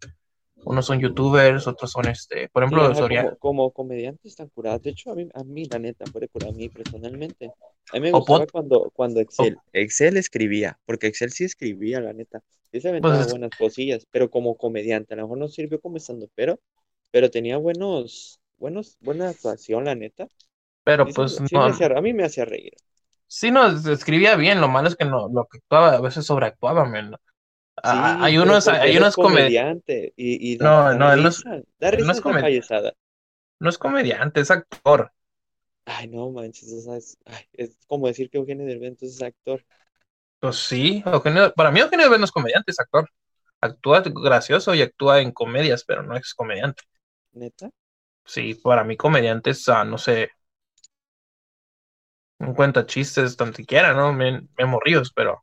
Unos 0.65 0.87
son 0.87 1.01
youtubers, 1.01 1.67
otros 1.67 1.93
son 1.93 2.09
este, 2.09 2.49
por 2.51 2.62
ejemplo, 2.62 2.83
Sí, 2.83 2.95
Soria. 2.95 2.97
como, 3.05 3.37
como 3.38 3.73
comediantes 3.73 4.33
están 4.33 4.49
curados. 4.49 4.83
De 4.83 4.91
hecho, 4.91 5.11
a 5.12 5.15
mí, 5.15 5.29
a 5.35 5.45
mí 5.45 5.65
la 5.67 5.79
neta, 5.79 6.07
puede 6.09 6.29
curar 6.29 6.51
a 6.51 6.53
mí 6.53 6.69
personalmente. 6.71 7.53
A 7.91 7.97
mí 7.97 8.01
me 8.01 8.12
O 8.12 8.21
gustaba 8.21 8.47
cuando, 8.47 8.91
cuando 8.95 9.21
Excel, 9.21 9.61
Excel 9.73 10.17
escribía, 10.17 10.79
porque 10.87 11.07
Excel 11.09 11.33
sí 11.33 11.45
escribía, 11.45 12.01
la 12.01 12.12
neta. 12.12 12.43
Sí 12.73 12.81
se 12.81 12.88
aventaba 12.88 13.25
Pues 13.25 13.29
es- 13.29 13.35
buenas 13.35 13.53
cosillas, 13.55 14.07
pero 14.11 14.31
como 14.31 14.57
comediante, 14.57 15.12
a 15.15 15.17
lo 15.19 15.25
mejor 15.25 15.38
no 15.38 15.49
sirvió 15.49 15.81
como 15.81 15.99
estando, 15.99 16.29
pero, 16.35 16.61
pero 17.11 17.31
tenía 17.31 17.59
buenos, 17.59 18.41
buenos, 18.59 18.97
buena 19.01 19.29
actuación, 19.31 19.85
la 19.85 19.95
neta. 19.95 20.29
Pero 20.85 21.07
Sí, 21.07 21.12
pues 21.12 21.40
me 21.61 21.68
no, 21.68 21.68
hacía- 21.68 21.87
a 21.97 22.01
mí 22.01 22.12
me 22.12 22.25
hacía 22.25 22.45
reír. 22.45 22.73
sí 23.27 23.51
nos 23.51 23.87
escribía 23.87 24.37
bien, 24.37 24.61
lo 24.61 24.68
malo 24.68 24.88
es 24.88 24.97
que 24.97 25.05
no, 25.05 25.29
lo 25.29 25.47
que 25.47 25.59
actuaba, 25.59 25.95
a 25.95 26.01
veces 26.01 26.27
sobreactuaba. 26.27 26.90
Ah, 27.83 28.16
Sí, 28.16 28.21
hay 28.21 28.38
unos, 28.38 28.68
hay 28.68 28.97
unos 28.97 29.16
comediantes, 29.16 29.16
comediante 29.18 30.12
y, 30.16 30.53
y 30.53 30.57
da, 30.59 30.73
no, 30.79 30.95
no, 30.95 31.12
él 31.12 31.23
no 31.23 31.29
es, 31.29 31.47
él 31.90 32.07
no 32.07 32.12
es 32.12 32.21
comediante, 32.21 32.61
no 33.61 33.71
es 33.71 33.79
comediante, 33.79 34.40
es 34.40 34.51
actor. 34.51 35.12
Ay, 35.85 36.09
no 36.09 36.31
manches, 36.33 36.73
es, 36.73 37.18
ay, 37.25 37.45
es 37.53 37.77
como 37.87 38.07
decir 38.09 38.31
que 38.31 38.38
Eugenio 38.38 38.66
Derbez 38.66 38.88
entonces 38.90 39.16
es 39.16 39.23
actor. 39.23 39.64
Pues 40.40 40.57
sí, 40.57 41.03
Eugenio, 41.07 41.53
para 41.55 41.71
mí 41.71 41.81
Eugenio 41.81 42.05
Derbez 42.05 42.18
no 42.21 42.25
es 42.27 42.33
comediante, 42.33 42.71
es 42.73 42.81
actor. 42.81 43.09
Actúa 43.61 44.03
gracioso 44.05 44.75
y 44.75 44.83
actúa 44.83 45.21
en 45.21 45.33
comedias, 45.33 45.85
pero 45.85 46.03
no 46.03 46.16
es 46.16 46.35
comediante. 46.35 46.83
¿Neta? 47.35 47.71
Sí, 48.25 48.55
para 48.55 48.85
mí 48.85 48.97
comediante 48.97 49.51
es, 49.51 49.68
ah, 49.68 49.85
no 49.85 49.99
sé, 49.99 50.31
un 52.42 52.55
cuenta 52.55 52.87
chistes, 52.87 53.37
tan 53.37 53.55
siquiera, 53.55 53.94
¿no? 53.94 54.12
Me, 54.12 54.42
me 54.59 54.66
morríos, 54.66 55.12
pero 55.14 55.42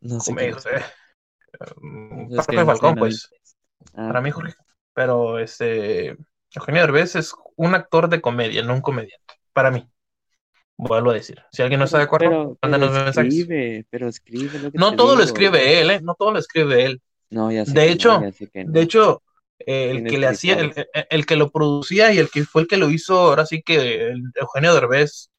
No 0.00 0.20
sé 0.20 0.34
quién 0.36 0.54
es. 0.58 0.66
eh, 0.66 0.82
Falcón, 2.66 2.96
pues, 2.96 3.30
Ah, 3.94 4.06
para 4.08 4.20
mí 4.20 4.30
Jorge. 4.30 4.54
Pero 4.94 5.38
este, 5.38 6.16
Eugenio 6.54 6.82
Derbez 6.82 7.16
es 7.16 7.34
un 7.56 7.74
actor 7.74 8.08
de 8.08 8.20
comedia, 8.20 8.62
no 8.62 8.74
un 8.74 8.80
comediante, 8.82 9.34
para 9.52 9.70
mí. 9.70 9.88
Vuelvo 10.76 11.10
a 11.10 11.14
decir. 11.14 11.40
Si 11.52 11.62
alguien 11.62 11.78
no 11.78 11.84
está 11.84 11.98
de 11.98 12.04
acuerdo, 12.04 12.28
pero, 12.30 12.58
pero 12.60 12.72
mándanos 12.72 12.92
mensajes. 13.04 13.34
escribe, 13.34 13.86
pero 13.90 14.08
escribe 14.08 14.58
lo 14.58 14.70
que 14.72 14.78
No 14.78 14.96
todo 14.96 15.16
lo 15.16 15.22
escribe 15.22 15.80
él, 15.80 15.90
¿eh? 15.90 16.00
No 16.02 16.14
todo 16.14 16.32
lo 16.32 16.38
escribe 16.38 16.84
él. 16.84 17.02
No, 17.30 17.50
ya 17.50 17.64
sé 17.64 17.72
De 17.72 17.82
no, 17.86 17.92
hecho, 17.92 18.20
ya 18.20 18.32
sé 18.32 18.48
que 18.48 18.64
de 18.64 18.82
hecho, 18.82 19.22
eh, 19.60 19.90
el 19.90 20.04
que 20.04 20.18
le 20.18 20.26
hacía, 20.26 20.54
el- 20.54 20.74
el 21.10 21.26
que 21.26 21.36
lo 21.36 21.50
producía 21.50 22.12
y 22.12 22.18
el 22.18 22.30
que 22.30 22.44
fue 22.44 22.62
el 22.62 22.68
que 22.68 22.76
lo 22.76 22.90
hizo, 22.90 23.18
ahora 23.18 23.46
sí 23.46 23.62
que 23.62 24.08
el 24.10 24.22
Eugenio 24.34 24.74
Derbez, 24.74 25.30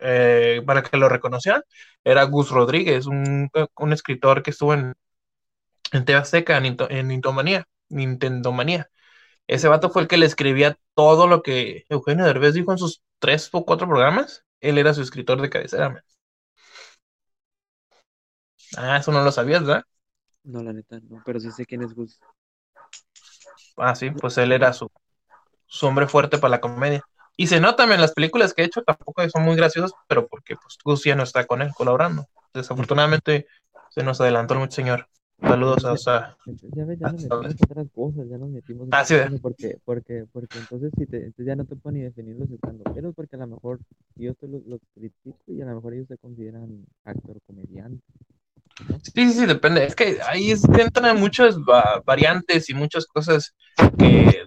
eh, 0.00 0.62
para 0.66 0.82
que 0.82 0.96
lo 0.96 1.08
reconocieran, 1.08 1.62
era 2.04 2.24
Gus 2.24 2.50
Rodríguez, 2.50 3.06
un, 3.06 3.50
un 3.76 3.92
escritor 3.92 4.42
que 4.42 4.50
estuvo 4.50 4.74
en, 4.74 4.94
en 5.92 6.04
TV 6.04 6.18
Azteca, 6.18 6.58
en, 6.58 6.76
en 6.90 7.08
Nintomanía, 7.08 7.66
Nintendomanía. 7.88 8.90
Ese 9.48 9.68
vato 9.68 9.90
fue 9.90 10.02
el 10.02 10.08
que 10.08 10.18
le 10.18 10.26
escribía 10.26 10.78
todo 10.94 11.26
lo 11.28 11.42
que 11.42 11.84
Eugenio 11.90 12.24
Derbez 12.26 12.54
dijo 12.54 12.72
en 12.72 12.78
sus 12.78 13.02
tres 13.20 13.50
o 13.52 13.64
cuatro 13.66 13.88
programas. 13.88 14.44
Él 14.60 14.78
era 14.78 14.94
su 14.94 15.02
escritor 15.02 15.42
de 15.42 15.50
cabecera. 15.50 15.90
man. 15.90 16.02
Ah, 18.76 18.96
eso 18.98 19.12
no 19.12 19.22
lo 19.22 19.32
sabías, 19.32 19.62
¿verdad? 19.64 19.84
No, 20.42 20.62
la 20.64 20.72
neta, 20.72 20.98
no, 21.00 21.22
pero 21.24 21.38
sí 21.40 21.50
sé 21.52 21.64
quién 21.64 21.82
es 21.82 21.94
Gus. 21.94 22.20
Ah, 23.76 23.94
sí, 23.94 24.10
pues 24.10 24.36
él 24.38 24.52
era 24.52 24.72
su, 24.72 24.90
su 25.66 25.86
hombre 25.86 26.08
fuerte 26.08 26.38
para 26.38 26.52
la 26.52 26.60
comedia. 26.62 27.02
Y 27.40 27.46
se 27.46 27.60
nota 27.60 27.84
en 27.84 28.00
las 28.00 28.12
películas 28.12 28.52
que 28.52 28.62
he 28.62 28.64
hecho, 28.64 28.82
tampoco 28.82 29.26
son 29.30 29.44
muy 29.44 29.54
graciosas, 29.54 29.92
pero 30.08 30.26
porque 30.26 30.56
pues 30.56 30.76
Gus 30.84 31.04
ya 31.04 31.14
no 31.14 31.22
está 31.22 31.46
con 31.46 31.62
él 31.62 31.70
colaborando. 31.72 32.26
Desafortunadamente 32.52 33.46
se 33.90 34.02
nos 34.02 34.20
adelantó 34.20 34.54
el 34.54 34.60
mucho 34.60 34.74
señor. 34.74 35.06
Saludos 35.40 35.84
a, 35.84 35.92
o 35.92 35.96
sea, 35.96 36.36
Ya 36.74 36.84
ves, 36.84 36.98
ya 36.98 37.06
nos 37.12 37.20
metimos 37.20 37.44
en 37.44 37.64
otras 37.64 37.86
cosas, 37.94 38.28
ya 38.28 38.38
nos 38.38 38.50
metimos 38.50 38.88
en 38.88 38.94
Ah, 38.94 39.04
sí, 39.04 39.14
porque, 39.40 39.78
porque, 39.84 40.24
porque 40.32 40.58
entonces 40.58 40.90
si 40.98 41.06
te, 41.06 41.18
entonces 41.18 41.46
ya 41.46 41.54
no 41.54 41.64
te 41.64 41.76
puedo 41.76 41.94
ni 41.94 42.02
definir 42.02 42.34
los 42.36 42.50
estandoperos 42.50 43.14
porque 43.14 43.36
a 43.36 43.38
lo 43.38 43.46
mejor 43.46 43.78
yo 44.16 44.34
te 44.34 44.48
los, 44.48 44.66
los 44.66 44.80
critico 44.94 45.38
y 45.46 45.60
a 45.62 45.66
lo 45.66 45.76
mejor 45.76 45.94
ellos 45.94 46.08
se 46.08 46.18
consideran 46.18 46.84
actor 47.04 47.36
comediante. 47.46 48.02
Sí, 49.02 49.12
sí, 49.14 49.32
sí, 49.32 49.46
depende. 49.46 49.84
Es 49.84 49.94
que 49.94 50.18
ahí 50.26 50.52
entran 50.78 51.18
muchas 51.20 51.58
va- 51.58 52.02
variantes 52.04 52.68
y 52.70 52.74
muchas 52.74 53.06
cosas 53.06 53.54
que... 53.98 54.42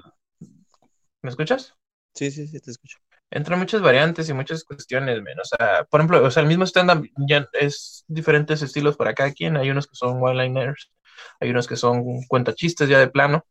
¿Me 1.24 1.30
escuchas? 1.30 1.76
Sí, 2.14 2.32
sí, 2.32 2.48
sí, 2.48 2.60
te 2.60 2.72
escucho. 2.72 2.98
Entran 3.30 3.60
muchas 3.60 3.82
variantes 3.82 4.28
y 4.30 4.34
muchas 4.34 4.64
cuestiones, 4.64 5.22
men. 5.22 5.40
O 5.40 5.46
sea, 5.46 5.86
por 5.90 6.02
ejemplo, 6.02 6.24
o 6.26 6.32
sea, 6.32 6.42
el 6.44 6.50
mismo 6.50 6.66
stand-up 6.66 7.08
ya 7.28 7.48
es 7.54 8.04
diferentes 8.08 8.62
estilos 8.62 8.98
para 8.98 9.14
cada 9.16 9.32
quien. 9.32 9.56
Hay 9.58 9.70
unos 9.70 9.88
que 9.88 9.96
son 9.96 10.22
one-liners, 10.22 10.92
hay 11.40 11.50
unos 11.52 11.68
que 11.68 11.78
son 11.78 12.04
cuentachistes 12.28 12.90
ya 12.90 13.00
de 13.00 13.08
plano, 13.10 13.46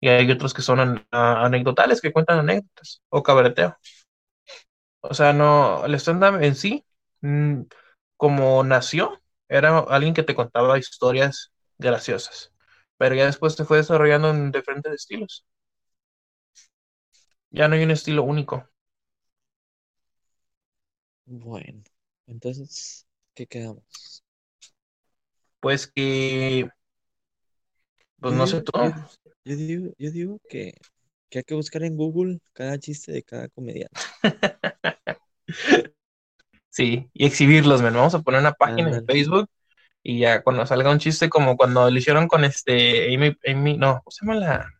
y 0.00 0.08
hay 0.10 0.30
otros 0.30 0.54
que 0.54 0.62
son 0.62 0.80
an- 0.80 1.06
anecdotales, 1.12 2.00
que 2.02 2.12
cuentan 2.12 2.40
anécdotas, 2.40 3.02
o 3.10 3.22
cabareteo. 3.22 3.76
O 5.00 5.14
sea, 5.14 5.32
no, 5.32 5.84
el 5.84 5.94
stand-up 5.96 6.42
en 6.42 6.54
sí, 6.54 6.84
mm, 7.20 7.62
como 8.16 8.64
nació, 8.64 9.20
era 9.48 9.78
alguien 9.80 10.14
que 10.14 10.22
te 10.22 10.34
contaba 10.34 10.78
historias 10.78 11.52
graciosas, 11.78 12.52
pero 12.96 13.14
ya 13.14 13.26
después 13.26 13.54
se 13.54 13.64
fue 13.64 13.78
desarrollando 13.78 14.30
en 14.30 14.50
diferentes 14.52 14.92
estilos. 14.94 15.44
Ya 17.54 17.68
no 17.68 17.74
hay 17.76 17.82
un 17.84 17.90
estilo 17.90 18.22
único. 18.22 18.68
Bueno, 21.26 21.82
entonces, 22.26 23.06
¿qué 23.34 23.46
quedamos? 23.46 24.24
Pues 25.60 25.86
que, 25.88 26.68
pues 28.20 28.32
Yo 28.32 28.34
no 28.34 28.46
digo, 28.46 28.48
sé 28.48 28.62
tú. 28.62 28.72
yo, 28.80 28.92
yo 29.44 29.56
digo, 29.56 29.92
yo 29.98 30.10
digo 30.10 30.40
que, 30.48 30.74
que 31.30 31.38
hay 31.38 31.44
que 31.44 31.54
buscar 31.54 31.82
en 31.84 31.96
Google 31.96 32.40
cada 32.52 32.78
chiste 32.78 33.12
de 33.12 33.22
cada 33.22 33.48
comediante. 33.48 34.00
Sí, 36.70 37.08
y 37.14 37.26
exhibirlos, 37.26 37.82
men. 37.82 37.94
Vamos 37.94 38.14
a 38.14 38.22
poner 38.22 38.40
una 38.40 38.52
página 38.52 38.90
en. 38.90 39.06
Facebook 39.06 39.48
y 40.02 40.20
ya 40.20 40.42
cuando 40.42 40.66
salga 40.66 40.90
un 40.92 40.98
chiste 41.00 41.28
como 41.30 41.56
cuando 41.56 41.90
lo 41.90 41.98
hicieron 41.98 42.28
con 42.28 42.44
este 42.44 43.14
Amy, 43.14 43.36
Amy, 43.46 43.78
no, 43.78 43.96
¿cómo 44.04 44.10
se 44.10 44.26
llama 44.26 44.36
la? 44.40 44.70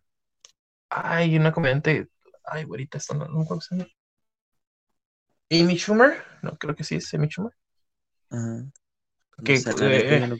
Ay, 0.88 1.36
una 1.36 1.52
comediante, 1.52 2.08
ay, 2.44 2.64
güerita, 2.64 2.98
esto 2.98 3.14
no, 3.14 3.26
no 3.26 3.46
me. 3.72 3.86
Amy 5.50 5.76
Schumer, 5.76 6.22
no, 6.42 6.56
creo 6.56 6.74
que 6.74 6.84
sí 6.84 6.96
es 6.96 7.12
Amy 7.14 7.28
Schumer. 7.28 7.52
Ajá. 8.30 8.64
No 9.36 9.44
Que, 9.44 9.58
sé, 9.58 9.70
eh, 9.80 10.26
no. 10.26 10.36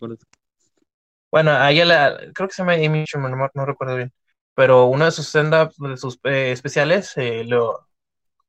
Bueno, 1.31 1.51
a 1.51 1.71
ella 1.73 1.85
la, 1.85 2.17
creo 2.33 2.49
que 2.49 2.55
se 2.55 2.63
llama 2.63 2.75
Amy 2.75 3.05
Schumer, 3.07 3.33
no, 3.55 3.67
recuerdo 3.67 3.97
bien. 3.97 4.13
Pero 4.55 4.87
uno 4.87 5.05
de 5.05 5.11
sus 5.11 5.27
stand-up, 5.27 5.73
de 5.79 5.97
sus 5.97 6.19
eh, 6.25 6.53
especiales, 6.53 7.13
eh, 7.17 7.45
lo, 7.45 7.89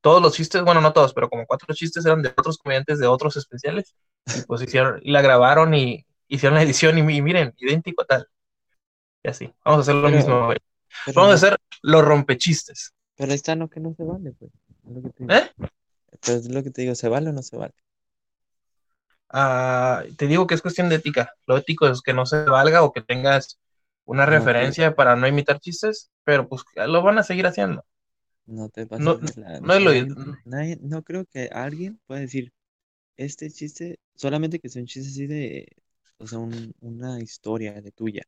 todos 0.02 0.22
los 0.22 0.34
chistes, 0.34 0.62
bueno, 0.64 0.82
no 0.82 0.94
todos, 0.94 1.14
pero 1.14 1.30
como 1.30 1.46
cuatro 1.48 1.74
chistes 1.74 2.06
eran 2.06 2.22
de 2.22 2.30
otros 2.30 2.58
comediantes 2.60 3.00
de 3.00 3.08
otros 3.08 3.36
especiales. 3.38 3.96
Y 4.28 4.42
pues 4.44 4.62
hicieron, 4.62 5.00
y 5.04 5.12
la 5.12 5.22
grabaron 5.22 5.74
y 5.74 6.06
hicieron 6.28 6.56
la 6.56 6.64
edición 6.64 6.98
y, 6.98 7.04
mi- 7.04 7.22
miren, 7.22 7.54
idéntico 7.58 8.04
a 8.04 8.06
tal. 8.06 8.28
Y 9.24 9.30
así. 9.30 9.54
Vamos 9.64 9.80
a 9.80 9.82
hacer 9.82 9.96
lo 9.96 10.04
Pero- 10.08 10.16
mismo. 10.18 10.48
Pero, 11.06 11.16
Vamos 11.16 11.32
a 11.32 11.36
hacer 11.36 11.58
los 11.82 12.06
rompechistes. 12.06 12.94
Pero 13.16 13.32
ahí 13.32 13.36
está, 13.36 13.56
no, 13.56 13.70
que 13.70 13.80
no 13.80 13.94
se 13.96 14.04
vale, 14.04 14.32
pues. 14.34 14.52
Es 14.88 14.92
lo 14.96 15.02
que 15.02 15.10
te 15.10 15.24
digo. 15.24 15.34
¿Eh? 15.36 15.52
Pero 16.22 16.38
es 16.40 16.50
lo 16.50 16.64
que 16.64 16.72
te 16.72 16.82
digo, 16.84 16.96
¿se 16.96 17.10
vale 17.10 17.30
o 17.30 17.34
no 17.34 17.44
se 17.44 17.58
vale? 17.58 17.74
Ah, 19.30 20.04
te 20.18 20.28
digo 20.28 20.48
que 20.48 20.56
es 20.56 20.62
cuestión 20.62 20.90
de 20.90 20.96
ética. 20.96 21.32
Lo 21.46 21.58
ético 21.58 21.88
es 21.88 22.02
que 22.02 22.14
no 22.14 22.26
se 22.26 22.44
valga 22.46 22.84
o 22.84 22.92
que 22.94 23.02
tengas 23.02 23.60
una 24.06 24.26
No, 24.26 24.32
referencia 24.32 24.96
para 24.96 25.16
no 25.16 25.28
imitar 25.28 25.60
chistes, 25.60 26.12
pero 26.24 26.48
pues 26.48 26.64
lo 26.88 27.02
van 27.04 27.18
a 27.18 27.24
seguir 27.24 27.48
haciendo. 27.48 27.86
No 28.48 28.70
te 28.70 28.86
pases 28.88 29.06
No- 29.06 29.20
la- 29.38 29.60
no 29.60 29.80
lo- 29.80 29.92
nadie- 29.92 30.08
nadie- 30.46 30.78
no 30.82 31.04
creo 31.04 31.26
que 31.26 31.50
alguien 31.52 32.00
pueda 32.08 32.22
decir 32.22 32.52
este 33.18 33.50
chiste, 33.52 34.00
solamente 34.16 34.60
que 34.60 34.70
sea 34.70 34.82
un 34.82 34.88
chiste 34.88 35.10
así 35.10 35.28
de, 35.28 35.68
o 36.20 36.28
sea, 36.28 36.40
un- 36.40 36.74
una 36.82 37.22
historia 37.22 37.82
de 37.82 37.92
tuya. 37.92 38.24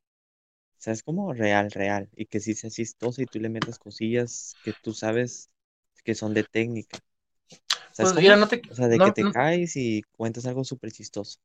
O 0.79 0.81
sea, 0.81 0.93
es 0.93 1.03
como 1.03 1.33
real, 1.33 1.71
real, 1.71 2.09
y 2.15 2.25
que 2.27 2.39
sí 2.39 2.53
sea 2.55 2.69
chistoso 2.69 3.21
y 3.21 3.27
tú 3.27 3.39
le 3.39 3.49
metas 3.49 3.79
cosillas 3.79 4.57
que 4.63 4.73
tú 4.73 4.93
sabes 4.93 5.49
que 6.03 6.15
son 6.15 6.33
de 6.33 6.43
técnica. 6.45 6.99
¿Sabes 7.91 8.13
Pues 8.13 8.13
cómo? 8.13 8.21
mira, 8.21 8.35
no 8.37 8.47
te, 8.47 8.61
O 8.69 8.75
sea, 8.75 8.87
de 8.87 8.99
no- 8.99 9.03
que 9.03 9.11
te 9.11 9.25
no- 9.25 9.31
caes 9.31 9.75
y 9.77 10.03
cuentas 10.17 10.45
algo 10.45 10.63
súper 10.63 10.91
chistoso. 10.91 11.39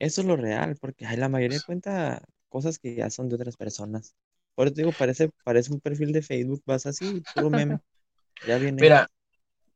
Eso 0.00 0.22
es 0.22 0.26
lo 0.28 0.36
real, 0.36 0.76
porque 0.80 1.06
ay, 1.06 1.16
la 1.18 1.28
mayoría 1.30 1.60
Pues 1.60 1.62
cuenta 1.62 2.24
cosas 2.50 2.78
que 2.78 2.94
ya 2.96 3.10
son 3.10 3.28
de 3.28 3.36
otras 3.36 3.56
personas. 3.58 4.14
Por 4.54 4.66
eso 4.68 4.74
te 4.76 4.82
digo, 4.82 4.94
parece, 4.94 5.30
parece 5.44 5.72
un 5.72 5.80
perfil 5.80 6.12
de 6.12 6.22
Facebook, 6.22 6.62
vas 6.66 6.86
así, 6.86 7.26
puro 7.34 7.50
meme. 7.50 7.80
Ya 8.42 8.58
viene. 8.58 8.88
Mira, 8.88 9.08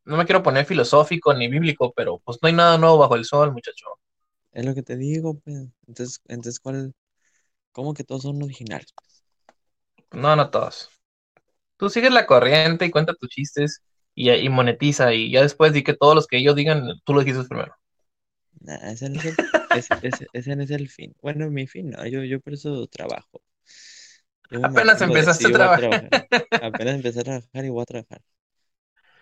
no 0.06 0.16
me 0.18 0.26
quiero 0.26 0.42
poner 0.42 0.66
filosófico 0.66 1.34
ni 1.34 1.48
bíblico, 1.48 1.92
pero 1.94 2.20
pues 2.24 2.38
no 2.42 2.48
hay 2.48 2.54
nada 2.54 2.78
nuevo 2.78 2.98
bajo 2.98 3.16
el 3.16 3.24
sol, 3.26 3.52
muchacho. 3.52 3.86
Es 4.52 4.64
lo 4.64 4.74
que 4.74 4.82
te 4.82 4.96
digo, 4.96 5.34
pues. 5.40 5.68
Entonces, 5.86 6.20
entonces 6.28 6.58
¿cuál? 6.58 6.94
¿Cómo 7.74 7.94
que 7.94 8.04
todos 8.04 8.22
son 8.22 8.42
originales? 8.42 8.94
pues? 8.96 9.22
No, 10.12 10.34
no 10.36 10.50
todos. 10.50 10.90
Tú 11.78 11.90
sigues 11.90 12.12
la 12.12 12.26
corriente 12.26 12.86
y 12.86 12.90
cuenta 12.92 13.14
tus 13.14 13.30
chistes 13.30 13.82
y, 14.14 14.30
y 14.32 14.48
monetiza. 14.50 15.14
Y 15.14 15.32
ya 15.32 15.42
después 15.42 15.72
di 15.74 15.84
que 15.84 15.94
todos 15.94 16.14
los 16.16 16.26
que 16.28 16.38
ellos 16.38 16.56
digan, 16.56 16.84
tú 17.04 17.14
lo 17.14 17.20
dijiste 17.22 17.44
primero. 17.48 17.74
Nah, 18.60 18.78
ese 18.92 19.08
no 19.10 19.16
es 19.18 19.24
el, 19.26 19.38
ese, 19.70 19.96
ese- 20.02 20.28
ese 20.32 20.56
no 20.56 20.62
es 20.64 20.70
el 20.70 20.88
fin. 20.88 21.14
Bueno, 21.22 21.50
mi 21.50 21.66
fin, 21.66 21.90
no, 21.90 22.06
yo, 22.06 22.24
yo 22.24 22.40
por 22.40 22.54
eso 22.54 22.86
trabajo. 22.88 23.42
Yo 24.50 24.58
Apenas 24.68 25.00
de 25.00 25.06
empezaste 25.06 25.48
a 25.48 25.70
trabajar. 25.70 26.12
Apenas 26.58 26.94
empecé 26.96 27.20
a 27.20 27.24
trabajar 27.24 27.64
y 27.64 27.68
voy 27.70 27.82
a 27.82 27.86
trabajar. 27.86 28.22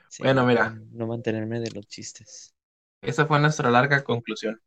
Sí, 0.09 0.22
Bueno, 0.22 0.44
no, 0.46 0.46
mira. 0.46 0.72
no, 0.72 0.86
no 0.92 1.07
mantenerme 1.09 1.59
de 1.61 1.70
los 1.72 1.86
chistes. 1.88 2.55
Esa 3.00 3.26
fue 3.26 3.38
nuestra 3.38 3.70
larga 3.70 4.03
conclusión. 4.03 4.61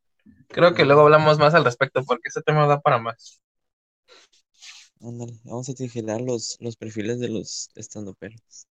Creo 0.50 0.74
que 0.76 0.86
luego 0.86 1.02
hablamos 1.04 1.40
más 1.40 1.56
al 1.56 1.66
respecto 1.66 2.04
porque 2.06 2.30
este 2.30 2.42
tema 2.44 2.68
da 2.68 2.82
para 2.82 3.00
más. 3.00 3.42
Ándale, 5.02 5.40
vamos 5.44 5.70
a 5.70 5.74
vigilar 5.78 6.22
los, 6.22 6.58
los 6.60 6.76
perfiles 6.78 7.20
de 7.20 7.30
los 7.30 7.70
estandoperos. 7.76 8.68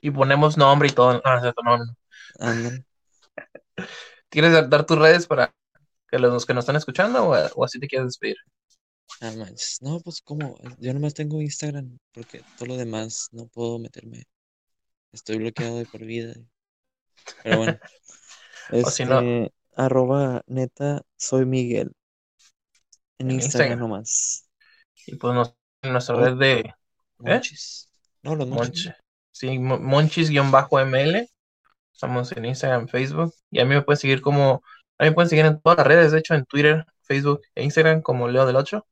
Y 0.00 0.10
ponemos 0.10 0.56
nombre 0.56 0.88
y 0.88 0.92
todo. 0.92 1.20
No, 1.24 1.78
no. 1.78 1.96
Ándale. 2.38 2.84
¿Quieres 4.28 4.52
dar, 4.68 4.86
tus 4.86 4.98
redes 4.98 5.26
para 5.26 5.54
que 6.08 6.18
los 6.18 6.46
que 6.46 6.54
nos 6.54 6.62
están 6.62 6.76
escuchando 6.76 7.28
o, 7.28 7.34
o 7.56 7.64
así 7.64 7.78
te 7.80 7.88
quieres 7.88 8.08
despedir? 8.08 8.36
Ah, 9.20 9.32
manches. 9.36 9.78
No, 9.80 10.00
pues 10.00 10.20
como, 10.20 10.56
yo 10.78 10.94
nomás 10.94 11.14
tengo 11.14 11.40
Instagram, 11.40 11.98
porque 12.12 12.42
todo 12.56 12.66
lo 12.66 12.76
demás 12.76 13.28
no 13.32 13.46
puedo 13.46 13.78
meterme. 13.78 14.24
Estoy 15.12 15.38
bloqueado 15.38 15.78
de 15.78 15.86
por 15.86 16.04
vida. 16.04 16.34
Pero 17.42 17.58
bueno, 17.58 17.78
O 18.72 18.90
si 18.90 19.04
no- 19.04 19.20
este, 19.20 19.52
arroba 19.76 20.42
neta, 20.46 21.02
soy 21.16 21.46
Miguel. 21.46 21.92
En 23.18 23.30
En 23.30 23.36
Instagram 23.36 23.72
Instagram. 23.72 23.78
nomás. 23.78 24.47
Y 25.06 25.16
pues 25.16 25.34
nos, 25.34 25.54
en 25.82 25.92
nuestra 25.92 26.16
Oh. 26.16 26.20
red 26.20 26.34
de 26.36 26.74
Monchis. 27.18 27.90
No, 28.22 28.34
los 28.36 28.48
monchis. 28.48 28.86
Monchi. 28.86 29.00
Sí, 29.32 29.58
Mo- 29.58 29.78
Monchis-ML. 29.78 31.28
Estamos 31.92 32.32
en 32.32 32.44
Instagram, 32.44 32.88
Facebook. 32.88 33.32
Y 33.50 33.60
a 33.60 33.64
mí 33.64 33.74
me 33.74 33.82
pueden 33.82 33.98
seguir 33.98 34.20
como. 34.20 34.62
A 34.98 35.04
mí 35.04 35.10
me 35.10 35.12
pueden 35.12 35.28
seguir 35.28 35.46
en 35.46 35.60
todas 35.60 35.78
las 35.78 35.86
redes, 35.86 36.12
de 36.12 36.18
hecho, 36.18 36.34
en 36.34 36.44
Twitter, 36.44 36.84
Facebook 37.02 37.42
e 37.54 37.62
Instagram, 37.64 38.02
como 38.02 38.28
Leo 38.28 38.46
del 38.46 38.56
8. 38.56 38.86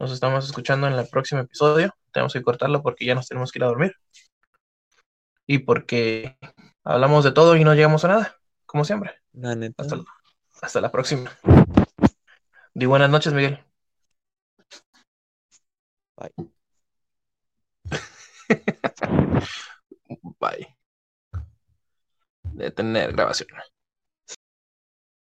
Nos 0.00 0.12
estamos 0.12 0.44
escuchando 0.44 0.86
en 0.88 0.94
el 0.94 1.06
próximo 1.08 1.40
episodio. 1.42 1.94
Tenemos 2.12 2.32
que 2.32 2.42
cortarlo 2.42 2.82
porque 2.82 3.04
ya 3.06 3.14
nos 3.14 3.28
tenemos 3.28 3.52
que 3.52 3.58
ir 3.60 3.64
a 3.64 3.68
dormir. 3.68 3.94
Y 5.46 5.58
porque 5.58 6.36
hablamos 6.84 7.24
de 7.24 7.32
todo 7.32 7.54
y 7.56 7.64
no 7.64 7.74
llegamos 7.74 8.04
a 8.04 8.08
nada, 8.08 8.36
como 8.66 8.84
siempre. 8.84 9.12
La 9.32 9.54
neta. 9.54 9.82
Hasta, 9.82 9.96
hasta 10.62 10.80
la 10.80 10.90
próxima. 10.90 11.30
Di 12.74 12.86
buenas 12.86 13.10
noches, 13.10 13.32
Miguel. 13.32 13.62
Bye. 16.16 16.32
Bye. 20.40 20.66
Detener 22.54 23.12
grabación. 23.12 23.48